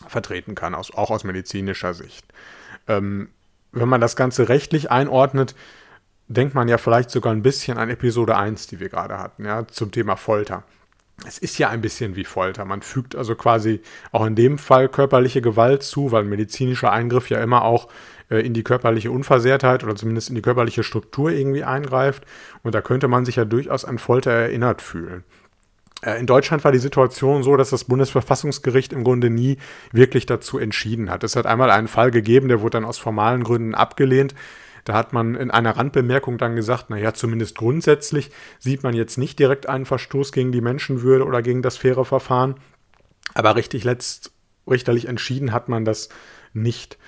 vertreten 0.07 0.55
kann, 0.55 0.75
aus, 0.75 0.93
auch 0.95 1.11
aus 1.11 1.25
medizinischer 1.25 1.95
Sicht. 1.95 2.25
Ähm, 2.87 3.29
wenn 3.73 3.89
man 3.89 4.01
das 4.01 4.17
Ganze 4.17 4.49
rechtlich 4.49 4.91
einordnet, 4.91 5.55
denkt 6.29 6.55
man 6.55 6.69
ja 6.69 6.79
vielleicht 6.79 7.11
sogar 7.11 7.33
ein 7.33 7.43
bisschen 7.43 7.79
an 7.79 7.91
Episode 7.91 8.37
1, 8.37 8.67
die 8.67 8.81
wir 8.81 8.89
gerade 8.89 9.19
hatten, 9.19 9.45
ja, 9.45 9.67
zum 9.67 9.91
Thema 9.91 10.17
Folter. 10.17 10.65
Es 11.27 11.39
ist 11.39 11.59
ja 11.59 11.69
ein 11.69 11.81
bisschen 11.81 12.17
wie 12.17 12.25
Folter. 12.25 12.65
Man 12.65 12.83
fügt 12.83 13.17
also 13.17 13.35
quasi 13.35 13.81
auch 14.13 14.25
in 14.25 14.37
dem 14.37 14.57
Fall 14.57 14.89
körperliche 14.89 15.43
Gewalt 15.43 15.83
zu, 15.83 16.13
weil 16.13 16.25
medizinischer 16.25 16.93
Eingriff 16.93 17.29
ja 17.29 17.43
immer 17.43 17.63
auch 17.63 17.89
äh, 18.31 18.45
in 18.47 18.55
die 18.55 18.63
körperliche 18.63 19.11
Unversehrtheit 19.11 19.83
oder 19.83 19.97
zumindest 19.97 20.29
in 20.29 20.37
die 20.37 20.43
körperliche 20.43 20.85
Struktur 20.85 21.31
irgendwie 21.31 21.65
eingreift. 21.65 22.25
Und 22.63 22.75
da 22.75 22.81
könnte 22.81 23.09
man 23.09 23.25
sich 23.25 23.37
ja 23.37 23.45
durchaus 23.45 23.85
an 23.85 23.99
Folter 23.99 24.31
erinnert 24.31 24.81
fühlen. 24.81 25.25
Äh, 26.03 26.21
in 26.21 26.27
Deutschland 26.27 26.65
war 26.65 26.73
die 26.73 26.79
Situation 26.79 27.43
so, 27.43 27.57
dass 27.57 27.71
das 27.71 27.85
Bundesverfassungsgericht 27.85 28.93
im 28.93 29.05
Grunde 29.05 29.31
nie 29.31 29.59
wirklich 29.93 30.27
dazu 30.27 30.59
entschieden 30.59 31.11
hat. 31.11 31.25
Es 31.25 31.37
hat 31.37 31.47
einmal 31.47 31.71
einen 31.71 31.89
Fall 31.89 32.11
gegeben, 32.11 32.49
der 32.49 32.61
wurde 32.61 32.79
dann 32.79 32.85
aus 32.85 32.99
formalen 32.99 33.43
Gründen 33.43 33.75
abgelehnt. 33.75 34.35
Da 34.85 34.95
hat 34.95 35.13
man 35.13 35.35
in 35.35 35.51
einer 35.51 35.77
Randbemerkung 35.77 36.39
dann 36.39 36.57
gesagt, 36.57 36.91
naja, 36.91 37.15
zumindest 37.15 37.57
grundsätzlich 37.57 38.31
sieht 38.59 38.83
man 38.83 38.95
jetzt 38.95 39.19
nicht 39.19 39.39
direkt 39.39 39.69
einen 39.69 39.87
Verstoß 39.87 40.33
gegen 40.33 40.53
die 40.53 40.61
Menschenwürde 40.61 41.25
oder 41.25 41.43
gegen 41.43 41.63
das 41.63 41.77
faire 41.77 42.05
Verfahren. 42.05 42.57
Aber 43.35 43.57
richtig 43.57 43.85
letzt, 43.85 44.33
richterlich 44.67 45.07
entschieden 45.07 45.53
hat 45.53 45.69
man 45.69 45.85
das 45.85 46.09
nicht. 46.53 46.99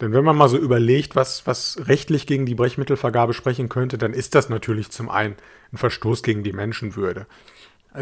Denn 0.00 0.12
wenn 0.12 0.24
man 0.24 0.36
mal 0.36 0.48
so 0.48 0.58
überlegt, 0.58 1.16
was, 1.16 1.46
was 1.46 1.80
rechtlich 1.86 2.26
gegen 2.26 2.46
die 2.46 2.54
Brechmittelvergabe 2.54 3.34
sprechen 3.34 3.68
könnte, 3.68 3.98
dann 3.98 4.12
ist 4.12 4.34
das 4.34 4.48
natürlich 4.48 4.90
zum 4.90 5.08
einen 5.08 5.36
ein 5.72 5.78
Verstoß 5.78 6.22
gegen 6.22 6.44
die 6.44 6.52
Menschenwürde. 6.52 7.26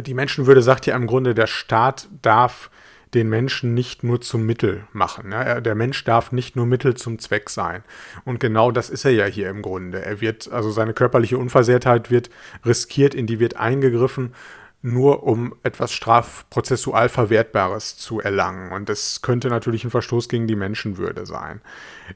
Die 0.03 0.15
Menschenwürde 0.15 0.63
sagt 0.63 0.87
ja 0.87 0.95
im 0.95 1.07
Grunde, 1.07 1.35
der 1.35 1.47
Staat 1.47 2.09
darf 2.21 2.71
den 3.17 3.29
Menschen 3.29 3.75
nicht 3.75 4.05
nur 4.05 4.21
zum 4.21 4.47
Mittel 4.47 4.85
machen. 4.93 5.33
Ja, 5.33 5.61
der 5.61 5.75
Mensch 5.75 6.05
darf 6.05 6.31
nicht 6.31 6.55
nur 6.55 6.67
Mittel 6.67 6.95
zum 6.95 7.19
Zweck 7.19 7.51
sein. 7.51 7.83
Und 8.25 8.39
genau 8.39 8.71
das 8.71 8.91
ist 8.91 9.05
er 9.05 9.11
ja 9.11 9.25
hier 9.25 9.49
im 9.49 9.63
Grunde. 9.63 10.05
Er 10.05 10.21
wird, 10.21 10.53
also 10.53 10.71
seine 10.71 10.95
körperliche 10.95 11.39
Unversehrtheit 11.39 12.11
wird 12.11 12.31
riskiert, 12.65 13.15
in 13.15 13.27
die 13.27 13.41
wird 13.41 13.57
eingegriffen, 13.57 14.35
nur 14.83 15.25
um 15.25 15.55
etwas 15.63 15.93
strafprozessual 15.93 17.09
Verwertbares 17.09 17.97
zu 17.97 18.21
erlangen. 18.21 18.71
Und 18.73 18.89
das 18.89 19.23
könnte 19.23 19.49
natürlich 19.49 19.85
ein 19.85 19.91
Verstoß 19.91 20.29
gegen 20.29 20.47
die 20.47 20.55
Menschenwürde 20.55 21.27
sein. 21.27 21.61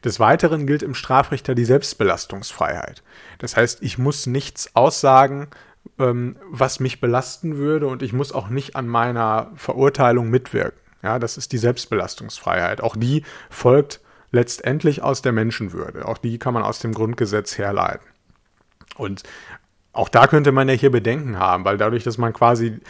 Des 0.05 0.20
Weiteren 0.20 0.66
gilt 0.66 0.82
im 0.82 0.94
Strafrecht 0.94 1.48
ja 1.48 1.55
die 1.55 1.64
Selbstbelastungsfreiheit. 1.64 3.03
Das 3.38 3.57
heißt, 3.57 3.82
ich 3.82 3.98
muss 3.98 4.26
nichts 4.26 4.76
aussagen, 4.76 5.48
ähm, 5.98 6.36
was 6.48 6.78
mich 6.78 7.01
belasten 7.01 7.57
würde 7.57 7.86
und 7.86 8.03
ich 8.03 8.12
muss 8.12 8.32
auch 8.32 8.51
nicht 8.51 8.76
an 8.76 8.86
meiner 8.86 9.51
Verurteilung 9.57 10.28
mitwirken. 10.30 10.80
Ja, 11.03 11.18
das 11.18 11.36
ist 11.36 11.53
die 11.53 11.59
Selbstbelastungsfreiheit. 11.59 12.80
Auch 12.80 12.96
die 12.96 13.24
folgt 13.48 14.01
letztendlich 14.32 15.03
aus 15.03 15.22
der 15.22 15.32
Menschenwürde. 15.32 16.07
Auch 16.07 16.18
die 16.18 16.38
kann 16.38 16.55
man 16.55 16.62
aus 16.62 16.78
dem 16.78 16.92
Grundgesetz 16.92 17.59
herleiten. 17.59 18.07
Und 18.96 19.22
auch 19.92 20.09
da 20.09 20.26
könnte 20.26 20.53
man 20.53 20.68
ja 20.68 20.74
hier 20.74 20.90
Bedenken 20.90 21.38
haben, 21.38 21.64
weil 21.64 21.78
dadurch, 21.78 22.05
dass 22.05 22.18
man 22.18 22.32
quasi 22.32 22.80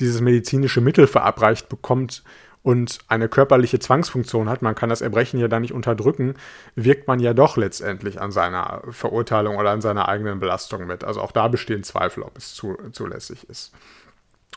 dieses 0.00 0.20
medizinische 0.20 0.80
Mittel 0.80 1.06
verabreicht 1.06 1.68
bekommt, 1.68 2.22
und 2.62 2.98
eine 3.08 3.30
körperliche 3.30 3.78
Zwangsfunktion 3.78 4.48
hat, 4.48 4.62
man 4.62 4.74
kann 4.74 4.90
das 4.90 5.00
Erbrechen 5.00 5.40
ja 5.40 5.48
da 5.48 5.60
nicht 5.60 5.72
unterdrücken, 5.72 6.34
wirkt 6.74 7.08
man 7.08 7.20
ja 7.20 7.32
doch 7.32 7.56
letztendlich 7.56 8.20
an 8.20 8.32
seiner 8.32 8.82
Verurteilung 8.90 9.56
oder 9.56 9.70
an 9.70 9.80
seiner 9.80 10.08
eigenen 10.08 10.40
Belastung 10.40 10.86
mit. 10.86 11.02
Also 11.02 11.22
auch 11.22 11.32
da 11.32 11.48
bestehen 11.48 11.82
Zweifel, 11.82 12.22
ob 12.22 12.36
es 12.36 12.54
zu, 12.54 12.76
zulässig 12.92 13.48
ist. 13.48 13.72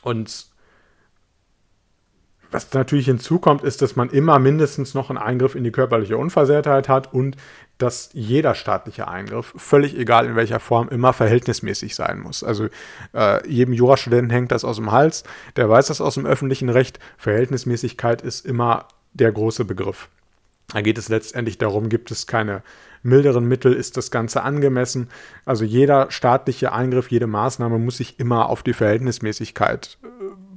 Und 0.02 0.48
was 2.52 2.72
natürlich 2.74 3.06
hinzukommt, 3.06 3.64
ist, 3.64 3.82
dass 3.82 3.96
man 3.96 4.10
immer 4.10 4.40
mindestens 4.40 4.94
noch 4.94 5.10
einen 5.10 5.18
Eingriff 5.18 5.56
in 5.56 5.64
die 5.64 5.72
körperliche 5.72 6.18
Unversehrtheit 6.18 6.90
hat 6.90 7.14
und 7.14 7.38
dass 7.78 8.10
jeder 8.14 8.54
staatliche 8.54 9.08
Eingriff, 9.08 9.54
völlig 9.56 9.98
egal 9.98 10.28
in 10.28 10.36
welcher 10.36 10.60
Form, 10.60 10.90
immer 10.90 11.14
verhältnismäßig 11.14 11.96
sein 11.96 12.20
muss. 12.20 12.44
Also 12.44 12.68
äh, 13.14 13.48
jedem 13.50 13.74
Jurastudenten 13.74 14.30
hängt 14.30 14.52
das 14.52 14.64
aus 14.64 14.76
dem 14.76 14.92
Hals, 14.92 15.24
der 15.56 15.68
weiß 15.68 15.88
das 15.88 16.02
aus 16.02 16.16
dem 16.16 16.26
öffentlichen 16.26 16.70
Recht. 16.70 17.00
Verhältnismäßigkeit 17.18 18.22
ist 18.22 18.46
immer 18.46 18.88
der 19.14 19.32
große 19.32 19.66
Begriff. 19.66 20.10
Da 20.74 20.82
geht 20.82 20.98
es 20.98 21.10
letztendlich 21.10 21.58
darum, 21.58 21.90
gibt 21.90 22.12
es 22.12 22.28
keine 22.28 22.62
milderen 23.04 23.46
Mittel, 23.46 23.74
ist 23.74 23.98
das 23.98 24.12
Ganze 24.12 24.44
angemessen. 24.44 25.10
Also 25.46 25.66
jeder 25.66 26.12
staatliche 26.12 26.72
Eingriff, 26.72 27.10
jede 27.10 27.28
Maßnahme 27.28 27.80
muss 27.80 27.98
sich 27.98 28.20
immer 28.20 28.50
auf 28.50 28.64
die 28.64 28.74
Verhältnismäßigkeit 28.74 29.98
äh, 30.04 30.08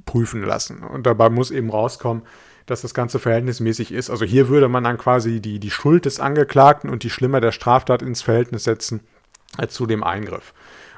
prüfen 0.05 0.43
lassen. 0.43 0.83
Und 0.83 1.05
dabei 1.05 1.29
muss 1.29 1.51
eben 1.51 1.69
rauskommen, 1.69 2.23
dass 2.65 2.81
das 2.81 2.93
Ganze 2.93 3.19
verhältnismäßig 3.19 3.91
ist. 3.91 4.09
Also 4.09 4.25
hier 4.25 4.47
würde 4.47 4.69
man 4.69 4.83
dann 4.83 4.97
quasi 4.97 5.39
die, 5.39 5.59
die 5.59 5.71
Schuld 5.71 6.05
des 6.05 6.19
Angeklagten 6.19 6.89
und 6.89 7.03
die 7.03 7.09
Schlimmer 7.09 7.41
der 7.41 7.51
Straftat 7.51 8.01
ins 8.01 8.21
Verhältnis 8.21 8.63
setzen 8.63 9.01
äh, 9.57 9.67
zu 9.67 9.85
dem 9.85 10.03
Eingriff. 10.03 10.53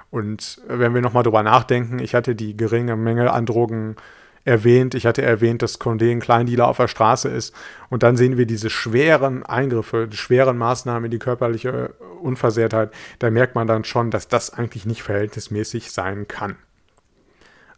Und 0.09 0.61
wenn 0.67 0.93
wir 0.93 1.01
nochmal 1.01 1.23
drüber 1.23 1.43
nachdenken, 1.43 1.99
ich 1.99 2.15
hatte 2.15 2.35
die 2.35 2.55
geringe 2.55 2.95
Menge 2.95 3.31
an 3.31 3.45
Drogen 3.45 3.97
erwähnt, 4.45 4.95
ich 4.95 5.05
hatte 5.05 5.21
erwähnt, 5.21 5.61
dass 5.61 5.81
Condé 5.81 6.09
ein 6.09 6.21
Kleindealer 6.21 6.69
auf 6.69 6.77
der 6.77 6.87
Straße 6.87 7.27
ist 7.27 7.53
und 7.89 8.01
dann 8.01 8.15
sehen 8.15 8.37
wir 8.37 8.45
diese 8.45 8.69
schweren 8.69 9.45
Eingriffe, 9.45 10.07
die 10.07 10.15
schweren 10.15 10.57
Maßnahmen 10.57 11.05
in 11.05 11.11
die 11.11 11.19
körperliche 11.19 11.93
Unversehrtheit, 12.21 12.93
da 13.19 13.29
merkt 13.29 13.55
man 13.55 13.67
dann 13.67 13.83
schon, 13.83 14.09
dass 14.09 14.29
das 14.29 14.53
eigentlich 14.53 14.85
nicht 14.85 15.03
verhältnismäßig 15.03 15.91
sein 15.91 16.29
kann. 16.29 16.55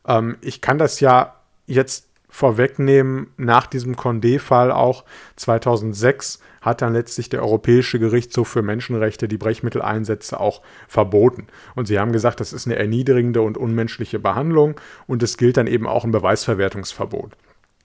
Ähm, 0.08 0.38
ich 0.42 0.62
kann 0.62 0.78
das 0.78 1.00
ja 1.00 1.36
jetzt 1.66 2.10
vorwegnehmen, 2.30 3.28
nach 3.38 3.66
diesem 3.66 3.96
Condé-Fall 3.96 4.72
auch 4.72 5.04
2006 5.36 6.40
hat 6.62 6.82
dann 6.82 6.94
letztlich 6.94 7.30
der 7.30 7.42
Europäische 7.42 8.00
Gerichtshof 8.00 8.48
für 8.48 8.62
Menschenrechte 8.62 9.28
die 9.28 9.38
Brechmitteleinsätze 9.38 10.40
auch 10.40 10.62
verboten. 10.88 11.48
Und 11.76 11.88
sie 11.88 12.00
haben 12.00 12.12
gesagt, 12.12 12.40
das 12.40 12.54
ist 12.54 12.68
eine 12.68 12.76
erniedrigende 12.76 13.42
und 13.42 13.58
unmenschliche 13.58 14.20
Behandlung 14.20 14.80
und 15.08 15.24
es 15.24 15.38
gilt 15.38 15.58
dann 15.58 15.68
eben 15.68 15.88
auch 15.88 16.04
ein 16.04 16.12
Beweisverwertungsverbot. 16.12 17.32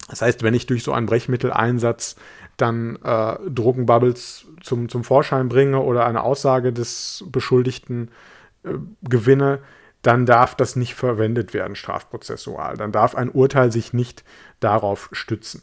Das 0.08 0.20
heißt, 0.20 0.42
wenn 0.42 0.54
ich 0.54 0.66
durch 0.66 0.82
so 0.82 0.92
einen 0.92 1.06
Brechmitteleinsatz 1.06 2.16
dann 2.58 2.96
äh, 3.02 3.36
Drogenbubbles 3.48 4.46
zum, 4.62 4.88
zum 4.88 5.02
Vorschein 5.04 5.48
bringe 5.48 5.80
oder 5.80 6.04
eine 6.04 6.22
Aussage 6.22 6.72
des 6.72 7.24
Beschuldigten 7.28 8.10
äh, 8.64 8.74
gewinne, 9.02 9.60
dann 10.06 10.26
darf 10.26 10.54
das 10.54 10.76
nicht 10.76 10.94
verwendet 10.94 11.54
werden 11.54 11.74
strafprozessual. 11.74 12.76
Dann 12.76 12.92
darf 12.92 13.14
ein 13.14 13.30
Urteil 13.30 13.72
sich 13.72 13.92
nicht 13.92 14.22
darauf 14.60 15.08
stützen. 15.12 15.62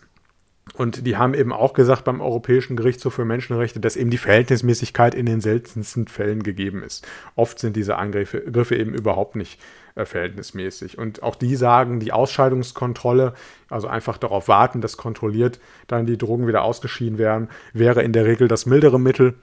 Und 0.75 1.05
die 1.05 1.17
haben 1.17 1.33
eben 1.33 1.51
auch 1.51 1.73
gesagt 1.73 2.05
beim 2.05 2.21
Europäischen 2.21 2.75
Gerichtshof 2.75 3.15
für 3.15 3.25
Menschenrechte, 3.25 3.79
dass 3.79 3.95
eben 3.95 4.09
die 4.09 4.17
Verhältnismäßigkeit 4.17 5.15
in 5.15 5.25
den 5.25 5.41
seltensten 5.41 6.07
Fällen 6.07 6.43
gegeben 6.43 6.83
ist. 6.83 7.05
Oft 7.35 7.59
sind 7.59 7.75
diese 7.75 7.97
Angriffe 7.97 8.75
eben 8.75 8.93
überhaupt 8.93 9.35
nicht 9.35 9.59
äh, 9.95 10.05
verhältnismäßig. 10.05 10.97
Und 10.97 11.23
auch 11.23 11.35
die 11.35 11.55
sagen, 11.55 11.99
die 11.99 12.13
Ausscheidungskontrolle, 12.13 13.33
also 13.69 13.87
einfach 13.87 14.17
darauf 14.17 14.47
warten, 14.47 14.81
dass 14.81 14.97
kontrolliert 14.97 15.59
dann 15.87 16.05
die 16.05 16.17
Drogen 16.17 16.47
wieder 16.47 16.63
ausgeschieden 16.63 17.17
werden, 17.17 17.49
wäre 17.73 18.01
in 18.01 18.13
der 18.13 18.25
Regel 18.25 18.47
das 18.47 18.65
mildere 18.65 18.99
Mittel. 18.99 19.35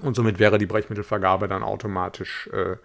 Und 0.00 0.16
somit 0.16 0.38
wäre 0.38 0.58
die 0.58 0.66
Brechmittelvergabe 0.66 1.48
dann 1.48 1.62
automatisch 1.62 2.48
äh, 2.52 2.76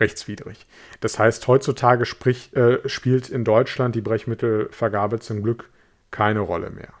rechtswidrig. 0.00 0.66
Das 1.00 1.18
heißt, 1.18 1.46
heutzutage 1.46 2.06
sprich, 2.06 2.54
äh, 2.56 2.88
spielt 2.88 3.28
in 3.28 3.44
Deutschland 3.44 3.94
die 3.94 4.00
Brechmittelvergabe 4.00 5.20
zum 5.20 5.42
Glück 5.42 5.70
keine 6.10 6.40
Rolle 6.40 6.70
mehr. 6.70 6.92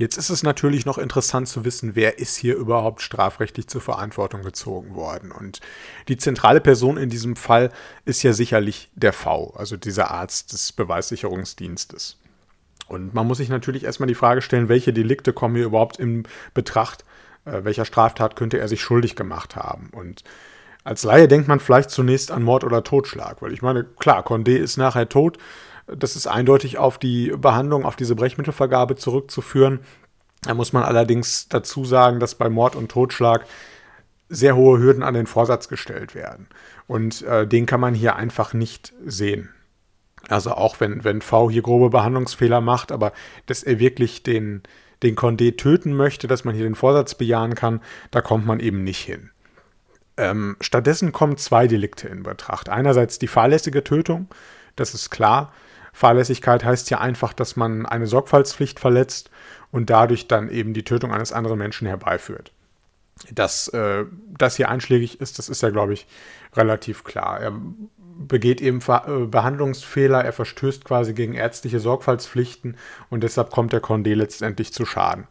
Jetzt 0.00 0.16
ist 0.16 0.30
es 0.30 0.42
natürlich 0.42 0.86
noch 0.86 0.96
interessant 0.96 1.46
zu 1.46 1.66
wissen, 1.66 1.94
wer 1.94 2.18
ist 2.18 2.34
hier 2.36 2.56
überhaupt 2.56 3.02
strafrechtlich 3.02 3.68
zur 3.68 3.82
Verantwortung 3.82 4.40
gezogen 4.40 4.94
worden. 4.94 5.30
Und 5.30 5.60
die 6.08 6.16
zentrale 6.16 6.62
Person 6.62 6.96
in 6.96 7.10
diesem 7.10 7.36
Fall 7.36 7.70
ist 8.06 8.22
ja 8.22 8.32
sicherlich 8.32 8.88
der 8.94 9.12
V, 9.12 9.52
also 9.58 9.76
dieser 9.76 10.10
Arzt 10.10 10.54
des 10.54 10.72
Beweissicherungsdienstes. 10.72 12.16
Und 12.88 13.12
man 13.12 13.26
muss 13.26 13.36
sich 13.36 13.50
natürlich 13.50 13.84
erstmal 13.84 14.06
die 14.06 14.14
Frage 14.14 14.40
stellen, 14.40 14.70
welche 14.70 14.94
Delikte 14.94 15.34
kommen 15.34 15.56
hier 15.56 15.66
überhaupt 15.66 15.98
in 15.98 16.22
Betracht, 16.54 17.04
äh, 17.44 17.62
welcher 17.64 17.84
Straftat 17.84 18.36
könnte 18.36 18.58
er 18.58 18.68
sich 18.68 18.80
schuldig 18.80 19.16
gemacht 19.16 19.54
haben. 19.54 19.90
Und 19.92 20.24
als 20.84 21.04
Laie 21.04 21.28
denkt 21.28 21.48
man 21.48 21.60
vielleicht 21.60 21.90
zunächst 21.90 22.30
an 22.30 22.42
Mord 22.42 22.64
oder 22.64 22.82
Totschlag, 22.82 23.42
weil 23.42 23.52
ich 23.52 23.62
meine, 23.62 23.84
klar, 23.84 24.24
Condé 24.24 24.56
ist 24.56 24.76
nachher 24.76 25.08
tot. 25.08 25.38
Das 25.86 26.16
ist 26.16 26.26
eindeutig 26.26 26.78
auf 26.78 26.98
die 26.98 27.32
Behandlung, 27.36 27.84
auf 27.84 27.96
diese 27.96 28.14
Brechmittelvergabe 28.14 28.96
zurückzuführen. 28.96 29.80
Da 30.42 30.54
muss 30.54 30.72
man 30.72 30.84
allerdings 30.84 31.48
dazu 31.48 31.84
sagen, 31.84 32.20
dass 32.20 32.34
bei 32.34 32.48
Mord 32.48 32.76
und 32.76 32.90
Totschlag 32.90 33.44
sehr 34.28 34.56
hohe 34.56 34.78
Hürden 34.78 35.02
an 35.02 35.14
den 35.14 35.26
Vorsatz 35.26 35.68
gestellt 35.68 36.14
werden. 36.14 36.46
Und 36.86 37.22
äh, 37.22 37.46
den 37.46 37.66
kann 37.66 37.80
man 37.80 37.94
hier 37.94 38.16
einfach 38.16 38.54
nicht 38.54 38.94
sehen. 39.04 39.50
Also 40.28 40.52
auch 40.52 40.80
wenn, 40.80 41.02
wenn 41.04 41.22
V 41.22 41.50
hier 41.50 41.62
grobe 41.62 41.90
Behandlungsfehler 41.90 42.60
macht, 42.60 42.92
aber 42.92 43.12
dass 43.46 43.62
er 43.62 43.80
wirklich 43.80 44.22
den, 44.22 44.62
den 45.02 45.16
Condé 45.16 45.56
töten 45.56 45.94
möchte, 45.94 46.28
dass 46.28 46.44
man 46.44 46.54
hier 46.54 46.64
den 46.64 46.74
Vorsatz 46.74 47.16
bejahen 47.16 47.54
kann, 47.54 47.80
da 48.10 48.20
kommt 48.20 48.46
man 48.46 48.60
eben 48.60 48.84
nicht 48.84 49.00
hin. 49.00 49.30
Ähm, 50.20 50.56
stattdessen 50.60 51.12
kommen 51.12 51.38
zwei 51.38 51.66
Delikte 51.66 52.06
in 52.06 52.22
Betracht. 52.22 52.68
Einerseits 52.68 53.18
die 53.18 53.26
fahrlässige 53.26 53.82
Tötung, 53.82 54.28
das 54.76 54.92
ist 54.92 55.08
klar. 55.08 55.50
Fahrlässigkeit 55.94 56.62
heißt 56.62 56.90
ja 56.90 57.00
einfach, 57.00 57.32
dass 57.32 57.56
man 57.56 57.86
eine 57.86 58.06
Sorgfaltspflicht 58.06 58.78
verletzt 58.78 59.30
und 59.70 59.88
dadurch 59.88 60.28
dann 60.28 60.50
eben 60.50 60.74
die 60.74 60.84
Tötung 60.84 61.10
eines 61.10 61.32
anderen 61.32 61.58
Menschen 61.58 61.86
herbeiführt. 61.86 62.52
Dass 63.32 63.68
äh, 63.68 64.04
das 64.36 64.56
hier 64.56 64.68
einschlägig 64.68 65.22
ist, 65.22 65.38
das 65.38 65.48
ist 65.48 65.62
ja, 65.62 65.70
glaube 65.70 65.94
ich, 65.94 66.06
relativ 66.54 67.02
klar. 67.02 67.40
Er 67.40 67.52
begeht 68.18 68.60
eben 68.60 68.82
Ver 68.82 69.06
äh, 69.08 69.26
Behandlungsfehler, 69.26 70.22
er 70.22 70.34
verstößt 70.34 70.84
quasi 70.84 71.14
gegen 71.14 71.32
ärztliche 71.32 71.80
Sorgfaltspflichten 71.80 72.76
und 73.08 73.22
deshalb 73.22 73.50
kommt 73.50 73.72
der 73.72 73.82
Condé 73.82 74.14
letztendlich 74.14 74.74
zu 74.74 74.84
Schaden. 74.84 75.26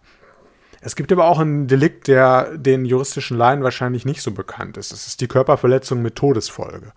Es 0.81 0.95
gibt 0.95 1.11
aber 1.11 1.25
auch 1.25 1.39
einen 1.39 1.67
Delikt, 1.67 2.07
der 2.07 2.57
den 2.57 2.85
juristischen 2.85 3.37
Laien 3.37 3.63
wahrscheinlich 3.63 4.05
nicht 4.05 4.21
so 4.21 4.31
bekannt 4.31 4.77
ist. 4.77 4.91
Das 4.91 5.07
ist 5.07 5.19
die 5.21 5.27
Körperverletzung 5.27 6.01
mit 6.01 6.15
Todesfolge. 6.15 6.93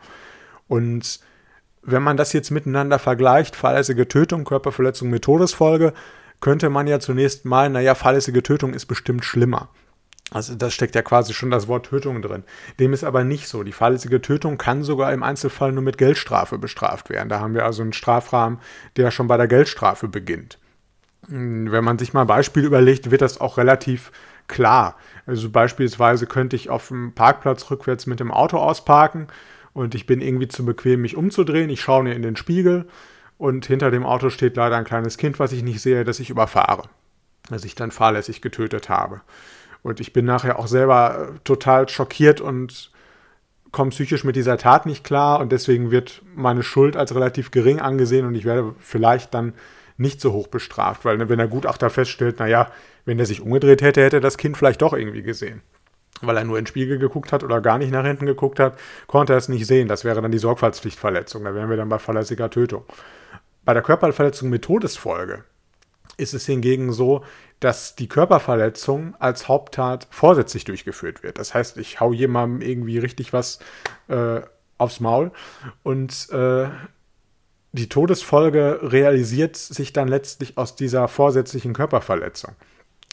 Und 0.69 1.21
wenn 1.83 2.03
man 2.03 2.17
das 2.17 2.33
jetzt 2.33 2.51
miteinander 2.51 2.99
vergleicht, 2.99 3.57
fahrlässige 3.57 4.07
Tötung, 4.07 4.45
Körperverletzung 4.45 5.11
mit 5.11 5.25
Todesfolge, 5.25 5.93
könnte 6.41 6.71
man 6.71 6.87
ja 6.87 7.01
zunächst 7.01 7.45
meinen, 7.45 7.73
naja, 7.73 7.95
fahrlässige 7.95 8.43
Tötung 8.43 8.75
ist 8.75 8.87
bestimmt 8.87 9.25
schlimmer. 9.25 9.69
Also 10.31 10.55
da 10.55 10.71
steckt 10.71 10.95
ja 10.95 11.03
quasi 11.03 11.35
schon 11.35 11.51
das 11.51 11.69
Wort 11.69 11.87
Tötung 11.87 12.23
drin. 12.23 12.45
Dem 12.81 12.93
ist 12.93 13.05
aber 13.05 13.23
nicht 13.23 13.49
so. 13.49 13.65
Die 13.65 13.73
fahrlässige 13.73 14.23
Tötung 14.23 14.57
kann 14.57 14.83
sogar 14.83 15.13
im 15.13 15.23
Einzelfall 15.23 15.73
nur 15.73 15.83
mit 15.83 15.99
Geldstrafe 15.99 16.57
bestraft 16.59 17.11
werden. 17.11 17.29
Da 17.29 17.41
haben 17.41 17.55
wir 17.55 17.67
also 17.67 17.83
einen 17.83 17.93
Strafrahmen, 17.93 18.59
der 18.97 19.11
schon 19.11 19.27
bei 19.27 19.37
der 19.37 19.49
Geldstrafe 19.49 20.09
beginnt. 20.09 20.59
Wenn 21.29 21.85
man 21.85 21.99
sich 21.99 22.13
mal 22.13 22.23
ein 22.23 22.27
Beispiel 22.27 22.65
überlegt, 22.65 23.11
wird 23.11 23.23
das 23.23 23.41
auch 23.41 23.57
relativ 23.59 24.11
klar. 24.49 24.97
Also 25.27 25.51
beispielsweise 25.51 26.27
könnte 26.27 26.57
ich 26.57 26.69
auf 26.69 26.89
dem 26.89 27.13
Parkplatz 27.15 27.71
rückwärts 27.71 28.07
mit 28.07 28.21
dem 28.21 28.33
Auto 28.33 28.59
ausparken 28.59 29.29
und 29.73 29.95
ich 29.95 30.07
bin 30.07 30.21
irgendwie 30.21 30.49
zu 30.49 30.65
bequem, 30.65 31.03
mich 31.03 31.17
umzudrehen. 31.17 31.71
Ich 31.71 31.81
schaue 31.81 32.03
mir 32.03 32.15
in 32.15 32.23
den 32.23 32.37
Spiegel 32.37 32.87
und 33.39 33.67
hinter 33.67 33.91
dem 33.91 34.05
Auto 34.05 34.31
steht 34.31 34.57
leider 34.57 34.77
ein 34.77 34.85
kleines 34.85 35.17
Kind, 35.17 35.39
was 35.39 35.53
ich 35.53 35.63
nicht 35.63 35.81
sehe, 35.81 36.05
das 36.05 36.21
ich 36.21 36.31
überfahre, 36.31 36.85
das 37.49 37.65
ich 37.65 37.75
dann 37.75 37.91
fahrlässig 37.91 38.43
getötet 38.43 38.89
habe. 38.89 39.21
Und 39.83 40.01
ich 40.01 40.13
bin 40.13 40.25
nachher 40.25 40.59
auch 40.59 40.67
selber 40.67 41.31
total 41.45 41.89
schockiert 41.89 42.41
und 42.41 42.91
komme 43.73 43.91
psychisch 43.91 44.23
mit 44.23 44.37
dieser 44.37 44.59
Tat 44.59 44.87
nicht 44.87 45.03
klar 45.03 45.41
und 45.41 45.51
deswegen 45.51 45.91
wird 45.91 46.23
meine 46.35 46.63
Schuld 46.63 46.97
als 46.97 47.15
relativ 47.15 47.51
gering 47.51 47.81
angesehen 47.81 48.27
und 48.27 48.35
ich 48.35 48.45
werde 48.45 48.75
vielleicht 48.79 49.33
dann 49.35 49.55
nicht 49.97 50.21
so 50.21 50.33
hoch 50.33 50.49
bestraft, 50.49 51.05
weil 51.05 51.29
wenn 51.29 51.39
der 51.39 51.49
Gutachter 51.49 51.91
feststellt, 51.91 52.39
naja, 52.39 52.71
wenn 53.05 53.19
er 53.19 53.27
sich 53.27 53.41
umgedreht 53.41 53.83
hätte, 53.83 54.03
hätte 54.03 54.17
er 54.17 54.21
das 54.21 54.39
Kind 54.39 54.57
vielleicht 54.57 54.83
doch 54.83 54.93
irgendwie 54.93 55.23
gesehen. 55.23 55.63
Weil 56.21 56.37
er 56.37 56.45
nur 56.45 56.59
in 56.59 56.65
den 56.65 56.69
Spiegel 56.69 56.99
geguckt 56.99 57.33
hat 57.33 57.43
oder 57.43 57.61
gar 57.61 57.79
nicht 57.79 57.91
nach 57.91 58.07
hinten 58.07 58.27
geguckt 58.27 58.61
hat, 58.61 58.79
konnte 59.09 59.33
er 59.33 59.39
es 59.39 59.49
nicht 59.49 59.67
sehen. 59.67 59.89
Das 59.89 60.05
wäre 60.05 60.21
dann 60.21 60.31
die 60.31 60.39
Sorgfaltspflichtverletzung. 60.39 61.43
Da 61.45 61.55
wären 61.55 61.69
wir 61.69 61.77
dann 61.77 61.89
bei 61.89 61.99
fahrlässiger 61.99 62.49
Tötung. 62.49 62.85
Bei 63.65 63.75
der 63.75 63.83
Körperverletzung 63.83 64.49
mit 64.49 64.63
Todesfolge 64.63 65.45
ist 66.17 66.35
es 66.35 66.47
hingegen 66.47 66.93
so, 66.93 67.25
dass 67.61 67.95
die 67.95 68.09
Körperverletzung 68.09 69.15
als 69.19 69.49
Haupttat 69.49 70.09
vorsätzlich 70.11 70.65
durchgeführt 70.65 71.23
wird. 71.23 71.39
Das 71.39 71.55
heißt, 71.55 71.77
ich 71.79 72.01
hau 72.01 72.13
jemandem 72.13 72.69
irgendwie 72.69 72.99
richtig 72.99 73.33
was 73.33 73.61
äh, 74.09 74.41
aufs 74.79 75.01
Maul 75.01 75.31
und 75.83 76.29
äh, 76.31 76.69
die 77.73 77.89
Todesfolge 77.89 78.81
realisiert 78.83 79.57
sich 79.57 79.93
dann 79.93 80.09
letztlich 80.09 80.59
aus 80.59 80.77
dieser 80.77 81.09
vorsätzlichen 81.09 81.73
Körperverletzung. 81.73 82.55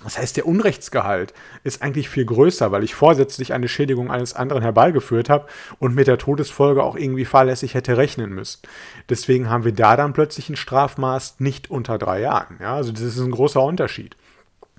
Das 0.04 0.18
heißt, 0.18 0.38
der 0.38 0.46
Unrechtsgehalt 0.46 1.34
ist 1.64 1.82
eigentlich 1.82 2.08
viel 2.08 2.24
größer, 2.24 2.72
weil 2.72 2.86
ich 2.86 2.96
vorsätzlich 2.96 3.52
eine 3.52 3.68
Schädigung 3.68 4.10
eines 4.10 4.34
anderen 4.34 4.62
herbeigeführt 4.62 5.30
habe 5.30 5.48
und 5.80 5.94
mit 5.94 6.08
der 6.08 6.18
Todesfolge 6.18 6.84
auch 6.84 6.96
irgendwie 6.96 7.26
fahrlässig 7.26 7.74
hätte 7.74 7.98
rechnen 7.98 8.34
müssen. 8.34 8.62
Deswegen 9.10 9.50
haben 9.50 9.66
wir 9.66 9.74
da 9.74 9.98
dann 9.98 10.14
plötzlich 10.14 10.50
ein 10.50 10.56
Strafmaß 10.56 11.40
nicht 11.40 11.70
unter 11.70 11.98
drei 11.98 12.22
Jahren. 12.22 12.58
Ja, 12.62 12.76
also 12.76 12.94
das 12.94 13.02
ist 13.02 13.20
ein 13.20 13.32
großer 13.32 13.62
Unterschied. 13.62 14.16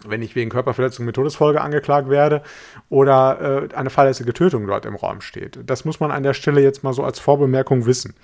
Wenn 0.06 0.22
ich 0.22 0.34
wegen 0.34 0.48
Körperverletzung 0.48 1.04
mit 1.04 1.16
Todesfolge 1.16 1.60
angeklagt 1.60 2.08
werde 2.08 2.42
oder 2.88 3.68
äh, 3.70 3.74
eine 3.74 3.90
fahrlässige 3.90 4.32
Tötung 4.32 4.66
dort 4.66 4.86
im 4.86 4.96
Raum 4.96 5.20
steht. 5.20 5.58
Das 5.66 5.84
muss 5.84 6.00
man 6.00 6.10
an 6.10 6.22
der 6.22 6.32
Stelle 6.32 6.62
jetzt 6.62 6.82
mal 6.82 6.94
so 6.94 7.04
als 7.04 7.18
Vorbemerkung 7.18 7.84
wissen. 7.84 8.14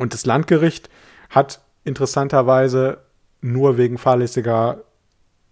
Und 0.00 0.14
das 0.14 0.24
Landgericht 0.24 0.88
hat 1.28 1.60
interessanterweise 1.84 3.02
nur 3.42 3.76
wegen 3.76 3.98
fahrlässiger 3.98 4.82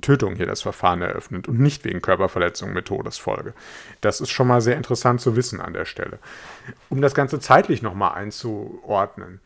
Tötung 0.01 0.37
hier 0.37 0.47
das 0.47 0.63
Verfahren 0.63 1.03
eröffnet 1.03 1.49
und 1.49 1.61
nicht 1.61 1.85
wegen 1.85 2.01
Körperverletzung 2.01 2.73
mit 2.73 2.87
Todesfolge. 2.87 3.53
Das 4.01 4.23
ist 4.23 4.31
schon 4.31 4.47
mal 4.47 4.63
sehr 4.63 4.79
interessant 4.79 5.21
zu 5.21 5.37
wissen 5.37 5.61
an 5.61 5.75
der 5.75 5.85
Stelle. 5.85 6.19
Um 6.89 7.03
das 7.03 7.15
Ganze 7.15 7.41
zeitlich 7.41 7.83
nochmal 7.83 8.15
einzuordnen. 8.15 9.43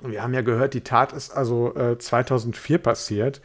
Wir 0.00 0.22
haben 0.22 0.32
ja 0.32 0.40
gehört, 0.40 0.72
die 0.72 0.80
Tat 0.80 1.12
ist 1.12 1.30
also 1.30 1.76
äh, 1.76 1.98
2004 1.98 2.78
passiert 2.78 3.42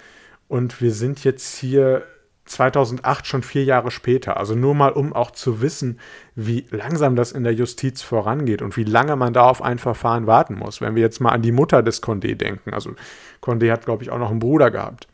und 0.48 0.80
wir 0.80 0.94
sind 0.94 1.22
jetzt 1.26 1.58
hier 1.58 2.08
2008 2.46 3.26
schon 3.26 3.44
vier 3.44 3.64
Jahre 3.64 3.92
später. 3.92 4.38
Also 4.38 4.56
nur 4.56 4.76
mal, 4.76 4.92
um 4.92 5.14
auch 5.14 5.32
zu 5.32 5.62
wissen, 5.62 6.00
wie 6.36 6.66
langsam 6.72 7.16
das 7.16 7.32
in 7.32 7.44
der 7.44 7.54
Justiz 7.54 8.02
vorangeht 8.02 8.62
und 8.62 8.76
wie 8.78 8.84
lange 8.84 9.16
man 9.16 9.34
da 9.34 9.44
auf 9.44 9.62
ein 9.62 9.80
Verfahren 9.80 10.28
warten 10.28 10.56
muss. 10.56 10.82
Wenn 10.82 10.96
wir 10.96 11.02
jetzt 11.02 11.20
mal 11.20 11.32
an 11.32 11.42
die 11.42 11.52
Mutter 11.52 11.84
des 11.84 12.04
Condé 12.04 12.36
denken. 12.36 12.74
Also 12.74 12.92
Condé 13.42 13.72
hat, 13.72 13.86
glaube 13.86 14.04
ich, 14.04 14.12
auch 14.12 14.20
noch 14.20 14.32
einen 14.32 14.40
Bruder 14.40 14.72
gehabt 14.72 15.08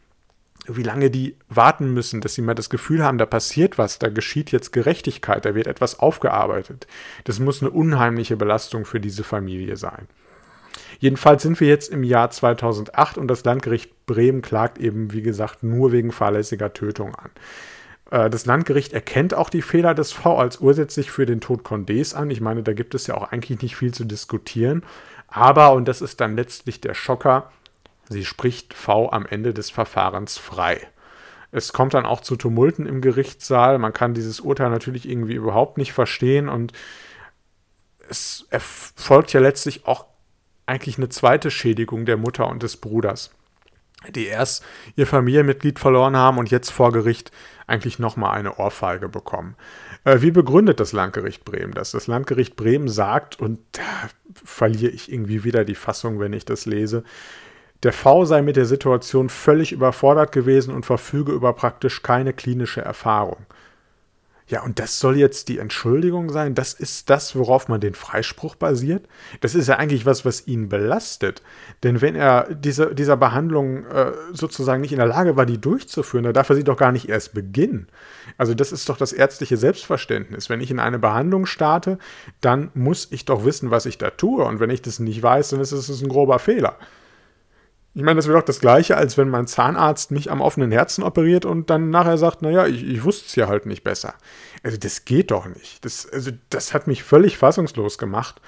wie 0.68 0.84
lange 0.84 1.10
die 1.10 1.36
warten 1.48 1.94
müssen, 1.94 2.22
dass 2.22 2.36
sie 2.36 2.42
mal 2.42 2.54
das 2.54 2.70
Gefühl 2.70 3.04
haben, 3.04 3.18
da 3.18 3.26
passiert 3.26 3.78
was, 3.78 4.00
da 4.00 4.10
geschieht 4.10 4.52
jetzt 4.52 4.72
Gerechtigkeit, 4.72 5.46
da 5.46 5.56
wird 5.56 5.68
etwas 5.68 6.00
aufgearbeitet. 6.00 6.88
Das 7.24 7.40
muss 7.40 7.62
eine 7.62 7.72
unheimliche 7.72 8.38
Belastung 8.38 8.86
für 8.86 9.00
diese 9.00 9.24
Familie 9.24 9.78
sein. 9.78 10.08
Jedenfalls 11.00 11.44
sind 11.44 11.60
wir 11.60 11.68
jetzt 11.68 11.92
im 11.92 12.04
Jahr 12.04 12.30
2008 12.30 13.18
und 13.18 13.28
das 13.28 13.44
Landgericht 13.44 14.06
Bremen 14.06 14.42
klagt 14.42 14.78
eben, 14.78 15.12
wie 15.14 15.22
gesagt, 15.22 15.64
nur 15.64 15.92
wegen 15.92 16.12
fahrlässiger 16.12 16.74
Tötung 16.74 17.16
an. 17.16 17.32
Äh, 18.12 18.30
das 18.30 18.46
Landgericht 18.46 18.94
erkennt 18.94 19.34
auch 19.34 19.50
die 19.50 19.62
Fehler 19.62 19.94
des 19.94 20.12
V 20.12 20.38
als 20.38 20.60
ursächlich 20.60 21.10
für 21.10 21.26
den 21.26 21.42
Tod 21.42 21.62
Condés 21.62 22.14
an. 22.16 22.30
Ich 22.30 22.42
meine, 22.42 22.64
da 22.64 22.74
gibt 22.74 22.96
es 22.96 23.08
ja 23.08 23.16
auch 23.16 23.32
eigentlich 23.32 23.62
nicht 23.62 23.76
viel 23.76 23.94
zu 23.94 24.04
diskutieren. 24.04 24.84
Aber, 25.28 25.74
und 25.74 25.88
das 25.88 26.02
ist 26.02 26.20
dann 26.22 26.36
letztlich 26.36 26.82
der 26.82 26.94
Schocker, 26.94 27.52
Sie 28.10 28.26
spricht 28.26 28.74
V 28.74 29.12
am 29.12 29.28
Ende 29.28 29.54
des 29.54 29.70
Verfahrens 29.70 30.40
frei. 30.40 30.88
Es 31.52 31.74
kommt 31.74 31.94
dann 31.94 32.08
auch 32.08 32.22
zu 32.22 32.36
Tumulten 32.36 32.88
im 32.88 33.02
Gerichtssaal. 33.02 33.78
Man 33.78 33.94
kann 33.94 34.16
dieses 34.16 34.40
Urteil 34.40 34.72
natürlich 34.72 35.08
irgendwie 35.08 35.36
überhaupt 35.36 35.78
nicht 35.78 35.94
verstehen 35.94 36.50
und 36.50 36.74
es 38.10 38.48
erfolgt 38.50 39.34
ja 39.34 39.40
letztlich 39.40 39.86
auch 39.86 40.06
eigentlich 40.70 40.98
eine 40.98 41.10
zweite 41.10 41.52
Schädigung 41.52 42.06
der 42.06 42.18
Mutter 42.18 42.48
und 42.48 42.64
des 42.64 42.78
Bruders, 42.78 43.32
die 44.10 44.28
erst 44.28 44.64
ihr 44.96 45.08
Familienmitglied 45.08 45.80
verloren 45.80 46.16
haben 46.16 46.38
und 46.38 46.52
jetzt 46.52 46.70
vor 46.70 46.92
Gericht 46.92 47.32
eigentlich 47.68 48.00
nochmal 48.00 48.38
eine 48.38 48.56
Ohrfeige 48.58 49.10
bekommen. 49.10 49.56
Äh, 50.04 50.22
wie 50.22 50.32
begründet 50.32 50.80
das 50.80 50.94
Landgericht 50.94 51.44
Bremen 51.44 51.74
das? 51.74 51.92
Das 51.92 52.08
Landgericht 52.08 52.56
Bremen 52.56 52.88
sagt, 52.88 53.40
und 53.40 53.60
da 53.74 54.10
verliere 54.44 54.92
ich 54.92 55.12
irgendwie 55.12 55.44
wieder 55.44 55.66
die 55.66 55.76
Fassung, 55.76 56.20
wenn 56.20 56.34
ich 56.34 56.46
das 56.46 56.66
lese, 56.66 57.04
der 57.84 57.94
V 57.94 58.26
sei 58.26 58.42
mit 58.42 58.56
der 58.56 58.66
Situation 58.66 59.30
völlig 59.30 59.72
überfordert 59.72 60.32
gewesen 60.32 60.74
und 60.74 60.86
verfüge 60.86 61.32
über 61.32 61.54
praktisch 61.54 62.04
keine 62.04 62.34
klinische 62.34 62.82
Erfahrung. 62.82 63.46
Ja, 64.50 64.64
und 64.64 64.80
das 64.80 65.00
soll 65.00 65.16
jetzt 65.18 65.48
die 65.48 65.60
Entschuldigung 65.60 66.32
sein? 66.32 66.56
Das 66.56 66.74
ist 66.74 67.12
das, 67.12 67.36
worauf 67.36 67.68
man 67.68 67.80
den 67.80 67.94
Freispruch 67.94 68.56
basiert? 68.56 69.06
Das 69.42 69.54
ist 69.54 69.68
ja 69.68 69.78
eigentlich 69.78 70.08
was, 70.08 70.26
was 70.26 70.48
ihn 70.48 70.70
belastet. 70.70 71.44
Denn 71.84 72.02
wenn 72.02 72.16
er 72.16 72.52
diese, 72.56 72.96
dieser 72.96 73.16
Behandlung 73.16 73.86
äh, 73.86 74.12
sozusagen 74.34 74.82
nicht 74.82 74.92
in 74.92 74.98
der 74.98 75.06
Lage 75.06 75.38
war, 75.38 75.46
die 75.46 75.62
durchzuführen, 75.62 76.24
dann 76.24 76.34
darf 76.34 76.50
er 76.50 76.56
sie 76.56 76.64
doch 76.64 76.78
gar 76.78 76.92
nicht 76.92 77.08
erst 77.08 77.36
beginnen. 77.36 77.90
Also 78.40 78.56
das 78.56 78.72
ist 78.72 78.90
doch 78.90 78.98
das 78.98 79.14
ärztliche 79.14 79.56
Selbstverständnis. 79.56 80.50
Wenn 80.50 80.62
ich 80.62 80.72
in 80.72 80.80
eine 80.80 80.98
Behandlung 80.98 81.46
starte, 81.46 82.00
dann 82.42 82.72
muss 82.74 83.08
ich 83.12 83.26
doch 83.26 83.46
wissen, 83.46 83.70
was 83.70 83.86
ich 83.86 84.00
da 84.00 84.10
tue. 84.10 84.44
Und 84.44 84.60
wenn 84.60 84.72
ich 84.72 84.82
das 84.82 84.98
nicht 84.98 85.22
weiß, 85.22 85.50
dann 85.50 85.60
ist 85.60 85.74
es 85.74 86.02
ein 86.02 86.10
grober 86.10 86.40
Fehler. 86.40 86.76
Ich 88.00 88.06
meine, 88.06 88.16
das 88.16 88.28
wäre 88.28 88.38
doch 88.38 88.46
das 88.46 88.62
Gleiche, 88.62 88.96
als 88.96 89.18
wenn 89.18 89.28
mein 89.28 89.46
Zahnarzt 89.46 90.12
mich 90.12 90.32
am 90.32 90.40
offenen 90.40 90.72
Herzen 90.72 91.04
operiert 91.04 91.44
und 91.44 91.70
dann 91.70 91.90
nachher 91.90 92.18
sagt, 92.18 92.42
naja, 92.42 92.66
ich, 92.66 92.88
ich 92.88 93.04
wusste 93.04 93.26
es 93.28 93.36
ja 93.36 93.50
halt 93.50 93.66
nicht 93.66 93.84
besser. 93.84 94.14
Also 94.64 94.78
das 94.78 95.04
geht 95.04 95.32
doch 95.32 95.48
nicht. 95.48 95.84
Das, 95.84 96.08
also 96.10 96.32
das 96.50 96.74
hat 96.74 96.88
mich 96.88 97.04
völlig 97.04 97.38
fassungslos 97.38 97.98
gemacht. 97.98 98.40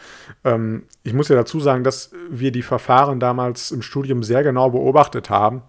Ähm, 0.45 0.83
ich 1.03 1.11
muss 1.11 1.27
ja 1.27 1.35
dazu 1.35 1.59
sagen, 1.59 1.83
dass 1.83 2.13
wir 2.29 2.53
die 2.53 2.61
Verfahren 2.61 3.19
damals 3.19 3.71
im 3.71 3.81
Studium 3.81 4.23
sehr 4.23 4.41
genau 4.41 4.69
beobachtet 4.69 5.29
haben 5.29 5.63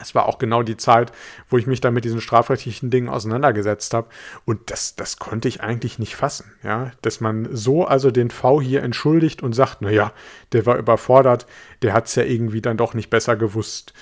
es 0.00 0.14
war 0.14 0.26
auch 0.26 0.38
genau 0.38 0.62
die 0.62 0.76
Zeit, 0.76 1.12
wo 1.48 1.58
ich 1.58 1.66
mich 1.66 1.80
dann 1.80 1.94
mit 1.94 2.04
diesen 2.04 2.20
strafrechtlichen 2.20 2.90
Dingen 2.90 3.08
auseinandergesetzt 3.08 3.94
habe. 3.94 4.08
Und 4.44 4.70
das, 4.70 4.96
das 4.96 5.18
konnte 5.18 5.48
ich 5.48 5.60
eigentlich 5.60 5.98
nicht 5.98 6.16
fassen. 6.16 6.52
Ja? 6.62 6.92
Dass 7.02 7.20
man 7.20 7.48
so 7.50 7.84
also 7.84 8.10
den 8.10 8.30
V 8.30 8.60
hier 8.60 8.82
entschuldigt 8.82 9.42
und 9.42 9.52
sagt, 9.52 9.82
naja, 9.82 10.12
der 10.52 10.66
war 10.66 10.76
überfordert, 10.76 11.46
der 11.82 11.92
hat 11.92 12.06
es 12.06 12.14
ja 12.14 12.24
irgendwie 12.24 12.62
dann 12.62 12.76
doch 12.76 12.94
nicht 12.94 13.10
besser 13.10 13.36
gewusst. 13.36 13.92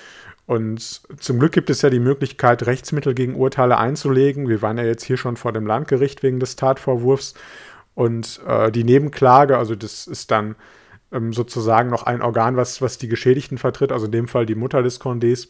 Und 0.47 1.03
zum 1.19 1.39
Glück 1.39 1.53
gibt 1.53 1.71
es 1.71 1.83
ja 1.83 1.91
die 1.91 2.01
Möglichkeit, 2.01 2.67
Rechtsmittel 2.67 3.15
gegen 3.15 3.37
Urteile 3.37 3.79
einzulegen. 3.79 4.49
Wir 4.49 4.61
waren 4.61 4.77
ja 4.77 4.85
jetzt 4.85 5.05
hier 5.05 5.17
schon 5.17 5.37
vor 5.37 5.53
dem 5.53 5.67
Landgericht 5.67 6.23
wegen 6.23 6.41
des 6.41 6.57
Tatvorwurfs. 6.57 7.35
Und 7.95 8.41
äh, 8.47 8.71
die 8.73 8.85
Nebenklage, 8.85 9.57
also 9.57 9.75
das 9.75 10.07
ist 10.07 10.31
dann 10.31 10.57
ähm, 11.13 11.33
sozusagen 11.33 11.91
noch 11.91 12.05
ein 12.05 12.23
Organ, 12.23 12.57
was, 12.57 12.83
was 12.83 12.99
die 12.99 13.09
Geschädigten 13.09 13.59
vertritt, 13.59 13.93
also 13.93 14.07
in 14.07 14.13
dem 14.13 14.29
Fall 14.29 14.47
die 14.47 14.55
Mutter 14.55 14.83
des 14.83 15.01
Condés, 15.01 15.49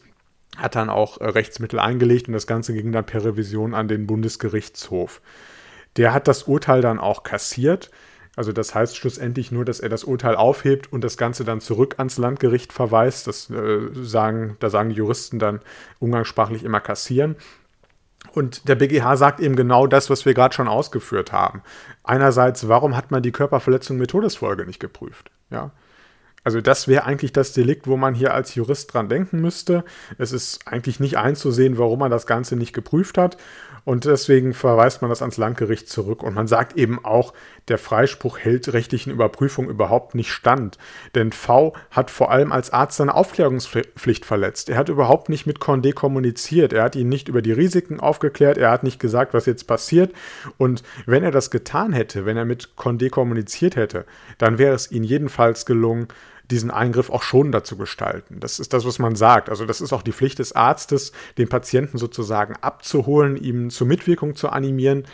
hat 0.57 0.75
dann 0.75 0.89
auch 0.89 1.19
äh, 1.19 1.25
Rechtsmittel 1.25 1.79
eingelegt 1.79 2.27
und 2.27 2.33
das 2.33 2.47
Ganze 2.47 2.73
ging 2.73 2.91
dann 2.91 3.05
per 3.05 3.23
Revision 3.23 3.73
an 3.73 3.87
den 3.87 4.07
Bundesgerichtshof. 4.07 5.21
Der 5.97 6.13
hat 6.13 6.27
das 6.27 6.43
Urteil 6.43 6.81
dann 6.81 6.99
auch 6.99 7.23
kassiert. 7.23 7.91
Also 8.35 8.51
das 8.51 8.73
heißt 8.73 8.97
schlussendlich 8.97 9.51
nur, 9.51 9.63
dass 9.63 9.79
er 9.79 9.89
das 9.89 10.03
Urteil 10.03 10.35
aufhebt 10.35 10.91
und 10.91 11.03
das 11.03 11.17
Ganze 11.17 11.43
dann 11.43 11.61
zurück 11.61 11.95
ans 11.97 12.17
Landgericht 12.17 12.73
verweist. 12.73 13.27
Das 13.27 13.49
äh, 13.49 13.89
sagen, 13.93 14.57
da 14.59 14.69
sagen 14.69 14.89
die 14.89 14.95
Juristen 14.95 15.37
dann 15.37 15.59
umgangssprachlich 15.99 16.63
immer 16.63 16.79
kassieren. 16.79 17.35
Und 18.31 18.67
der 18.67 18.75
BGH 18.75 19.17
sagt 19.17 19.39
eben 19.39 19.55
genau 19.55 19.85
das, 19.85 20.09
was 20.09 20.25
wir 20.25 20.33
gerade 20.33 20.55
schon 20.55 20.67
ausgeführt 20.67 21.31
haben. 21.31 21.61
Einerseits, 22.03 22.67
warum 22.67 22.95
hat 22.95 23.11
man 23.11 23.21
die 23.21 23.31
Körperverletzung 23.31 23.97
mit 23.97 24.09
Todesfolge 24.09 24.65
nicht 24.65 24.79
geprüft? 24.79 25.29
Ja. 25.51 25.71
Also 26.43 26.61
das 26.61 26.87
wäre 26.87 27.05
eigentlich 27.05 27.33
das 27.33 27.53
Delikt, 27.53 27.87
wo 27.87 27.97
man 27.97 28.13
hier 28.13 28.33
als 28.33 28.55
Jurist 28.55 28.93
dran 28.93 29.09
denken 29.09 29.39
müsste. 29.39 29.83
Es 30.17 30.31
ist 30.31 30.67
eigentlich 30.67 30.99
nicht 30.99 31.17
einzusehen, 31.17 31.77
warum 31.77 31.99
man 31.99 32.11
das 32.11 32.27
Ganze 32.27 32.55
nicht 32.55 32.73
geprüft 32.73 33.17
hat. 33.17 33.37
Und 33.85 34.05
deswegen 34.05 34.53
verweist 34.53 35.01
man 35.01 35.09
das 35.09 35.21
ans 35.21 35.37
Landgericht 35.37 35.89
zurück. 35.89 36.23
Und 36.23 36.33
man 36.33 36.47
sagt 36.47 36.77
eben 36.77 37.03
auch, 37.03 37.33
der 37.67 37.77
Freispruch 37.77 38.37
hält 38.39 38.71
rechtlichen 38.71 39.11
Überprüfungen 39.11 39.69
überhaupt 39.69 40.15
nicht 40.15 40.31
stand. 40.31 40.77
Denn 41.15 41.31
V 41.33 41.73
hat 41.91 42.09
vor 42.09 42.31
allem 42.31 42.51
als 42.51 42.71
Arzt 42.71 42.97
seine 42.97 43.13
Aufklärungspflicht 43.13 44.25
verletzt. 44.25 44.69
Er 44.69 44.77
hat 44.77 44.89
überhaupt 44.89 45.27
nicht 45.27 45.45
mit 45.45 45.59
Condé 45.59 45.93
kommuniziert. 45.93 46.71
Er 46.71 46.83
hat 46.83 46.95
ihn 46.95 47.09
nicht 47.09 47.27
über 47.27 47.41
die 47.41 47.51
Risiken 47.51 47.99
aufgeklärt. 47.99 48.57
Er 48.57 48.71
hat 48.71 48.83
nicht 48.83 48.99
gesagt, 48.99 49.33
was 49.33 49.45
jetzt 49.45 49.65
passiert. 49.65 50.13
Und 50.57 50.83
wenn 51.05 51.23
er 51.23 51.31
das 51.31 51.51
getan 51.51 51.91
hätte, 51.91 52.25
wenn 52.25 52.37
er 52.37 52.45
mit 52.45 52.71
Condé 52.77 53.09
kommuniziert 53.09 53.75
hätte, 53.75 54.05
dann 54.37 54.57
wäre 54.57 54.75
es 54.75 54.91
ihm 54.91 55.03
jedenfalls 55.03 55.65
gelungen, 55.65 56.07
diesen 56.51 56.71
Eingriff 56.71 57.09
auch 57.09 57.23
schon 57.23 57.51
dazu 57.51 57.77
gestalten. 57.77 58.39
Das 58.39 58.59
ist 58.59 58.73
das, 58.73 58.85
was 58.85 58.99
man 58.99 59.15
sagt. 59.15 59.49
Also 59.49 59.65
das 59.65 59.81
ist 59.81 59.93
auch 59.93 60.01
die 60.01 60.11
Pflicht 60.11 60.39
des 60.39 60.53
Arztes, 60.53 61.11
den 61.37 61.47
Patienten 61.47 61.97
sozusagen 61.97 62.55
abzuholen, 62.61 63.37
ihm 63.37 63.69
zur 63.69 63.87
Mitwirkung 63.87 64.35
zu 64.35 64.49
animieren, 64.49 65.05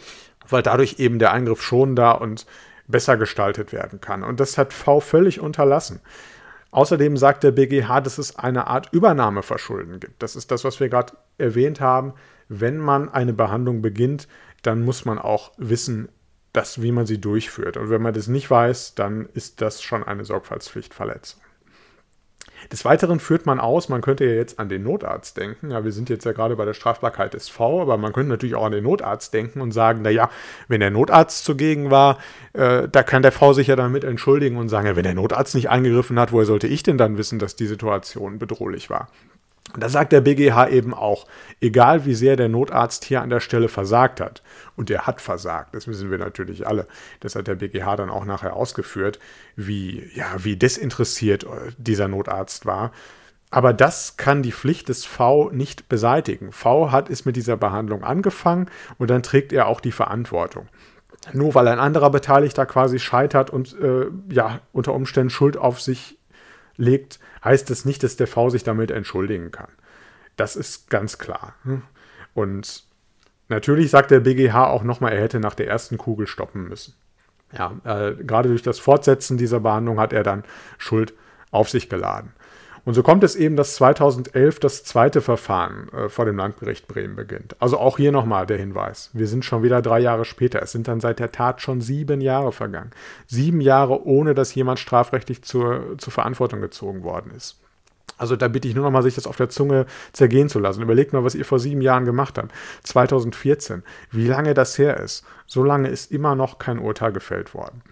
weil 0.47 0.63
dadurch 0.63 0.99
eben 0.99 1.19
der 1.19 1.31
Eingriff 1.31 1.61
schon 1.61 1.95
da 1.95 2.11
und 2.11 2.45
besser 2.87 3.17
gestaltet 3.17 3.71
werden 3.71 4.01
kann. 4.01 4.23
Und 4.23 4.39
das 4.39 4.57
hat 4.57 4.73
V 4.73 4.99
völlig 4.99 5.39
unterlassen. 5.39 6.01
Außerdem 6.71 7.17
sagt 7.17 7.43
der 7.43 7.51
BGH, 7.51 8.01
dass 8.01 8.17
es 8.17 8.35
eine 8.35 8.67
Art 8.67 8.89
Übernahmeverschulden 8.91 9.99
gibt. 9.99 10.21
Das 10.21 10.35
ist 10.35 10.51
das, 10.51 10.63
was 10.63 10.79
wir 10.79 10.89
gerade 10.89 11.13
erwähnt 11.37 11.79
haben. 11.79 12.13
Wenn 12.47 12.77
man 12.77 13.09
eine 13.09 13.33
Behandlung 13.33 13.81
beginnt, 13.81 14.27
dann 14.61 14.83
muss 14.83 15.05
man 15.05 15.17
auch 15.19 15.51
wissen, 15.57 16.09
das, 16.53 16.81
wie 16.81 16.91
man 16.91 17.05
sie 17.05 17.21
durchführt. 17.21 17.77
Und 17.77 17.89
wenn 17.89 18.01
man 18.01 18.13
das 18.13 18.27
nicht 18.27 18.49
weiß, 18.49 18.95
dann 18.95 19.29
ist 19.33 19.61
das 19.61 19.81
schon 19.81 20.03
eine 20.03 20.25
Sorgfaltspflichtverletzung. 20.25 21.41
Des 22.71 22.83
Weiteren 22.83 23.19
führt 23.19 23.45
man 23.45 23.59
aus, 23.59 23.89
man 23.89 24.01
könnte 24.01 24.25
ja 24.25 24.33
jetzt 24.33 24.59
an 24.59 24.69
den 24.69 24.83
Notarzt 24.83 25.37
denken. 25.37 25.71
Ja, 25.71 25.83
wir 25.83 25.91
sind 25.91 26.09
jetzt 26.09 26.25
ja 26.25 26.33
gerade 26.33 26.55
bei 26.55 26.65
der 26.65 26.73
Strafbarkeit 26.73 27.33
des 27.33 27.49
V, 27.49 27.81
aber 27.81 27.97
man 27.97 28.11
könnte 28.11 28.29
natürlich 28.29 28.55
auch 28.55 28.65
an 28.65 28.73
den 28.73 28.83
Notarzt 28.83 29.33
denken 29.33 29.61
und 29.61 29.71
sagen, 29.71 30.01
naja, 30.01 30.29
wenn 30.67 30.81
der 30.81 30.91
Notarzt 30.91 31.45
zugegen 31.45 31.89
war, 31.89 32.17
äh, 32.53 32.87
da 32.89 33.03
kann 33.03 33.21
der 33.21 33.31
V 33.31 33.53
sich 33.53 33.67
ja 33.67 33.75
damit 33.75 34.03
entschuldigen 34.03 34.57
und 34.57 34.69
sagen, 34.69 34.87
ja, 34.87 34.95
wenn 34.95 35.03
der 35.03 35.15
Notarzt 35.15 35.55
nicht 35.55 35.69
eingegriffen 35.69 36.19
hat, 36.19 36.31
woher 36.31 36.45
sollte 36.45 36.67
ich 36.67 36.83
denn 36.83 36.97
dann 36.97 37.17
wissen, 37.17 37.39
dass 37.39 37.55
die 37.55 37.67
Situation 37.67 38.39
bedrohlich 38.39 38.89
war? 38.89 39.07
Und 39.73 39.83
da 39.83 39.89
sagt 39.89 40.11
der 40.11 40.21
BGH 40.21 40.69
eben 40.69 40.93
auch, 40.93 41.25
egal 41.61 42.05
wie 42.05 42.15
sehr 42.15 42.35
der 42.35 42.49
Notarzt 42.49 43.05
hier 43.05 43.21
an 43.21 43.29
der 43.29 43.39
Stelle 43.39 43.67
versagt 43.67 44.19
hat, 44.19 44.41
und 44.75 44.89
er 44.89 45.05
hat 45.05 45.21
versagt, 45.21 45.75
das 45.75 45.87
wissen 45.87 46.09
wir 46.09 46.17
natürlich 46.17 46.65
alle, 46.65 46.87
das 47.19 47.35
hat 47.35 47.47
der 47.47 47.55
BGH 47.55 47.97
dann 47.97 48.09
auch 48.09 48.25
nachher 48.25 48.55
ausgeführt, 48.55 49.19
wie, 49.55 50.09
ja, 50.15 50.25
wie 50.37 50.55
desinteressiert 50.55 51.43
äh, 51.43 51.71
dieser 51.77 52.07
Notarzt 52.07 52.65
war. 52.65 52.91
Aber 53.51 53.73
das 53.73 54.15
kann 54.15 54.43
die 54.43 54.51
Pflicht 54.51 54.89
des 54.89 55.05
V 55.05 55.49
nicht 55.51 55.89
beseitigen. 55.89 56.51
V 56.51 56.91
hat 56.91 57.09
es 57.09 57.25
mit 57.25 57.35
dieser 57.35 57.57
Behandlung 57.57 58.03
angefangen 58.03 58.69
und 58.99 59.09
dann 59.09 59.23
trägt 59.23 59.51
er 59.51 59.67
auch 59.67 59.81
die 59.81 59.91
Verantwortung. 59.91 60.67
Nur 61.33 61.55
weil 61.55 61.67
ein 61.67 61.79
anderer 61.79 62.11
Beteiligter 62.11 62.65
quasi 62.65 62.99
scheitert 62.99 63.49
und 63.49 63.77
äh, 63.79 64.05
ja, 64.29 64.61
unter 64.71 64.93
Umständen 64.93 65.31
Schuld 65.31 65.57
auf 65.57 65.81
sich 65.81 66.18
legt, 66.79 67.19
heißt 67.43 67.69
es 67.69 67.85
nicht, 67.85 68.03
dass 68.03 68.15
der 68.15 68.27
V 68.27 68.49
sich 68.49 68.63
damit 68.63 68.89
entschuldigen 68.89 69.51
kann. 69.51 69.69
Das 70.35 70.55
ist 70.55 70.89
ganz 70.89 71.17
klar. 71.17 71.55
Und 72.33 72.83
natürlich 73.49 73.91
sagt 73.91 74.11
der 74.11 74.21
BGH 74.21 74.67
auch 74.67 74.83
nochmal, 74.83 75.11
er 75.11 75.21
hätte 75.21 75.39
nach 75.39 75.55
der 75.55 75.67
ersten 75.67 75.97
Kugel 75.97 76.25
stoppen 76.25 76.67
müssen. 76.67 76.95
Ja, 77.51 77.73
äh, 77.83 78.15
gerade 78.15 78.49
durch 78.49 78.61
das 78.61 78.79
Fortsetzen 78.79 79.37
dieser 79.37 79.59
Behandlung 79.59 79.99
hat 79.99 80.13
er 80.13 80.23
dann 80.23 80.43
Schuld 80.77 81.13
auf 81.51 81.69
sich 81.69 81.89
geladen. 81.89 82.31
Und 82.89 82.95
so 82.95 83.03
kommt 83.03 83.23
es 83.23 83.35
eben, 83.35 83.55
dass 83.55 83.75
2011 83.75 84.59
das 84.59 84.83
zweite 84.83 85.21
Verfahren 85.21 85.89
äh, 85.93 86.09
vor 86.09 86.25
dem 86.25 86.37
Landgericht 86.37 86.87
Bremen 86.87 87.15
beginnt. 87.15 87.55
Also 87.59 87.77
auch 87.77 87.97
hier 87.97 88.11
nochmal 88.11 88.47
der 88.47 88.57
Hinweis. 88.57 89.11
Wir 89.13 89.27
sind 89.27 89.45
schon 89.45 89.61
wieder 89.61 89.83
drei 89.83 89.99
Jahre 89.99 90.25
später. 90.25 90.59
Es 90.63 90.71
sind 90.71 90.87
dann 90.87 90.99
seit 90.99 91.19
der 91.19 91.31
Tat 91.31 91.61
schon 91.61 91.81
sieben 91.81 92.19
Jahre 92.19 92.51
vergangen. 92.51 92.89
Sieben 93.27 93.61
Jahre, 93.61 94.03
ohne 94.07 94.33
dass 94.33 94.55
jemand 94.55 94.79
strafrechtlich 94.79 95.43
zur, 95.43 95.99
zur 95.99 96.11
Verantwortung 96.11 96.61
gezogen 96.61 97.03
worden 97.03 97.31
ist. 97.37 97.59
Also 98.17 98.35
da 98.35 98.47
bitte 98.47 98.67
ich 98.67 98.73
nur 98.73 98.85
noch 98.85 98.91
mal, 98.91 99.03
sich 99.03 99.13
das 99.13 99.27
auf 99.27 99.37
der 99.37 99.49
Zunge 99.49 99.85
zergehen 100.11 100.49
zu 100.49 100.57
lassen. 100.57 100.81
Überlegt 100.81 101.13
mal, 101.13 101.23
was 101.23 101.35
ihr 101.35 101.45
vor 101.45 101.59
sieben 101.59 101.81
Jahren 101.81 102.05
gemacht 102.05 102.39
habt. 102.39 102.51
2014. 102.85 103.83
Wie 104.09 104.25
lange 104.25 104.55
das 104.55 104.79
her 104.79 104.97
ist. 104.97 105.23
So 105.45 105.63
lange 105.63 105.89
ist 105.89 106.11
immer 106.11 106.33
noch 106.33 106.57
kein 106.57 106.79
Urteil 106.79 107.11
gefällt 107.11 107.53
worden. 107.53 107.83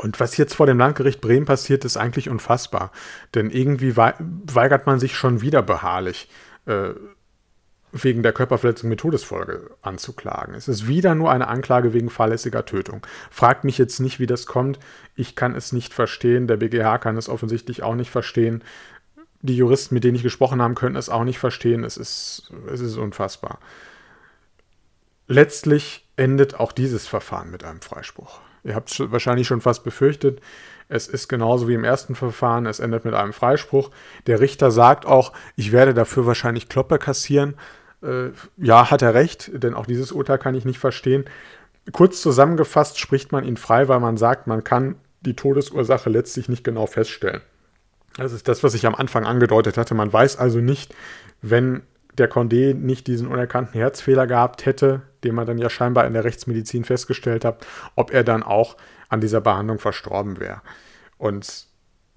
Und 0.00 0.20
was 0.20 0.36
jetzt 0.36 0.54
vor 0.54 0.66
dem 0.66 0.78
Landgericht 0.78 1.20
Bremen 1.20 1.44
passiert, 1.44 1.84
ist 1.84 1.96
eigentlich 1.96 2.30
unfassbar. 2.30 2.92
Denn 3.34 3.50
irgendwie 3.50 3.96
weigert 3.96 4.86
man 4.86 5.00
sich 5.00 5.16
schon 5.16 5.40
wieder 5.40 5.60
beharrlich, 5.60 6.28
äh, 6.66 6.90
wegen 7.90 8.22
der 8.22 8.32
Körperverletzung 8.32 8.88
mit 8.88 9.00
Todesfolge 9.00 9.70
anzuklagen. 9.82 10.54
Es 10.54 10.68
ist 10.68 10.86
wieder 10.86 11.16
nur 11.16 11.32
eine 11.32 11.48
Anklage 11.48 11.94
wegen 11.94 12.10
fahrlässiger 12.10 12.64
Tötung. 12.64 13.04
Fragt 13.30 13.64
mich 13.64 13.76
jetzt 13.76 13.98
nicht, 13.98 14.20
wie 14.20 14.26
das 14.26 14.46
kommt. 14.46 14.78
Ich 15.16 15.34
kann 15.34 15.56
es 15.56 15.72
nicht 15.72 15.92
verstehen. 15.92 16.46
Der 16.46 16.58
BGH 16.58 16.98
kann 16.98 17.16
es 17.16 17.28
offensichtlich 17.28 17.82
auch 17.82 17.96
nicht 17.96 18.10
verstehen. 18.10 18.62
Die 19.40 19.56
Juristen, 19.56 19.94
mit 19.94 20.04
denen 20.04 20.16
ich 20.16 20.22
gesprochen 20.22 20.62
habe, 20.62 20.74
können 20.74 20.96
es 20.96 21.08
auch 21.08 21.24
nicht 21.24 21.40
verstehen. 21.40 21.82
Es 21.82 21.96
ist, 21.96 22.52
es 22.72 22.80
ist 22.80 22.98
unfassbar. 22.98 23.58
Letztlich 25.26 26.06
endet 26.16 26.54
auch 26.54 26.70
dieses 26.70 27.08
Verfahren 27.08 27.50
mit 27.50 27.64
einem 27.64 27.80
Freispruch. 27.80 28.40
Ihr 28.64 28.74
habt 28.74 28.90
es 28.90 29.12
wahrscheinlich 29.12 29.46
schon 29.46 29.60
fast 29.60 29.84
befürchtet. 29.84 30.40
Es 30.88 31.06
ist 31.06 31.28
genauso 31.28 31.68
wie 31.68 31.74
im 31.74 31.84
ersten 31.84 32.14
Verfahren, 32.14 32.66
es 32.66 32.80
endet 32.80 33.04
mit 33.04 33.14
einem 33.14 33.32
Freispruch. 33.32 33.90
Der 34.26 34.40
Richter 34.40 34.70
sagt 34.70 35.06
auch, 35.06 35.32
ich 35.56 35.72
werde 35.72 35.94
dafür 35.94 36.26
wahrscheinlich 36.26 36.68
Kloppe 36.68 36.98
kassieren. 36.98 37.54
Äh, 38.02 38.30
ja, 38.56 38.90
hat 38.90 39.02
er 39.02 39.14
recht, 39.14 39.50
denn 39.52 39.74
auch 39.74 39.86
dieses 39.86 40.12
Urteil 40.12 40.38
kann 40.38 40.54
ich 40.54 40.64
nicht 40.64 40.78
verstehen. 40.78 41.24
Kurz 41.92 42.22
zusammengefasst 42.22 42.98
spricht 42.98 43.32
man 43.32 43.44
ihn 43.44 43.56
frei, 43.56 43.88
weil 43.88 44.00
man 44.00 44.16
sagt, 44.16 44.46
man 44.46 44.64
kann 44.64 44.96
die 45.20 45.34
Todesursache 45.34 46.10
letztlich 46.10 46.48
nicht 46.48 46.64
genau 46.64 46.86
feststellen. 46.86 47.40
Das 48.16 48.32
ist 48.32 48.48
das, 48.48 48.62
was 48.62 48.74
ich 48.74 48.86
am 48.86 48.94
Anfang 48.94 49.24
angedeutet 49.26 49.76
hatte. 49.76 49.94
Man 49.94 50.12
weiß 50.12 50.38
also 50.38 50.58
nicht, 50.58 50.94
wenn 51.40 51.82
der 52.16 52.30
Condé 52.30 52.74
nicht 52.74 53.06
diesen 53.06 53.28
unerkannten 53.28 53.74
Herzfehler 53.74 54.26
gehabt 54.26 54.66
hätte, 54.66 55.02
den 55.24 55.34
man 55.34 55.46
dann 55.46 55.58
ja 55.58 55.70
scheinbar 55.70 56.06
in 56.06 56.12
der 56.12 56.24
Rechtsmedizin 56.24 56.84
festgestellt 56.84 57.44
hat, 57.44 57.66
ob 57.96 58.12
er 58.12 58.24
dann 58.24 58.42
auch 58.42 58.76
an 59.08 59.20
dieser 59.20 59.40
Behandlung 59.40 59.78
verstorben 59.78 60.38
wäre. 60.40 60.62
Und 61.16 61.66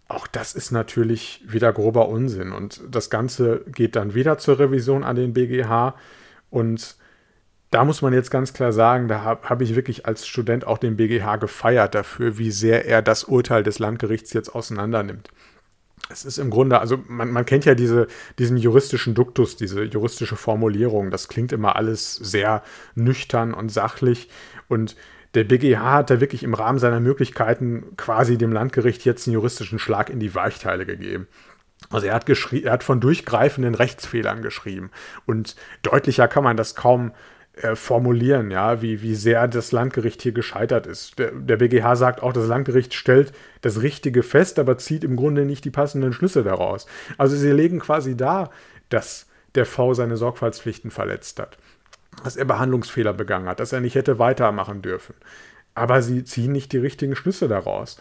auch 0.07 0.27
das 0.27 0.53
ist 0.53 0.71
natürlich 0.71 1.43
wieder 1.47 1.71
grober 1.71 2.09
Unsinn. 2.09 2.51
Und 2.51 2.81
das 2.89 3.09
Ganze 3.09 3.63
geht 3.67 3.95
dann 3.95 4.13
wieder 4.13 4.37
zur 4.37 4.59
Revision 4.59 5.03
an 5.03 5.15
den 5.15 5.33
BGH. 5.33 5.95
Und 6.49 6.97
da 7.69 7.85
muss 7.85 8.01
man 8.01 8.13
jetzt 8.13 8.29
ganz 8.29 8.53
klar 8.53 8.73
sagen, 8.73 9.07
da 9.07 9.23
habe 9.23 9.49
hab 9.49 9.61
ich 9.61 9.75
wirklich 9.75 10.05
als 10.05 10.27
Student 10.27 10.67
auch 10.67 10.77
den 10.77 10.97
BGH 10.97 11.37
gefeiert 11.37 11.95
dafür, 11.95 12.37
wie 12.37 12.51
sehr 12.51 12.85
er 12.85 13.01
das 13.01 13.23
Urteil 13.23 13.63
des 13.63 13.79
Landgerichts 13.79 14.33
jetzt 14.33 14.49
auseinandernimmt 14.49 15.29
es 16.09 16.25
ist 16.25 16.37
im 16.37 16.49
Grunde, 16.49 16.79
also 16.79 16.99
man, 17.07 17.31
man 17.31 17.45
kennt 17.45 17.65
ja 17.65 17.75
diese, 17.75 18.07
diesen 18.39 18.57
juristischen 18.57 19.13
Duktus, 19.13 19.55
diese 19.55 19.83
juristische 19.83 20.35
Formulierung. 20.35 21.11
Das 21.11 21.27
klingt 21.27 21.51
immer 21.51 21.75
alles 21.75 22.15
sehr 22.15 22.63
nüchtern 22.95 23.53
und 23.53 23.69
sachlich. 23.69 24.29
Und 24.67 24.95
der 25.33 25.45
BGH 25.45 25.91
hat 25.91 26.09
da 26.09 26.19
wirklich 26.19 26.43
im 26.43 26.53
Rahmen 26.53 26.79
seiner 26.79 26.99
Möglichkeiten 26.99 27.95
quasi 27.95 28.37
dem 28.37 28.51
Landgericht 28.51 29.05
jetzt 29.05 29.27
einen 29.27 29.35
juristischen 29.35 29.79
Schlag 29.79 30.09
in 30.09 30.19
die 30.19 30.35
Weichteile 30.35 30.85
gegeben. 30.85 31.27
Also 31.89 32.07
er 32.07 32.13
hat, 32.13 32.29
er 32.29 32.71
hat 32.71 32.83
von 32.83 32.99
durchgreifenden 32.99 33.75
Rechtsfehlern 33.75 34.41
geschrieben. 34.41 34.91
Und 35.25 35.55
deutlicher 35.81 36.27
kann 36.27 36.43
man 36.43 36.57
das 36.57 36.75
kaum 36.75 37.11
äh, 37.61 37.75
formulieren, 37.75 38.51
ja, 38.51 38.81
wie, 38.81 39.01
wie 39.01 39.15
sehr 39.15 39.47
das 39.47 39.71
Landgericht 39.71 40.21
hier 40.21 40.31
gescheitert 40.31 40.87
ist. 40.87 41.19
Der, 41.19 41.31
der 41.31 41.57
BGH 41.57 41.95
sagt 41.95 42.23
auch, 42.23 42.33
das 42.33 42.47
Landgericht 42.47 42.93
stellt 42.93 43.33
das 43.61 43.81
Richtige 43.81 44.23
fest, 44.23 44.59
aber 44.59 44.77
zieht 44.77 45.03
im 45.03 45.15
Grunde 45.15 45.45
nicht 45.45 45.65
die 45.65 45.71
passenden 45.71 46.13
Schlüsse 46.13 46.43
daraus. 46.43 46.87
Also 47.17 47.35
sie 47.35 47.51
legen 47.51 47.79
quasi 47.79 48.17
dar, 48.17 48.49
dass 48.89 49.27
der 49.55 49.65
V 49.65 49.93
seine 49.93 50.17
Sorgfaltspflichten 50.17 50.91
verletzt 50.91 51.39
hat, 51.39 51.57
dass 52.23 52.35
er 52.35 52.45
Behandlungsfehler 52.45 53.13
begangen 53.13 53.47
hat, 53.47 53.59
dass 53.59 53.73
er 53.73 53.81
nicht 53.81 53.95
hätte 53.95 54.17
weitermachen 54.17 54.81
dürfen. 54.81 55.15
Aber 55.75 56.01
sie 56.01 56.23
ziehen 56.23 56.51
nicht 56.51 56.71
die 56.71 56.77
richtigen 56.77 57.15
Schlüsse 57.15 57.47
daraus. 57.47 57.99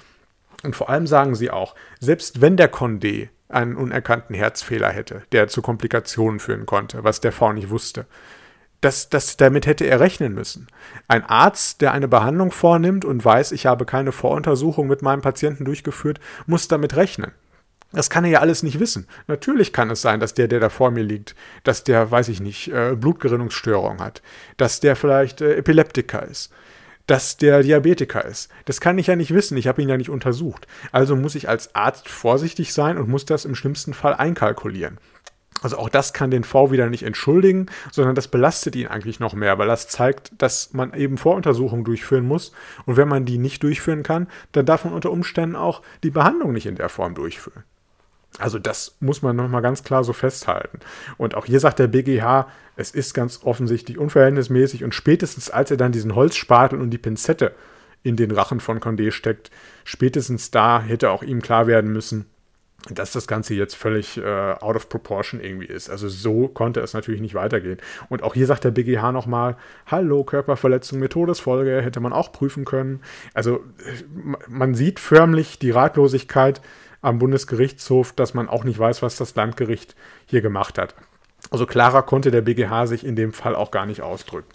Und 0.63 0.77
vor 0.77 0.91
allem 0.91 1.07
sagen 1.07 1.35
sie 1.35 1.51
auch, 1.51 1.75
selbst 2.01 2.41
wenn 2.41 2.57
der 2.57 2.73
Condé 2.73 3.29
einen 3.49 3.77
unerkannten 3.77 4.35
Herzfehler 4.35 4.91
hätte, 4.91 5.23
der 5.33 5.49
zu 5.49 5.63
Komplikationen 5.63 6.41
führen 6.41 6.67
konnte, 6.67 7.05
was 7.05 7.21
der 7.21 7.33
V 7.33 7.53
nicht 7.53 7.71
wusste, 7.71 8.07
das, 8.81 9.11
das, 9.11 9.37
damit 9.37 9.67
hätte 9.67 9.85
er 9.85 10.01
rechnen 10.01 10.35
müssen. 10.35 10.69
Ein 11.07 11.25
Arzt, 11.25 11.81
der 11.81 11.93
eine 11.93 12.09
Behandlung 12.09 12.51
vornimmt 12.51 13.05
und 13.05 13.25
weiß, 13.25 13.53
ich 13.53 13.67
habe 13.67 13.85
keine 13.85 14.13
Voruntersuchung 14.13 14.87
mit 14.87 15.03
meinem 15.03 15.21
Patienten 15.21 15.65
durchgeführt, 15.65 16.21
muss 16.47 16.69
damit 16.69 16.97
rechnen. 16.97 17.33
Das 17.93 18.09
kann 18.09 18.25
er 18.25 18.31
ja 18.31 18.41
alles 18.41 18.63
nicht 18.63 18.79
wissen. 18.79 19.07
Natürlich 19.27 19.73
kann 19.73 19.91
es 19.91 20.01
sein, 20.01 20.21
dass 20.21 20.35
der, 20.35 20.47
der 20.47 20.61
da 20.61 20.69
vor 20.69 20.93
mir 20.93 21.03
liegt, 21.03 21.35
dass 21.65 21.83
der, 21.83 22.11
weiß 22.11 22.29
ich 22.29 22.41
nicht, 22.41 22.69
äh, 22.69 22.95
Blutgerinnungsstörung 22.95 24.01
hat, 24.01 24.23
dass 24.57 24.81
der 24.81 24.95
vielleicht 24.95 25.41
äh, 25.41 25.57
Epileptiker 25.57 26.23
ist, 26.23 26.53
dass 27.09 27.37
der 27.37 27.63
Diabetiker 27.63 28.25
ist. 28.25 28.49
Das 28.65 28.81
kann 28.81 28.97
ich 28.99 29.09
ja 29.09 29.17
nicht 29.17 29.35
wissen, 29.35 29.57
ich 29.57 29.67
habe 29.67 29.83
ihn 29.83 29.89
ja 29.89 29.97
nicht 29.97 30.11
untersucht. 30.11 30.69
Also 30.93 31.17
muss 31.17 31.35
ich 31.35 31.49
als 31.49 31.75
Arzt 31.75 32.09
vorsichtig 32.09 32.73
sein 32.73 32.97
und 32.97 33.09
muss 33.09 33.25
das 33.25 33.45
im 33.45 33.57
schlimmsten 33.57 33.93
Fall 33.93 34.15
einkalkulieren. 34.15 34.99
Also 35.63 35.79
auch 35.79 35.89
das 35.89 36.13
kann 36.13 36.31
den 36.31 36.45
V 36.45 36.71
wieder 36.71 36.89
nicht 36.89 37.03
entschuldigen, 37.03 37.67
sondern 37.91 38.15
das 38.15 38.29
belastet 38.29 38.77
ihn 38.77 38.87
eigentlich 38.87 39.21
noch 39.21 39.35
mehr, 39.35 39.59
weil 39.59 39.69
das 39.69 39.89
zeigt, 39.89 40.33
dass 40.39 40.73
man 40.73 40.95
eben 40.95 41.19
Voruntersuchungen 41.19 41.85
durchführen 41.85 42.27
muss. 42.27 42.53
Und 42.87 42.97
wenn 42.97 43.09
man 43.09 43.27
die 43.27 43.39
nicht 43.39 43.63
durchführen 43.63 44.03
kann, 44.03 44.29
dann 44.53 44.67
darf 44.67 44.85
man 44.85 44.95
unter 44.95 45.11
Umständen 45.11 45.57
auch 45.57 45.83
die 46.03 46.11
Behandlung 46.11 46.53
nicht 46.53 46.67
in 46.67 46.77
der 46.77 46.89
Form 46.89 47.15
durchführen. 47.15 47.65
Also 48.39 48.59
das 48.59 48.97
muss 49.01 49.23
man 49.23 49.37
nochmal 49.37 49.63
ganz 49.63 49.83
klar 49.83 50.05
so 50.05 50.13
festhalten. 50.13 50.79
Und 51.19 51.35
auch 51.35 51.47
hier 51.47 51.61
sagt 51.61 51.79
der 51.79 51.89
BGH, 51.89 52.49
es 52.77 52.93
ist 52.93 53.13
ganz 53.13 53.41
offensichtlich 53.43 53.99
unverhältnismäßig 53.99 54.85
und 54.85 54.95
spätestens 54.95 55.51
als 55.51 55.71
er 55.71 55.77
dann 55.77 55.93
diesen 55.93 56.15
Holzspatel 56.15 56.81
und 56.81 56.91
die 56.91 56.99
Pinzette 56.99 57.55
in 58.03 58.17
den 58.17 58.31
Rachen 58.31 58.61
von 58.61 58.81
Condé 58.81 59.11
steckt, 59.11 59.51
spätestens 59.85 60.51
da 60.51 60.81
hätte 60.81 61.11
auch 61.11 61.23
ihm 61.23 61.43
klar 61.43 61.67
werden 61.67 61.93
müssen, 61.93 62.27
dass 62.89 63.13
das 63.13 63.27
Ganze 63.27 63.55
jetzt 63.55 63.75
völlig 63.75 64.17
äh, 64.17 64.55
out 64.61 64.77
of 64.77 64.89
proportion 64.89 65.41
irgendwie 65.41 65.67
ist. 65.67 65.91
Also 65.91 66.09
so 66.09 66.49
konnte 66.49 66.81
es 66.81 66.95
natürlich 66.95 67.21
nicht 67.21 67.35
weitergehen. 67.35 67.79
Und 68.09 68.23
auch 68.23 68.35
hier 68.35 68.47
sagt 68.47 68.65
der 68.65 68.71
BGH 68.71 69.13
nochmal, 69.13 69.57
hallo, 69.87 70.25
Körperverletzung 70.25 70.99
mit 70.99 71.13
Todesfolge, 71.13 71.83
hätte 71.83 72.01
man 72.01 72.13
auch 72.13 72.33
prüfen 72.33 72.65
können. 72.65 73.03
Also 73.35 73.61
man 74.49 74.75
sieht 74.75 74.99
förmlich 74.99 75.59
die 75.59 75.71
Ratlosigkeit 75.71 76.61
am 77.03 77.19
Bundesgerichtshof, 77.19 78.13
dass 78.13 78.35
man 78.35 78.49
auch 78.49 78.65
nicht 78.65 78.79
weiß, 78.79 79.03
was 79.03 79.17
das 79.17 79.35
Landgericht 79.35 79.95
hier 80.27 80.41
gemacht 80.41 80.79
hat. 80.79 80.95
Also 81.51 81.67
klarer 81.67 82.03
konnte 82.03 82.31
der 82.31 82.43
BGH 82.43 82.87
sich 82.87 83.05
in 83.05 83.17
dem 83.17 83.33
Fall 83.33 83.55
auch 83.55 83.71
gar 83.71 83.87
nicht 83.87 84.03
ausdrücken. 84.03 84.49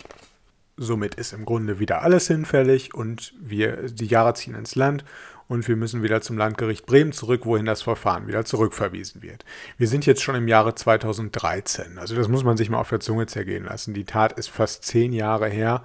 Somit 0.78 1.16
ist 1.16 1.32
im 1.32 1.46
Grunde 1.46 1.80
wieder 1.80 2.02
alles 2.02 2.28
hinfällig 2.28 2.94
und 2.94 3.34
wir 3.40 3.84
die 3.84 4.08
Jahre 4.08 4.34
ziehen 4.34 4.56
ins 4.56 4.76
Land 4.76 5.06
und 5.48 5.68
wir 5.68 5.76
müssen 5.76 6.04
wieder 6.04 6.22
zum 6.22 6.38
Landgericht 6.38 6.86
Bremen 6.86 7.12
zurück, 7.12 7.46
wohin 7.46 7.66
das 7.66 7.84
Verfahren 7.84 8.28
wieder 8.28 8.46
zurückverwiesen 8.46 9.22
wird. 9.22 9.46
Wir 9.78 9.88
sind 9.88 10.06
jetzt 10.06 10.24
schon 10.24 10.36
im 10.36 10.48
Jahre 10.48 10.76
2013, 10.76 11.98
also 11.98 12.16
das 12.16 12.28
muss 12.28 12.44
man 12.44 12.58
sich 12.58 12.70
mal 12.70 12.80
auf 12.80 12.90
der 12.90 13.00
Zunge 13.00 13.28
zergehen 13.28 13.66
lassen. 13.66 13.94
Die 13.94 14.06
Tat 14.06 14.34
ist 14.34 14.50
fast 14.50 14.84
zehn 14.84 15.14
Jahre 15.14 15.48
her 15.48 15.84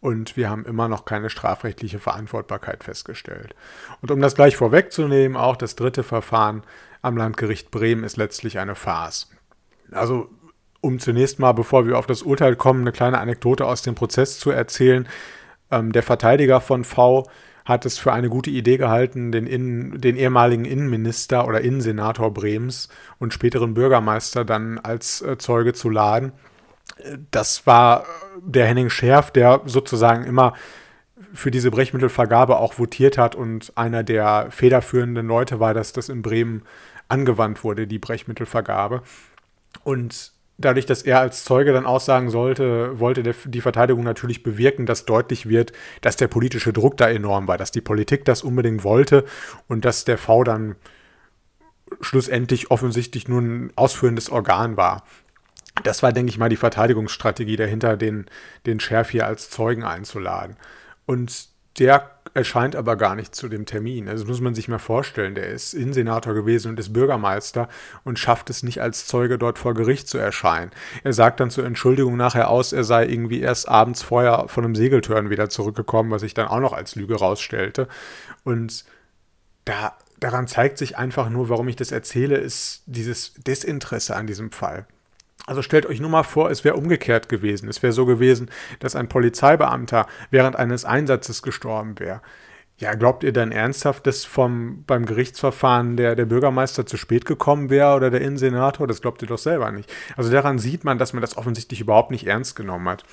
und 0.00 0.36
wir 0.36 0.50
haben 0.50 0.64
immer 0.66 0.88
noch 0.88 1.04
keine 1.04 1.30
strafrechtliche 1.30 1.98
Verantwortbarkeit 1.98 2.82
festgestellt. 2.84 3.54
Und 4.00 4.10
um 4.10 4.20
das 4.20 4.34
gleich 4.34 4.56
vorwegzunehmen, 4.56 5.36
auch 5.36 5.56
das 5.56 5.76
dritte 5.76 6.02
Verfahren 6.02 6.62
am 7.02 7.16
Landgericht 7.16 7.70
Bremen 7.70 8.04
ist 8.04 8.16
letztlich 8.16 8.58
eine 8.58 8.74
Farce. 8.74 9.28
Also 9.90 10.30
um 10.80 10.98
zunächst 10.98 11.38
mal, 11.38 11.52
bevor 11.52 11.86
wir 11.86 11.98
auf 11.98 12.06
das 12.06 12.22
Urteil 12.22 12.56
kommen, 12.56 12.80
eine 12.80 12.92
kleine 12.92 13.18
Anekdote 13.18 13.64
aus 13.66 13.82
dem 13.82 13.94
Prozess 13.94 14.38
zu 14.38 14.50
erzählen. 14.50 15.08
Ähm, 15.70 15.92
der 15.92 16.02
Verteidiger 16.02 16.60
von 16.60 16.84
V 16.84 17.28
hat 17.64 17.86
es 17.86 17.98
für 17.98 18.12
eine 18.12 18.28
gute 18.28 18.50
Idee 18.50 18.76
gehalten, 18.76 19.32
den, 19.32 19.46
Innen, 19.46 20.00
den 20.00 20.16
ehemaligen 20.16 20.64
Innenminister 20.64 21.46
oder 21.46 21.60
Innensenator 21.60 22.32
Brems 22.32 22.88
und 23.18 23.32
späteren 23.32 23.74
Bürgermeister 23.74 24.44
dann 24.44 24.78
als 24.78 25.22
äh, 25.22 25.38
Zeuge 25.38 25.72
zu 25.72 25.88
laden 25.88 26.32
das 27.30 27.66
war 27.66 28.04
der 28.40 28.66
Henning 28.66 28.90
Scherf, 28.90 29.30
der 29.30 29.62
sozusagen 29.66 30.24
immer 30.24 30.54
für 31.32 31.50
diese 31.50 31.70
Brechmittelvergabe 31.70 32.58
auch 32.58 32.78
votiert 32.78 33.16
hat 33.16 33.34
und 33.34 33.72
einer 33.76 34.02
der 34.02 34.48
federführenden 34.50 35.26
Leute 35.26 35.60
war, 35.60 35.74
dass 35.74 35.92
das 35.92 36.08
in 36.08 36.22
Bremen 36.22 36.62
angewandt 37.08 37.64
wurde, 37.64 37.86
die 37.86 37.98
Brechmittelvergabe. 37.98 39.02
Und 39.84 40.31
dadurch, 40.58 40.86
dass 40.86 41.02
er 41.02 41.20
als 41.20 41.44
Zeuge 41.44 41.72
dann 41.72 41.86
aussagen 41.86 42.30
sollte, 42.30 42.98
wollte 42.98 43.22
der, 43.22 43.34
die 43.44 43.60
Verteidigung 43.60 44.04
natürlich 44.04 44.42
bewirken, 44.42 44.86
dass 44.86 45.04
deutlich 45.04 45.48
wird, 45.48 45.72
dass 46.00 46.16
der 46.16 46.28
politische 46.28 46.72
Druck 46.72 46.96
da 46.96 47.08
enorm 47.08 47.48
war, 47.48 47.58
dass 47.58 47.72
die 47.72 47.80
Politik 47.80 48.24
das 48.24 48.42
unbedingt 48.42 48.84
wollte 48.84 49.24
und 49.68 49.84
dass 49.84 50.04
der 50.04 50.18
V 50.18 50.44
dann 50.44 50.76
schlussendlich 52.00 52.70
offensichtlich 52.70 53.28
nur 53.28 53.40
ein 53.40 53.72
ausführendes 53.76 54.30
Organ 54.30 54.76
war 54.76 55.04
das 55.82 56.02
war, 56.02 56.12
denke 56.12 56.30
ich 56.30 56.38
mal, 56.38 56.48
die 56.48 56.56
Verteidigungsstrategie 56.56 57.56
dahinter, 57.56 57.96
den, 57.96 58.26
den 58.66 58.80
Sheriff 58.80 59.10
hier 59.10 59.26
als 59.26 59.50
Zeugen 59.50 59.84
einzuladen. 59.84 60.56
Und 61.06 61.48
der 61.78 62.11
erscheint 62.34 62.76
aber 62.76 62.96
gar 62.96 63.14
nicht 63.14 63.34
zu 63.34 63.48
dem 63.48 63.66
Termin. 63.66 64.08
Also 64.08 64.24
muss 64.24 64.40
man 64.40 64.54
sich 64.54 64.68
mal 64.68 64.78
vorstellen, 64.78 65.34
der 65.34 65.48
ist 65.48 65.74
Innensenator 65.74 66.34
gewesen 66.34 66.70
und 66.70 66.80
ist 66.80 66.92
Bürgermeister 66.92 67.68
und 68.04 68.18
schafft 68.18 68.50
es 68.50 68.62
nicht 68.62 68.80
als 68.80 69.06
Zeuge 69.06 69.38
dort 69.38 69.58
vor 69.58 69.74
Gericht 69.74 70.08
zu 70.08 70.18
erscheinen. 70.18 70.70
Er 71.04 71.12
sagt 71.12 71.40
dann 71.40 71.50
zur 71.50 71.66
Entschuldigung 71.66 72.16
nachher 72.16 72.48
aus, 72.48 72.72
er 72.72 72.84
sei 72.84 73.06
irgendwie 73.06 73.40
erst 73.40 73.68
abends 73.68 74.02
vorher 74.02 74.46
von 74.48 74.64
einem 74.64 74.74
Segeltörn 74.74 75.30
wieder 75.30 75.48
zurückgekommen, 75.48 76.10
was 76.10 76.22
sich 76.22 76.34
dann 76.34 76.48
auch 76.48 76.60
noch 76.60 76.72
als 76.72 76.94
Lüge 76.94 77.16
rausstellte. 77.16 77.88
Und 78.44 78.84
da, 79.64 79.96
daran 80.20 80.46
zeigt 80.46 80.78
sich 80.78 80.96
einfach 80.96 81.28
nur, 81.28 81.48
warum 81.48 81.68
ich 81.68 81.76
das 81.76 81.92
erzähle, 81.92 82.38
ist 82.38 82.82
dieses 82.86 83.34
Desinteresse 83.34 84.16
an 84.16 84.26
diesem 84.26 84.50
Fall. 84.50 84.86
Also 85.46 85.62
stellt 85.62 85.86
euch 85.86 86.00
nur 86.00 86.10
mal 86.10 86.22
vor, 86.22 86.50
es 86.50 86.64
wäre 86.64 86.76
umgekehrt 86.76 87.28
gewesen. 87.28 87.68
Es 87.68 87.82
wäre 87.82 87.92
so 87.92 88.06
gewesen, 88.06 88.50
dass 88.78 88.94
ein 88.94 89.08
Polizeibeamter 89.08 90.06
während 90.30 90.56
eines 90.56 90.84
Einsatzes 90.84 91.42
gestorben 91.42 91.98
wäre. 91.98 92.20
Ja, 92.78 92.94
glaubt 92.94 93.22
ihr 93.22 93.32
dann 93.32 93.52
ernsthaft, 93.52 94.06
dass 94.06 94.24
vom, 94.24 94.84
beim 94.86 95.06
Gerichtsverfahren 95.06 95.96
der, 95.96 96.16
der 96.16 96.26
Bürgermeister 96.26 96.86
zu 96.86 96.96
spät 96.96 97.24
gekommen 97.24 97.70
wäre 97.70 97.94
oder 97.94 98.10
der 98.10 98.20
Innensenator? 98.20 98.86
Das 98.86 99.00
glaubt 99.00 99.22
ihr 99.22 99.28
doch 99.28 99.38
selber 99.38 99.70
nicht. 99.70 99.92
Also 100.16 100.30
daran 100.30 100.58
sieht 100.58 100.84
man, 100.84 100.98
dass 100.98 101.12
man 101.12 101.20
das 101.20 101.36
offensichtlich 101.36 101.80
überhaupt 101.80 102.10
nicht 102.10 102.26
ernst 102.26 102.56
genommen 102.56 102.88
hat. 102.88 103.04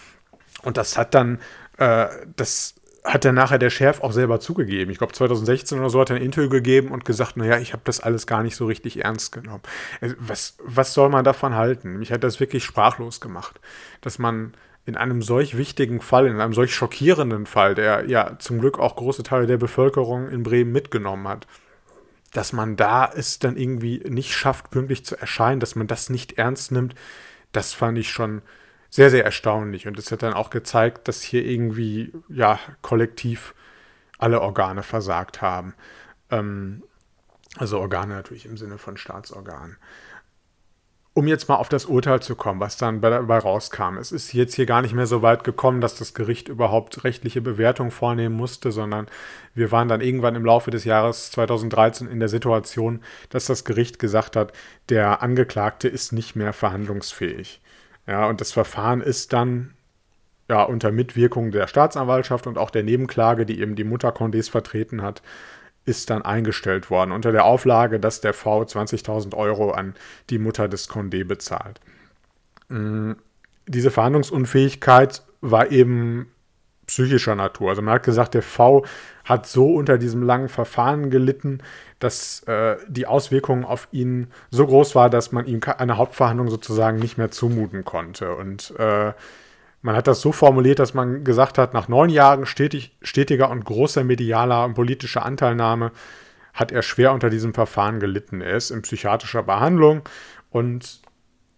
Und 0.64 0.78
das 0.78 0.98
hat 0.98 1.14
dann, 1.14 1.40
äh, 1.78 2.08
das 2.36 2.76
hat 3.04 3.26
dann 3.26 3.36
nachher 3.36 3.60
der 3.60 3.70
Chef 3.70 4.02
auch 4.02 4.12
selber 4.12 4.40
zugegeben. 4.40 4.92
Ich 4.92 4.98
glaube, 4.98 5.14
2016 5.14 5.80
oder 5.80 5.90
so 5.90 6.00
hat 6.02 6.10
er 6.10 6.18
ein 6.18 6.22
Interview 6.22 6.50
gegeben 6.50 6.90
und 6.90 7.06
gesagt, 7.06 7.38
naja, 7.38 7.58
ich 7.58 7.74
habe 7.74 7.82
das 7.86 8.00
alles 8.00 8.28
gar 8.28 8.44
nicht 8.44 8.56
so 8.56 8.66
richtig 8.66 9.04
ernst 9.04 9.32
genommen. 9.32 9.64
Also, 10.02 10.16
was, 10.20 10.58
was 10.64 10.94
soll 10.94 11.10
man 11.10 11.24
davon 11.24 11.56
halten? 11.56 11.98
Mich 11.98 12.12
hat 12.12 12.24
das 12.24 12.40
wirklich 12.40 12.64
sprachlos 12.64 13.22
gemacht, 13.22 13.60
dass 14.02 14.20
man 14.20 14.54
in 14.86 14.98
einem 14.98 15.22
solch 15.22 15.58
wichtigen 15.58 16.02
Fall, 16.02 16.28
in 16.28 16.40
einem 16.40 16.54
solch 16.54 16.74
schockierenden 16.74 17.46
Fall, 17.46 17.76
der 17.76 18.10
ja 18.10 18.38
zum 18.40 18.60
Glück 18.60 18.80
auch 18.80 18.96
große 18.96 19.24
Teile 19.24 19.46
der 19.46 19.58
Bevölkerung 19.58 20.30
in 20.30 20.44
Bremen 20.44 20.72
mitgenommen 20.72 21.28
hat, 21.28 21.48
dass 22.34 22.54
man 22.54 22.76
da 22.76 23.10
es 23.16 23.40
dann 23.40 23.56
irgendwie 23.56 24.00
nicht 24.08 24.34
schafft, 24.34 24.72
pünktlich 24.72 25.06
zu 25.06 25.16
erscheinen, 25.16 25.60
dass 25.60 25.76
man 25.76 25.88
das 25.88 26.10
nicht 26.10 26.38
ernst 26.38 26.72
nimmt, 26.72 26.96
das 27.52 27.74
fand 27.74 27.98
ich 27.98 28.10
schon 28.10 28.42
sehr, 28.90 29.10
sehr 29.10 29.24
erstaunlich. 29.24 29.88
Und 29.88 29.98
es 29.98 30.12
hat 30.12 30.24
dann 30.24 30.34
auch 30.34 30.50
gezeigt, 30.50 31.08
dass 31.08 31.22
hier 31.22 31.46
irgendwie, 31.46 32.12
ja, 32.28 32.60
kollektiv 32.82 33.54
alle 34.18 34.42
Organe 34.42 34.84
versagt 34.84 35.42
haben. 35.42 35.74
Ähm, 36.30 36.84
also 37.58 37.80
Organe 37.80 38.14
natürlich 38.14 38.46
im 38.46 38.58
Sinne 38.58 38.78
von 38.78 38.98
Staatsorganen. 38.98 39.78
Um 41.14 41.28
jetzt 41.28 41.50
mal 41.50 41.56
auf 41.56 41.68
das 41.68 41.86
Urteil 41.86 42.22
zu 42.22 42.36
kommen, 42.36 42.60
was 42.60 42.78
dann 42.78 43.02
dabei 43.02 43.40
rauskam. 43.40 43.98
Es 43.98 44.12
ist 44.12 44.32
jetzt 44.32 44.54
hier 44.54 44.68
gar 44.68 44.82
nicht 44.82 44.94
mehr 44.94 45.08
so 45.08 45.22
weit 45.22 45.44
gekommen, 45.44 45.82
dass 45.82 45.96
das 45.96 46.14
Gericht 46.14 46.48
überhaupt 46.48 47.04
rechtliche 47.04 47.42
Bewertung 47.42 47.92
vornehmen 47.92 48.36
musste, 48.36 48.72
sondern 48.72 49.08
wir 49.54 49.72
waren 49.72 49.88
dann 49.88 50.02
irgendwann 50.02 50.36
im 50.36 50.46
Laufe 50.46 50.72
des 50.72 50.86
Jahres 50.86 51.32
2013 51.32 52.08
in 52.08 52.20
der 52.20 52.30
Situation, 52.30 53.02
dass 53.30 53.48
das 53.48 53.66
Gericht 53.66 54.00
gesagt 54.00 54.36
hat, 54.36 54.54
der 54.88 55.22
Angeklagte 55.22 55.88
ist 55.90 56.14
nicht 56.14 56.36
mehr 56.36 56.54
verhandlungsfähig. 56.54 57.60
Ja, 58.08 58.28
und 58.28 58.42
das 58.42 58.52
Verfahren 58.52 59.02
ist 59.02 59.34
dann 59.34 59.74
ja 60.50 60.64
unter 60.64 60.92
Mitwirkung 60.92 61.52
der 61.52 61.68
Staatsanwaltschaft 61.68 62.48
und 62.48 62.58
auch 62.58 62.72
der 62.72 62.84
Nebenklage, 62.84 63.46
die 63.46 63.60
eben 63.62 63.76
die 63.76 63.84
Mutter 63.84 64.10
Condés 64.10 64.50
vertreten 64.50 65.02
hat, 65.02 65.22
ist 65.86 66.10
dann 66.10 66.22
eingestellt 66.22 66.90
worden, 66.90 67.12
unter 67.12 67.32
der 67.32 67.46
Auflage, 67.46 68.00
dass 68.00 68.22
der 68.22 68.34
V 68.34 68.64
20.000 68.64 69.36
Euro 69.36 69.72
an 69.72 69.96
die 70.30 70.40
Mutter 70.40 70.68
des 70.68 70.90
Condé 70.90 71.24
bezahlt. 71.24 71.80
Mm, 72.70 73.14
diese 73.68 73.92
Verhandlungsunfähigkeit 73.92 75.24
war 75.42 75.72
eben 75.72 76.32
psychischer 76.90 77.36
Natur. 77.36 77.70
Also 77.70 77.82
man 77.82 77.94
hat 77.94 78.04
gesagt, 78.04 78.34
der 78.34 78.42
V 78.42 78.84
hat 79.24 79.46
so 79.46 79.76
unter 79.76 79.98
diesem 79.98 80.24
langen 80.24 80.50
Verfahren 80.50 81.12
gelitten, 81.12 81.60
dass 82.00 82.42
äh, 82.44 82.78
die 82.88 83.06
Auswirkungen 83.06 83.64
auf 83.64 83.88
ihn 83.92 84.28
so 84.50 84.66
groß 84.66 84.96
war, 84.96 85.10
dass 85.10 85.32
man 85.32 85.46
ihm 85.46 85.62
eine 85.78 85.98
Hauptverhandlung 85.98 86.50
sozusagen 86.50 86.98
nicht 86.98 87.18
mehr 87.18 87.30
zumuten 87.30 87.86
konnte. 87.86 88.36
Und 88.36 88.74
äh, 88.80 89.14
man 89.82 89.96
hat 89.96 90.08
das 90.08 90.22
so 90.22 90.32
formuliert, 90.32 90.80
dass 90.80 90.96
man 90.96 91.24
gesagt 91.24 91.60
hat, 91.60 91.74
nach 91.74 91.88
neun 91.88 92.10
Jahren 92.10 92.48
stetig, 92.48 92.98
stetiger 93.02 93.50
und 93.52 93.66
großer 93.66 94.04
medialer 94.04 94.66
und 94.66 94.74
politischer 94.74 95.24
Anteilnahme 95.24 95.92
hat 96.54 96.72
er 96.72 96.82
schwer 96.82 97.14
unter 97.14 97.30
diesem 97.30 97.54
Verfahren 97.54 98.00
gelitten. 98.00 98.42
Er 98.42 98.58
ist 98.58 98.72
in 98.72 98.82
psychiatrischer 98.82 99.44
Behandlung 99.44 100.02
und 100.50 101.02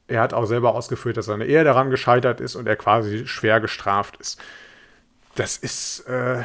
er 0.07 0.21
hat 0.21 0.33
auch 0.33 0.45
selber 0.45 0.75
ausgeführt, 0.75 1.15
dass 1.15 1.27
seine 1.27 1.45
Ehe 1.45 1.63
daran 1.63 1.89
gescheitert 1.89 2.41
ist 2.41 2.55
und 2.55 2.67
er 2.67 2.75
quasi 2.75 3.25
schwer 3.27 3.61
gestraft 3.61 4.17
ist. 4.17 4.41
Das 5.35 5.57
ist, 5.57 6.01
äh, 6.07 6.43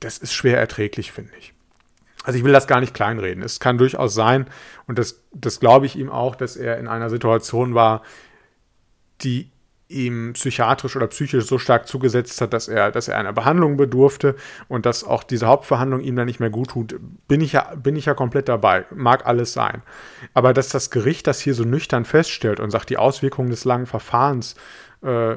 das 0.00 0.18
ist 0.18 0.32
schwer 0.32 0.58
erträglich, 0.58 1.12
finde 1.12 1.32
ich. 1.38 1.54
Also 2.24 2.38
ich 2.38 2.44
will 2.44 2.52
das 2.52 2.66
gar 2.66 2.80
nicht 2.80 2.92
kleinreden. 2.92 3.42
Es 3.42 3.60
kann 3.60 3.78
durchaus 3.78 4.14
sein, 4.14 4.46
und 4.86 4.98
das, 4.98 5.22
das 5.32 5.60
glaube 5.60 5.86
ich 5.86 5.96
ihm 5.96 6.10
auch, 6.10 6.36
dass 6.36 6.56
er 6.56 6.78
in 6.78 6.86
einer 6.86 7.08
Situation 7.08 7.74
war, 7.74 8.02
die 9.22 9.50
ihm 9.90 10.34
psychiatrisch 10.34 10.94
oder 10.96 11.08
psychisch 11.08 11.44
so 11.44 11.58
stark 11.58 11.88
zugesetzt 11.88 12.40
hat, 12.40 12.52
dass 12.52 12.68
er, 12.68 12.92
dass 12.92 13.08
er 13.08 13.18
einer 13.18 13.32
Behandlung 13.32 13.76
bedurfte 13.76 14.36
und 14.68 14.86
dass 14.86 15.02
auch 15.02 15.24
diese 15.24 15.46
Hauptverhandlung 15.46 16.00
ihm 16.00 16.14
dann 16.14 16.26
nicht 16.26 16.40
mehr 16.40 16.50
gut 16.50 16.70
tut, 16.70 16.94
bin 17.26 17.40
ich 17.40 17.52
ja, 17.52 17.74
bin 17.74 17.96
ich 17.96 18.06
ja 18.06 18.14
komplett 18.14 18.48
dabei. 18.48 18.86
Mag 18.94 19.26
alles 19.26 19.52
sein. 19.52 19.82
Aber 20.32 20.52
dass 20.52 20.68
das 20.68 20.90
Gericht 20.90 21.26
das 21.26 21.40
hier 21.40 21.54
so 21.54 21.64
nüchtern 21.64 22.04
feststellt 22.04 22.60
und 22.60 22.70
sagt, 22.70 22.88
die 22.90 22.98
Auswirkungen 22.98 23.50
des 23.50 23.64
langen 23.64 23.86
Verfahrens 23.86 24.54
äh, 25.02 25.36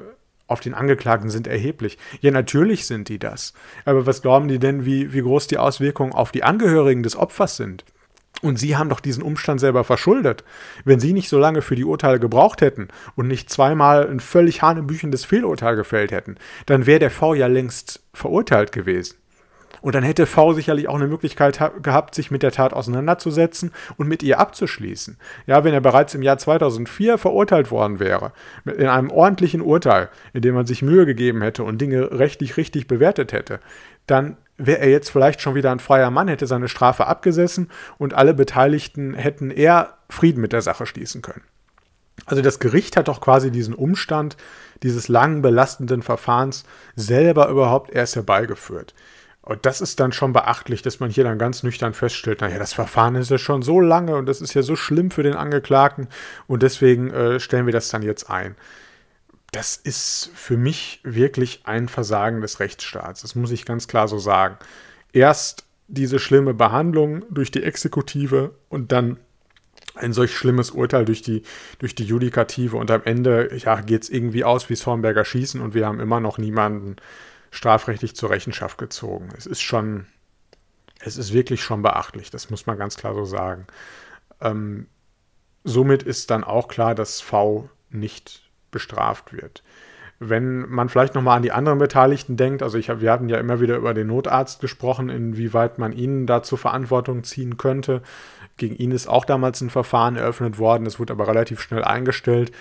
auf 0.54 0.62
den 0.62 0.74
Angeklagten 0.74 1.30
sind 1.30 1.47
erheblich. 1.47 1.97
Ja, 2.22 2.32
natürlich 2.32 2.86
sind 2.86 3.10
die 3.10 3.20
das. 3.20 3.54
Aber 3.84 4.06
was 4.06 4.22
glauben 4.22 4.47
die 4.47 4.60
denn, 4.60 4.86
wie, 4.86 5.12
wie 5.12 5.22
groß 5.22 5.47
die 5.47 5.58
Auswirkungen 5.58 6.14
auf 6.14 6.32
die 6.32 6.43
Angehörigen 6.43 7.04
des 7.04 7.18
Opfers 7.18 7.58
sind? 7.58 7.84
Und 8.41 8.60
Sie 8.60 8.76
haben 8.76 8.89
doch 8.89 8.99
diesen 8.99 9.24
Umstand 9.24 9.60
selber 9.60 9.84
verschuldet. 9.84 10.43
Wenn 10.86 10.99
Sie 10.99 11.14
nicht 11.14 11.30
so 11.30 11.39
lange 11.39 11.62
für 11.62 11.76
die 11.76 11.86
Urteile 11.86 12.20
gebraucht 12.20 12.62
hätten 12.62 12.89
und 13.16 13.28
nicht 13.28 13.49
zweimal 13.49 14.08
ein 14.08 14.20
völlig 14.20 14.62
hanebüchendes 14.62 15.26
Fehlurteil 15.26 15.76
gefällt 15.76 16.12
hätten, 16.12 16.36
dann 16.66 16.86
wäre 16.86 16.99
der 16.99 17.12
V 17.12 17.34
ja 17.34 17.47
längst 17.47 18.04
verurteilt 18.14 18.72
gewesen. 18.72 19.16
Und 19.84 19.96
dann 19.96 20.04
hätte 20.04 20.26
V 20.26 20.54
sicherlich 20.54 20.88
auch 20.88 20.96
eine 20.96 21.10
Möglichkeit 21.10 21.60
gehabt, 21.84 22.16
sich 22.16 22.32
mit 22.32 22.42
der 22.42 22.54
Tat 22.54 22.72
auseinanderzusetzen 22.72 23.74
und 23.98 24.08
mit 24.08 24.24
ihr 24.24 24.40
abzuschließen. 24.40 25.18
Ja, 25.46 25.66
wenn 25.66 25.74
er 25.74 25.82
bereits 25.82 26.16
im 26.16 26.22
Jahr 26.22 26.38
2004 26.38 27.18
verurteilt 27.18 27.70
worden 27.70 28.00
wäre, 28.00 28.32
in 28.64 28.88
einem 28.88 29.12
ordentlichen 29.12 29.60
Urteil, 29.62 30.08
in 30.32 30.42
dem 30.42 30.56
man 30.56 30.66
sich 30.66 30.84
Mühe 30.84 31.06
gegeben 31.06 31.42
hätte 31.42 31.66
und 31.66 31.82
Dinge 31.82 32.18
rechtlich 32.18 32.56
richtig 32.56 32.88
bewertet 32.88 33.34
hätte, 33.34 33.60
dann 34.08 34.38
wäre 34.56 34.80
er 34.80 34.90
jetzt 34.90 35.10
vielleicht 35.10 35.42
schon 35.42 35.54
wieder 35.54 35.74
ein 35.74 35.80
freier 35.80 36.12
Mann, 36.12 36.30
hätte 36.30 36.48
seine 36.48 36.70
Strafe 36.70 37.06
abgesessen 37.08 37.70
und 37.98 38.14
alle 38.14 38.34
Beteiligten 38.34 39.14
hätten 39.16 39.52
eher 39.52 39.96
Frieden 40.10 40.40
mit 40.40 40.54
der 40.54 40.62
Sache 40.62 40.86
schließen 40.86 41.22
können. 41.22 41.44
Also 42.26 42.42
das 42.42 42.60
Gericht 42.60 42.96
hat 42.96 43.10
doch 43.10 43.20
quasi 43.20 43.52
diesen 43.52 43.74
Umstand 43.74 44.38
dieses 44.82 45.10
langen 45.10 45.42
belastenden 45.42 46.04
Verfahrens 46.04 46.64
selber 46.96 47.50
überhaupt 47.50 47.92
erst 47.92 48.16
herbeigeführt. 48.16 48.94
Und 49.44 49.66
das 49.66 49.82
ist 49.82 50.00
dann 50.00 50.14
schon 50.14 50.34
beachtlich, 50.34 50.82
dass 50.82 51.00
man 51.00 51.10
hier 51.10 51.26
dann 51.26 51.38
ganz 51.38 51.64
nüchtern 51.64 51.94
feststellt, 51.94 52.41
naja, 52.41 52.58
das 52.58 52.74
Verfahren 52.74 53.16
ist 53.16 53.30
ja 53.30 53.38
schon 53.38 53.62
so 53.62 53.80
lange 53.80 54.16
und 54.16 54.26
das 54.26 54.41
ist 54.41 54.54
ja 54.54 54.62
so 54.62 54.76
schlimm 54.76 55.12
für 55.12 55.22
den 55.22 55.36
Angeklagten 55.36 56.08
und 56.48 56.64
deswegen 56.64 57.12
äh, 57.12 57.39
stellen 57.39 57.66
wir 57.66 57.74
das 57.74 57.89
dann 57.89 58.04
jetzt 58.04 58.30
ein 58.30 58.56
das 59.54 59.76
ist 59.78 60.32
für 60.34 60.58
mich 60.58 61.00
wirklich 61.04 61.62
ein 61.66 61.88
Versagen 61.88 62.41
des 62.41 62.60
Rechtsstaats. 62.60 63.22
Das 63.22 63.36
muss 63.36 63.52
ich 63.52 63.66
ganz 63.66 63.88
klar 63.88 64.08
so 64.08 64.18
sagen. 64.18 64.58
Erst 65.14 65.66
diese 65.88 66.20
schlimme 66.20 66.54
Behandlung 66.56 67.24
durch 67.30 67.52
die 67.52 67.64
Exekutive 67.64 68.52
und 68.70 68.91
dann 68.91 69.18
ein 69.96 70.12
solch 70.12 70.36
schlimmes 70.36 70.72
Urteil 70.72 71.06
durch 71.06 71.22
die, 71.22 71.44
durch 71.78 71.94
die 71.94 72.04
Judikative 72.04 72.78
und 72.78 72.89
am 72.89 73.04
Ende 73.04 73.56
ja, 73.58 73.80
geht 73.82 74.04
es 74.04 74.10
irgendwie 74.10 74.44
aus 74.44 74.70
wie 74.70 74.76
Hornberger 74.76 75.24
Schießen 75.24 75.62
und 75.62 75.76
wir 75.76 75.86
haben 75.86 76.00
immer 76.00 76.20
noch 76.20 76.39
niemanden 76.39 76.96
strafrechtlich 77.54 78.16
zur 78.16 78.32
Rechenschaft 78.32 78.78
gezogen. 78.78 79.30
Es 79.38 79.45
ist 79.45 79.62
schon, 79.62 80.08
es 80.99 81.18
ist 81.18 81.34
wirklich 81.34 81.62
schon 81.64 81.84
beachtlich, 81.84 82.32
das 82.32 82.49
muss 82.49 82.66
man 82.66 82.78
ganz 82.78 82.97
klar 82.97 83.14
so 83.14 83.26
sagen. 83.26 83.68
Ähm, 84.41 84.88
somit 85.64 86.01
ist 86.04 86.32
dann 86.32 86.43
auch 86.43 86.68
klar, 86.68 86.95
dass 86.95 87.22
V 87.22 87.70
nicht 87.91 88.49
bestraft 88.72 89.34
wird. 89.34 89.64
Wenn 90.20 90.68
man 90.70 90.89
vielleicht 90.89 91.14
nochmal 91.14 91.38
an 91.38 91.43
die 91.43 91.51
anderen 91.51 91.78
Beteiligten 91.78 92.38
denkt, 92.38 92.64
also 92.64 92.78
ich 92.78 92.89
hab, 92.89 93.01
wir 93.01 93.12
hatten 93.12 93.30
ja 93.30 93.38
immer 93.38 93.60
wieder 93.60 93.78
über 93.78 93.93
den 93.93 94.08
Notarzt 94.08 94.60
gesprochen, 94.60 95.10
inwieweit 95.10 95.78
man 95.78 95.91
ihn 95.91 96.26
dazu 96.26 96.58
Verantwortung 96.58 97.24
ziehen 97.24 97.58
könnte. 97.58 98.01
Gegen 98.58 98.76
ihn 98.76 98.91
ist 98.91 99.08
auch 99.08 99.26
damals 99.26 99.62
ein 99.62 99.70
Verfahren 99.70 100.16
eröffnet 100.16 100.58
worden, 100.58 100.88
es 100.88 100.99
wurde 100.99 101.14
aber 101.14 101.28
relativ 101.28 101.62
schnell 101.62 101.84
eingestellt. 101.84 102.51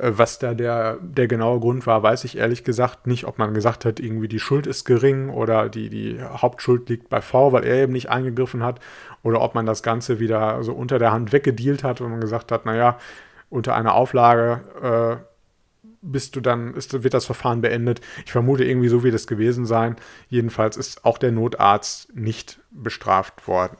Äh, 0.00 0.12
was 0.16 0.38
da 0.38 0.54
der, 0.54 0.98
der 1.00 1.28
genaue 1.28 1.60
Grund 1.60 1.86
war, 1.86 2.02
weiß 2.02 2.24
ich 2.24 2.38
ehrlich 2.38 2.64
gesagt 2.64 3.06
nicht, 3.06 3.24
ob 3.24 3.38
man 3.38 3.54
gesagt 3.54 3.84
hat, 3.84 4.00
irgendwie 4.00 4.28
die 4.28 4.40
Schuld 4.40 4.66
ist 4.66 4.84
gering 4.84 5.28
oder 5.28 5.68
die, 5.68 5.90
die 5.90 6.20
Hauptschuld 6.22 6.88
liegt 6.88 7.08
bei 7.08 7.20
V, 7.20 7.52
weil 7.52 7.64
er 7.64 7.82
eben 7.82 7.92
nicht 7.92 8.08
eingegriffen 8.08 8.62
hat, 8.62 8.80
oder 9.22 9.40
ob 9.40 9.54
man 9.54 9.66
das 9.66 9.82
Ganze 9.82 10.18
wieder 10.18 10.62
so 10.62 10.72
unter 10.72 10.98
der 10.98 11.12
Hand 11.12 11.32
weggedealt 11.32 11.84
hat, 11.84 12.00
und 12.00 12.10
man 12.10 12.20
gesagt 12.20 12.52
hat, 12.52 12.64
naja, 12.64 12.98
unter 13.50 13.74
einer 13.74 13.94
Auflage 13.94 15.20
äh, 15.20 15.30
bist 16.02 16.36
du 16.36 16.40
dann, 16.40 16.74
ist, 16.74 17.02
wird 17.02 17.12
das 17.12 17.26
Verfahren 17.26 17.60
beendet. 17.60 18.00
Ich 18.24 18.32
vermute, 18.32 18.64
irgendwie 18.64 18.88
so 18.88 19.02
wird 19.02 19.14
es 19.14 19.26
gewesen 19.26 19.66
sein. 19.66 19.96
Jedenfalls 20.28 20.76
ist 20.78 21.04
auch 21.04 21.18
der 21.18 21.32
Notarzt 21.32 22.14
nicht 22.16 22.60
bestraft 22.70 23.46
worden. 23.46 23.76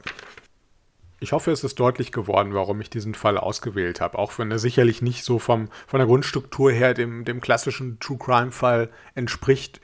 Ich 1.23 1.33
hoffe, 1.33 1.51
es 1.51 1.63
ist 1.63 1.79
deutlich 1.79 2.11
geworden, 2.11 2.55
warum 2.55 2.81
ich 2.81 2.89
diesen 2.89 3.13
Fall 3.13 3.37
ausgewählt 3.37 4.01
habe, 4.01 4.17
auch 4.17 4.39
wenn 4.39 4.49
er 4.49 4.57
sicherlich 4.57 5.03
nicht 5.03 5.23
so 5.23 5.37
vom, 5.37 5.69
von 5.85 5.99
der 5.99 6.07
Grundstruktur 6.07 6.71
her 6.71 6.95
dem, 6.95 7.25
dem 7.25 7.41
klassischen 7.41 7.99
True 7.99 8.17
Crime-Fall 8.17 8.89
entspricht, 9.13 9.81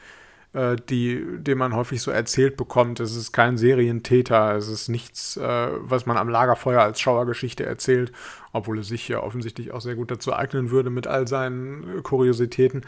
äh, 0.54 0.76
die, 0.90 1.24
den 1.38 1.60
man 1.60 1.76
häufig 1.76 2.02
so 2.02 2.10
erzählt 2.10 2.58
bekommt. 2.58 3.00
Es 3.00 3.16
ist 3.16 3.34
kein 3.34 3.56
Serientäter, 3.56 4.56
es 4.56 4.68
ist 4.68 4.90
nichts, 4.90 5.38
äh, 5.38 5.70
was 5.74 6.08
man 6.08 6.18
am 6.18 6.28
Lagerfeuer 6.28 6.82
als 6.82 7.00
Schauergeschichte 7.00 7.64
erzählt, 7.64 8.12
obwohl 8.52 8.80
es 8.80 8.88
sich 8.88 9.08
ja 9.08 9.22
offensichtlich 9.22 9.72
auch 9.72 9.82
sehr 9.82 9.96
gut 9.96 10.10
dazu 10.10 10.34
eignen 10.34 10.72
würde 10.72 10.90
mit 10.90 11.06
all 11.06 11.28
seinen 11.28 12.02
Kuriositäten. 12.02 12.84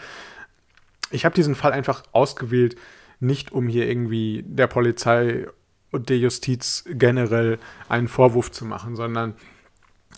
Ich 1.11 1.23
habe 1.23 1.35
diesen 1.35 1.53
Fall 1.53 1.71
einfach 1.71 2.01
ausgewählt, 2.13 2.77
nicht 3.19 3.51
um 3.51 3.67
hier 3.67 3.87
irgendwie 3.87 4.43
der 4.47 4.65
Polizei 4.65 5.45
und 5.91 6.09
der 6.09 6.17
Justiz 6.17 6.83
generell 6.87 7.59
einen 7.87 8.07
Vorwurf 8.07 8.51
zu 8.51 8.65
machen, 8.65 8.95
sondern 8.95 9.35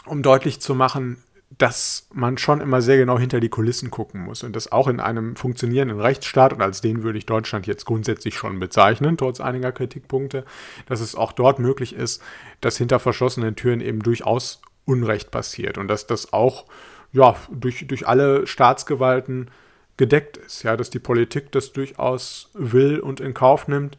um 0.06 0.22
deutlich 0.22 0.60
zu 0.60 0.76
machen, 0.76 1.18
dass 1.58 2.08
man 2.14 2.38
schon 2.38 2.62
immer 2.62 2.82
sehr 2.82 2.98
genau 2.98 3.20
hinter 3.20 3.40
die 3.40 3.50
Kulissen 3.50 3.92
gucken 3.92 4.22
muss 4.22 4.44
und 4.44 4.56
das 4.56 4.72
auch 4.72 4.88
in 4.88 5.00
einem 5.00 5.36
funktionierenden 5.36 6.00
Rechtsstaat 6.00 6.54
und 6.54 6.62
als 6.62 6.82
den 6.82 7.04
würde 7.04 7.18
ich 7.18 7.26
Deutschland 7.26 7.68
jetzt 7.68 7.86
grundsätzlich 7.86 8.36
schon 8.36 8.60
bezeichnen, 8.60 9.18
trotz 9.18 9.42
einiger 9.42 9.72
Kritikpunkte, 9.72 10.46
dass 10.86 11.02
es 11.02 11.14
auch 11.14 11.34
dort 11.34 11.60
möglich 11.60 11.94
ist, 11.94 12.22
dass 12.62 12.78
hinter 12.78 13.00
verschlossenen 13.00 13.56
Türen 13.56 13.82
eben 13.82 14.02
durchaus 14.02 14.62
Unrecht 14.86 15.30
passiert 15.30 15.78
und 15.78 15.90
dass 15.90 16.08
das 16.08 16.32
auch 16.32 16.66
ja, 17.12 17.36
durch, 17.52 17.86
durch 17.86 18.08
alle 18.08 18.48
Staatsgewalten 18.48 19.52
gedeckt 19.98 20.38
ist, 20.38 20.64
ja, 20.64 20.78
dass 20.78 20.90
die 20.90 21.00
Politik 21.00 21.52
das 21.52 21.74
durchaus 21.74 22.50
will 22.54 23.00
und 23.00 23.20
in 23.20 23.34
Kauf 23.34 23.68
nimmt 23.68 23.98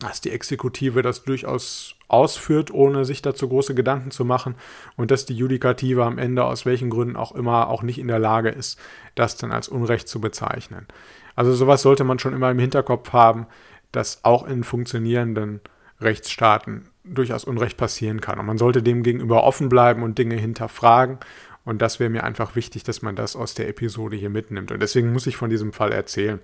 dass 0.00 0.20
die 0.20 0.30
Exekutive 0.30 1.02
das 1.02 1.24
durchaus 1.24 1.94
ausführt, 2.08 2.70
ohne 2.70 3.04
sich 3.04 3.22
dazu 3.22 3.48
große 3.48 3.74
Gedanken 3.74 4.10
zu 4.10 4.24
machen 4.24 4.54
und 4.96 5.10
dass 5.10 5.26
die 5.26 5.34
Judikative 5.34 6.04
am 6.04 6.18
Ende 6.18 6.44
aus 6.44 6.66
welchen 6.66 6.90
Gründen 6.90 7.16
auch 7.16 7.32
immer 7.32 7.68
auch 7.68 7.82
nicht 7.82 7.98
in 7.98 8.08
der 8.08 8.18
Lage 8.18 8.50
ist, 8.50 8.78
das 9.14 9.36
dann 9.36 9.52
als 9.52 9.68
Unrecht 9.68 10.08
zu 10.08 10.20
bezeichnen. 10.20 10.86
Also 11.34 11.52
sowas 11.54 11.82
sollte 11.82 12.04
man 12.04 12.18
schon 12.18 12.34
immer 12.34 12.50
im 12.50 12.58
Hinterkopf 12.58 13.12
haben, 13.12 13.46
dass 13.92 14.24
auch 14.24 14.46
in 14.46 14.64
funktionierenden 14.64 15.60
Rechtsstaaten 16.00 16.88
durchaus 17.04 17.44
Unrecht 17.44 17.76
passieren 17.76 18.20
kann. 18.20 18.38
Und 18.38 18.46
man 18.46 18.58
sollte 18.58 18.82
dem 18.82 19.02
gegenüber 19.02 19.44
offen 19.44 19.68
bleiben 19.68 20.02
und 20.02 20.18
Dinge 20.18 20.36
hinterfragen. 20.36 21.18
Und 21.64 21.82
das 21.82 21.98
wäre 21.98 22.10
mir 22.10 22.24
einfach 22.24 22.54
wichtig, 22.54 22.84
dass 22.84 23.02
man 23.02 23.16
das 23.16 23.34
aus 23.34 23.54
der 23.54 23.68
Episode 23.68 24.16
hier 24.16 24.30
mitnimmt. 24.30 24.70
Und 24.70 24.80
deswegen 24.80 25.12
muss 25.12 25.26
ich 25.26 25.36
von 25.36 25.50
diesem 25.50 25.72
Fall 25.72 25.92
erzählen 25.92 26.40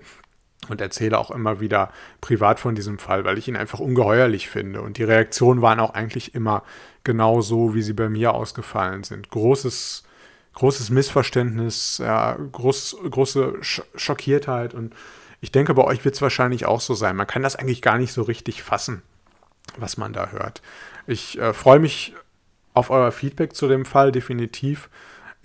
und 0.69 0.81
erzähle 0.81 1.17
auch 1.17 1.31
immer 1.31 1.59
wieder 1.59 1.91
privat 2.21 2.59
von 2.59 2.75
diesem 2.75 2.99
Fall, 2.99 3.25
weil 3.25 3.37
ich 3.37 3.47
ihn 3.47 3.55
einfach 3.55 3.79
ungeheuerlich 3.79 4.49
finde. 4.49 4.81
Und 4.81 4.97
die 4.97 5.03
Reaktionen 5.03 5.61
waren 5.61 5.79
auch 5.79 5.93
eigentlich 5.93 6.35
immer 6.35 6.63
genau 7.03 7.41
so, 7.41 7.75
wie 7.75 7.81
sie 7.81 7.93
bei 7.93 8.09
mir 8.09 8.33
ausgefallen 8.33 9.03
sind. 9.03 9.29
Großes, 9.29 10.03
großes 10.53 10.89
Missverständnis, 10.89 11.97
ja, 11.97 12.37
groß, 12.51 12.97
große 13.09 13.55
Schockiertheit. 13.95 14.73
Und 14.73 14.93
ich 15.41 15.51
denke, 15.51 15.73
bei 15.73 15.83
euch 15.83 16.05
wird 16.05 16.15
es 16.15 16.21
wahrscheinlich 16.21 16.65
auch 16.65 16.81
so 16.81 16.93
sein. 16.93 17.15
Man 17.15 17.27
kann 17.27 17.43
das 17.43 17.55
eigentlich 17.55 17.81
gar 17.81 17.97
nicht 17.97 18.13
so 18.13 18.21
richtig 18.21 18.63
fassen, 18.63 19.01
was 19.77 19.97
man 19.97 20.13
da 20.13 20.29
hört. 20.29 20.61
Ich 21.07 21.37
äh, 21.37 21.53
freue 21.53 21.79
mich 21.79 22.13
auf 22.73 22.89
euer 22.89 23.11
Feedback 23.11 23.55
zu 23.55 23.67
dem 23.67 23.85
Fall, 23.85 24.11
definitiv. 24.11 24.89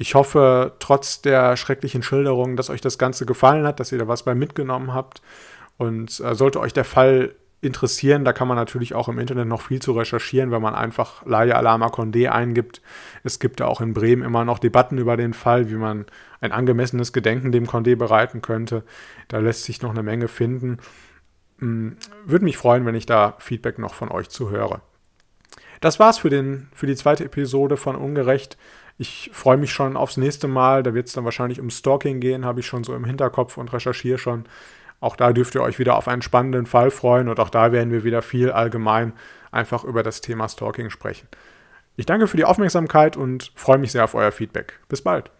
Ich 0.01 0.15
hoffe, 0.15 0.73
trotz 0.79 1.23
der 1.23 1.57
schrecklichen 1.57 2.05
Schilderung, 2.05 2.57
dass 2.57 2.71
euch 2.71 2.81
das 2.81 2.99
Ganze 2.99 3.27
gefallen 3.27 3.67
hat, 3.67 3.81
dass 3.81 3.91
ihr 3.91 3.99
da 3.99 4.07
was 4.07 4.23
bei 4.23 4.35
mitgenommen 4.35 4.95
habt. 4.95 5.21
Und 5.77 6.21
äh, 6.21 6.35
sollte 6.35 6.61
euch 6.61 6.73
der 6.73 6.85
Fall 6.85 7.35
interessieren, 7.61 8.25
da 8.25 8.33
kann 8.33 8.47
man 8.47 8.57
natürlich 8.57 8.95
auch 8.95 9.09
im 9.09 9.19
Internet 9.19 9.49
noch 9.49 9.63
viel 9.63 9.83
zu 9.83 9.91
recherchieren, 9.91 10.53
wenn 10.53 10.63
man 10.63 10.77
einfach 10.77 11.27
Laia 11.27 11.57
Alama 11.57 11.89
Condé 11.89 12.29
eingibt. 12.29 12.81
Es 13.25 13.41
gibt 13.41 13.59
ja 13.59 13.67
auch 13.67 13.81
in 13.81 13.93
Bremen 13.93 14.23
immer 14.23 14.45
noch 14.45 14.61
Debatten 14.61 14.99
über 14.99 15.17
den 15.17 15.35
Fall, 15.35 15.69
wie 15.69 15.75
man 15.75 16.07
ein 16.41 16.53
angemessenes 16.53 17.13
Gedenken 17.13 17.51
dem 17.51 17.67
Condé 17.67 17.97
bereiten 17.97 18.41
könnte. 18.41 18.85
Da 19.27 19.39
lässt 19.39 19.65
sich 19.65 19.83
noch 19.83 19.91
eine 19.91 20.05
Menge 20.05 20.29
finden. 20.29 20.79
Hm, 21.59 21.97
würde 22.25 22.45
mich 22.45 22.57
freuen, 22.57 22.87
wenn 22.87 22.95
ich 22.95 23.07
da 23.07 23.35
Feedback 23.41 23.81
noch 23.81 23.95
von 23.95 24.11
euch 24.11 24.29
zu 24.29 24.51
höre. 24.51 24.81
das 25.81 25.99
war's 25.99 26.19
für, 26.19 26.31
den, 26.31 26.69
für 26.73 26.87
die 26.87 26.97
zweite 26.97 27.25
Episode 27.25 27.77
von 27.77 27.97
Ungerecht. 27.97 28.57
Ich 28.99 29.31
freue 29.33 29.57
mich 29.57 29.73
schon 29.73 29.97
aufs 29.97 30.17
nächste 30.17 30.49
Mal. 30.49 30.83
Da 30.83 30.93
wird 30.93 31.07
es 31.07 31.13
dann 31.13 31.25
wahrscheinlich 31.25 31.61
um 31.61 31.71
Stalking 31.71 32.21
gehen, 32.21 32.45
habe 32.45 32.61
ich 32.61 32.67
schon 32.67 32.85
so 32.85 32.95
im 32.95 33.05
Hinterkopf 33.05 33.57
und 33.57 33.73
recherchiere 33.73 34.19
schon. 34.19 34.45
Auch 35.01 35.15
da 35.15 35.33
dürft 35.33 35.55
ihr 35.55 35.63
euch 35.63 35.79
wieder 35.79 35.97
auf 35.97 36.09
einen 36.09 36.23
spannenden 36.23 36.67
Fall 36.67 36.91
freuen 36.91 37.29
und 37.29 37.39
auch 37.39 37.51
da 37.51 37.71
werden 37.71 37.93
wir 37.93 38.03
wieder 38.03 38.21
viel 38.21 38.51
allgemein 38.51 39.13
einfach 39.53 39.85
über 39.85 40.03
das 40.03 40.21
Thema 40.21 40.49
Stalking 40.49 40.91
sprechen. 40.91 41.29
Ich 41.97 42.07
danke 42.07 42.27
für 42.27 42.37
die 42.37 42.45
Aufmerksamkeit 42.45 43.17
und 43.17 43.53
freue 43.55 43.79
mich 43.79 43.93
sehr 43.93 44.05
auf 44.05 44.15
euer 44.15 44.33
Feedback. 44.33 44.81
Bis 44.89 45.03
bald. 45.03 45.31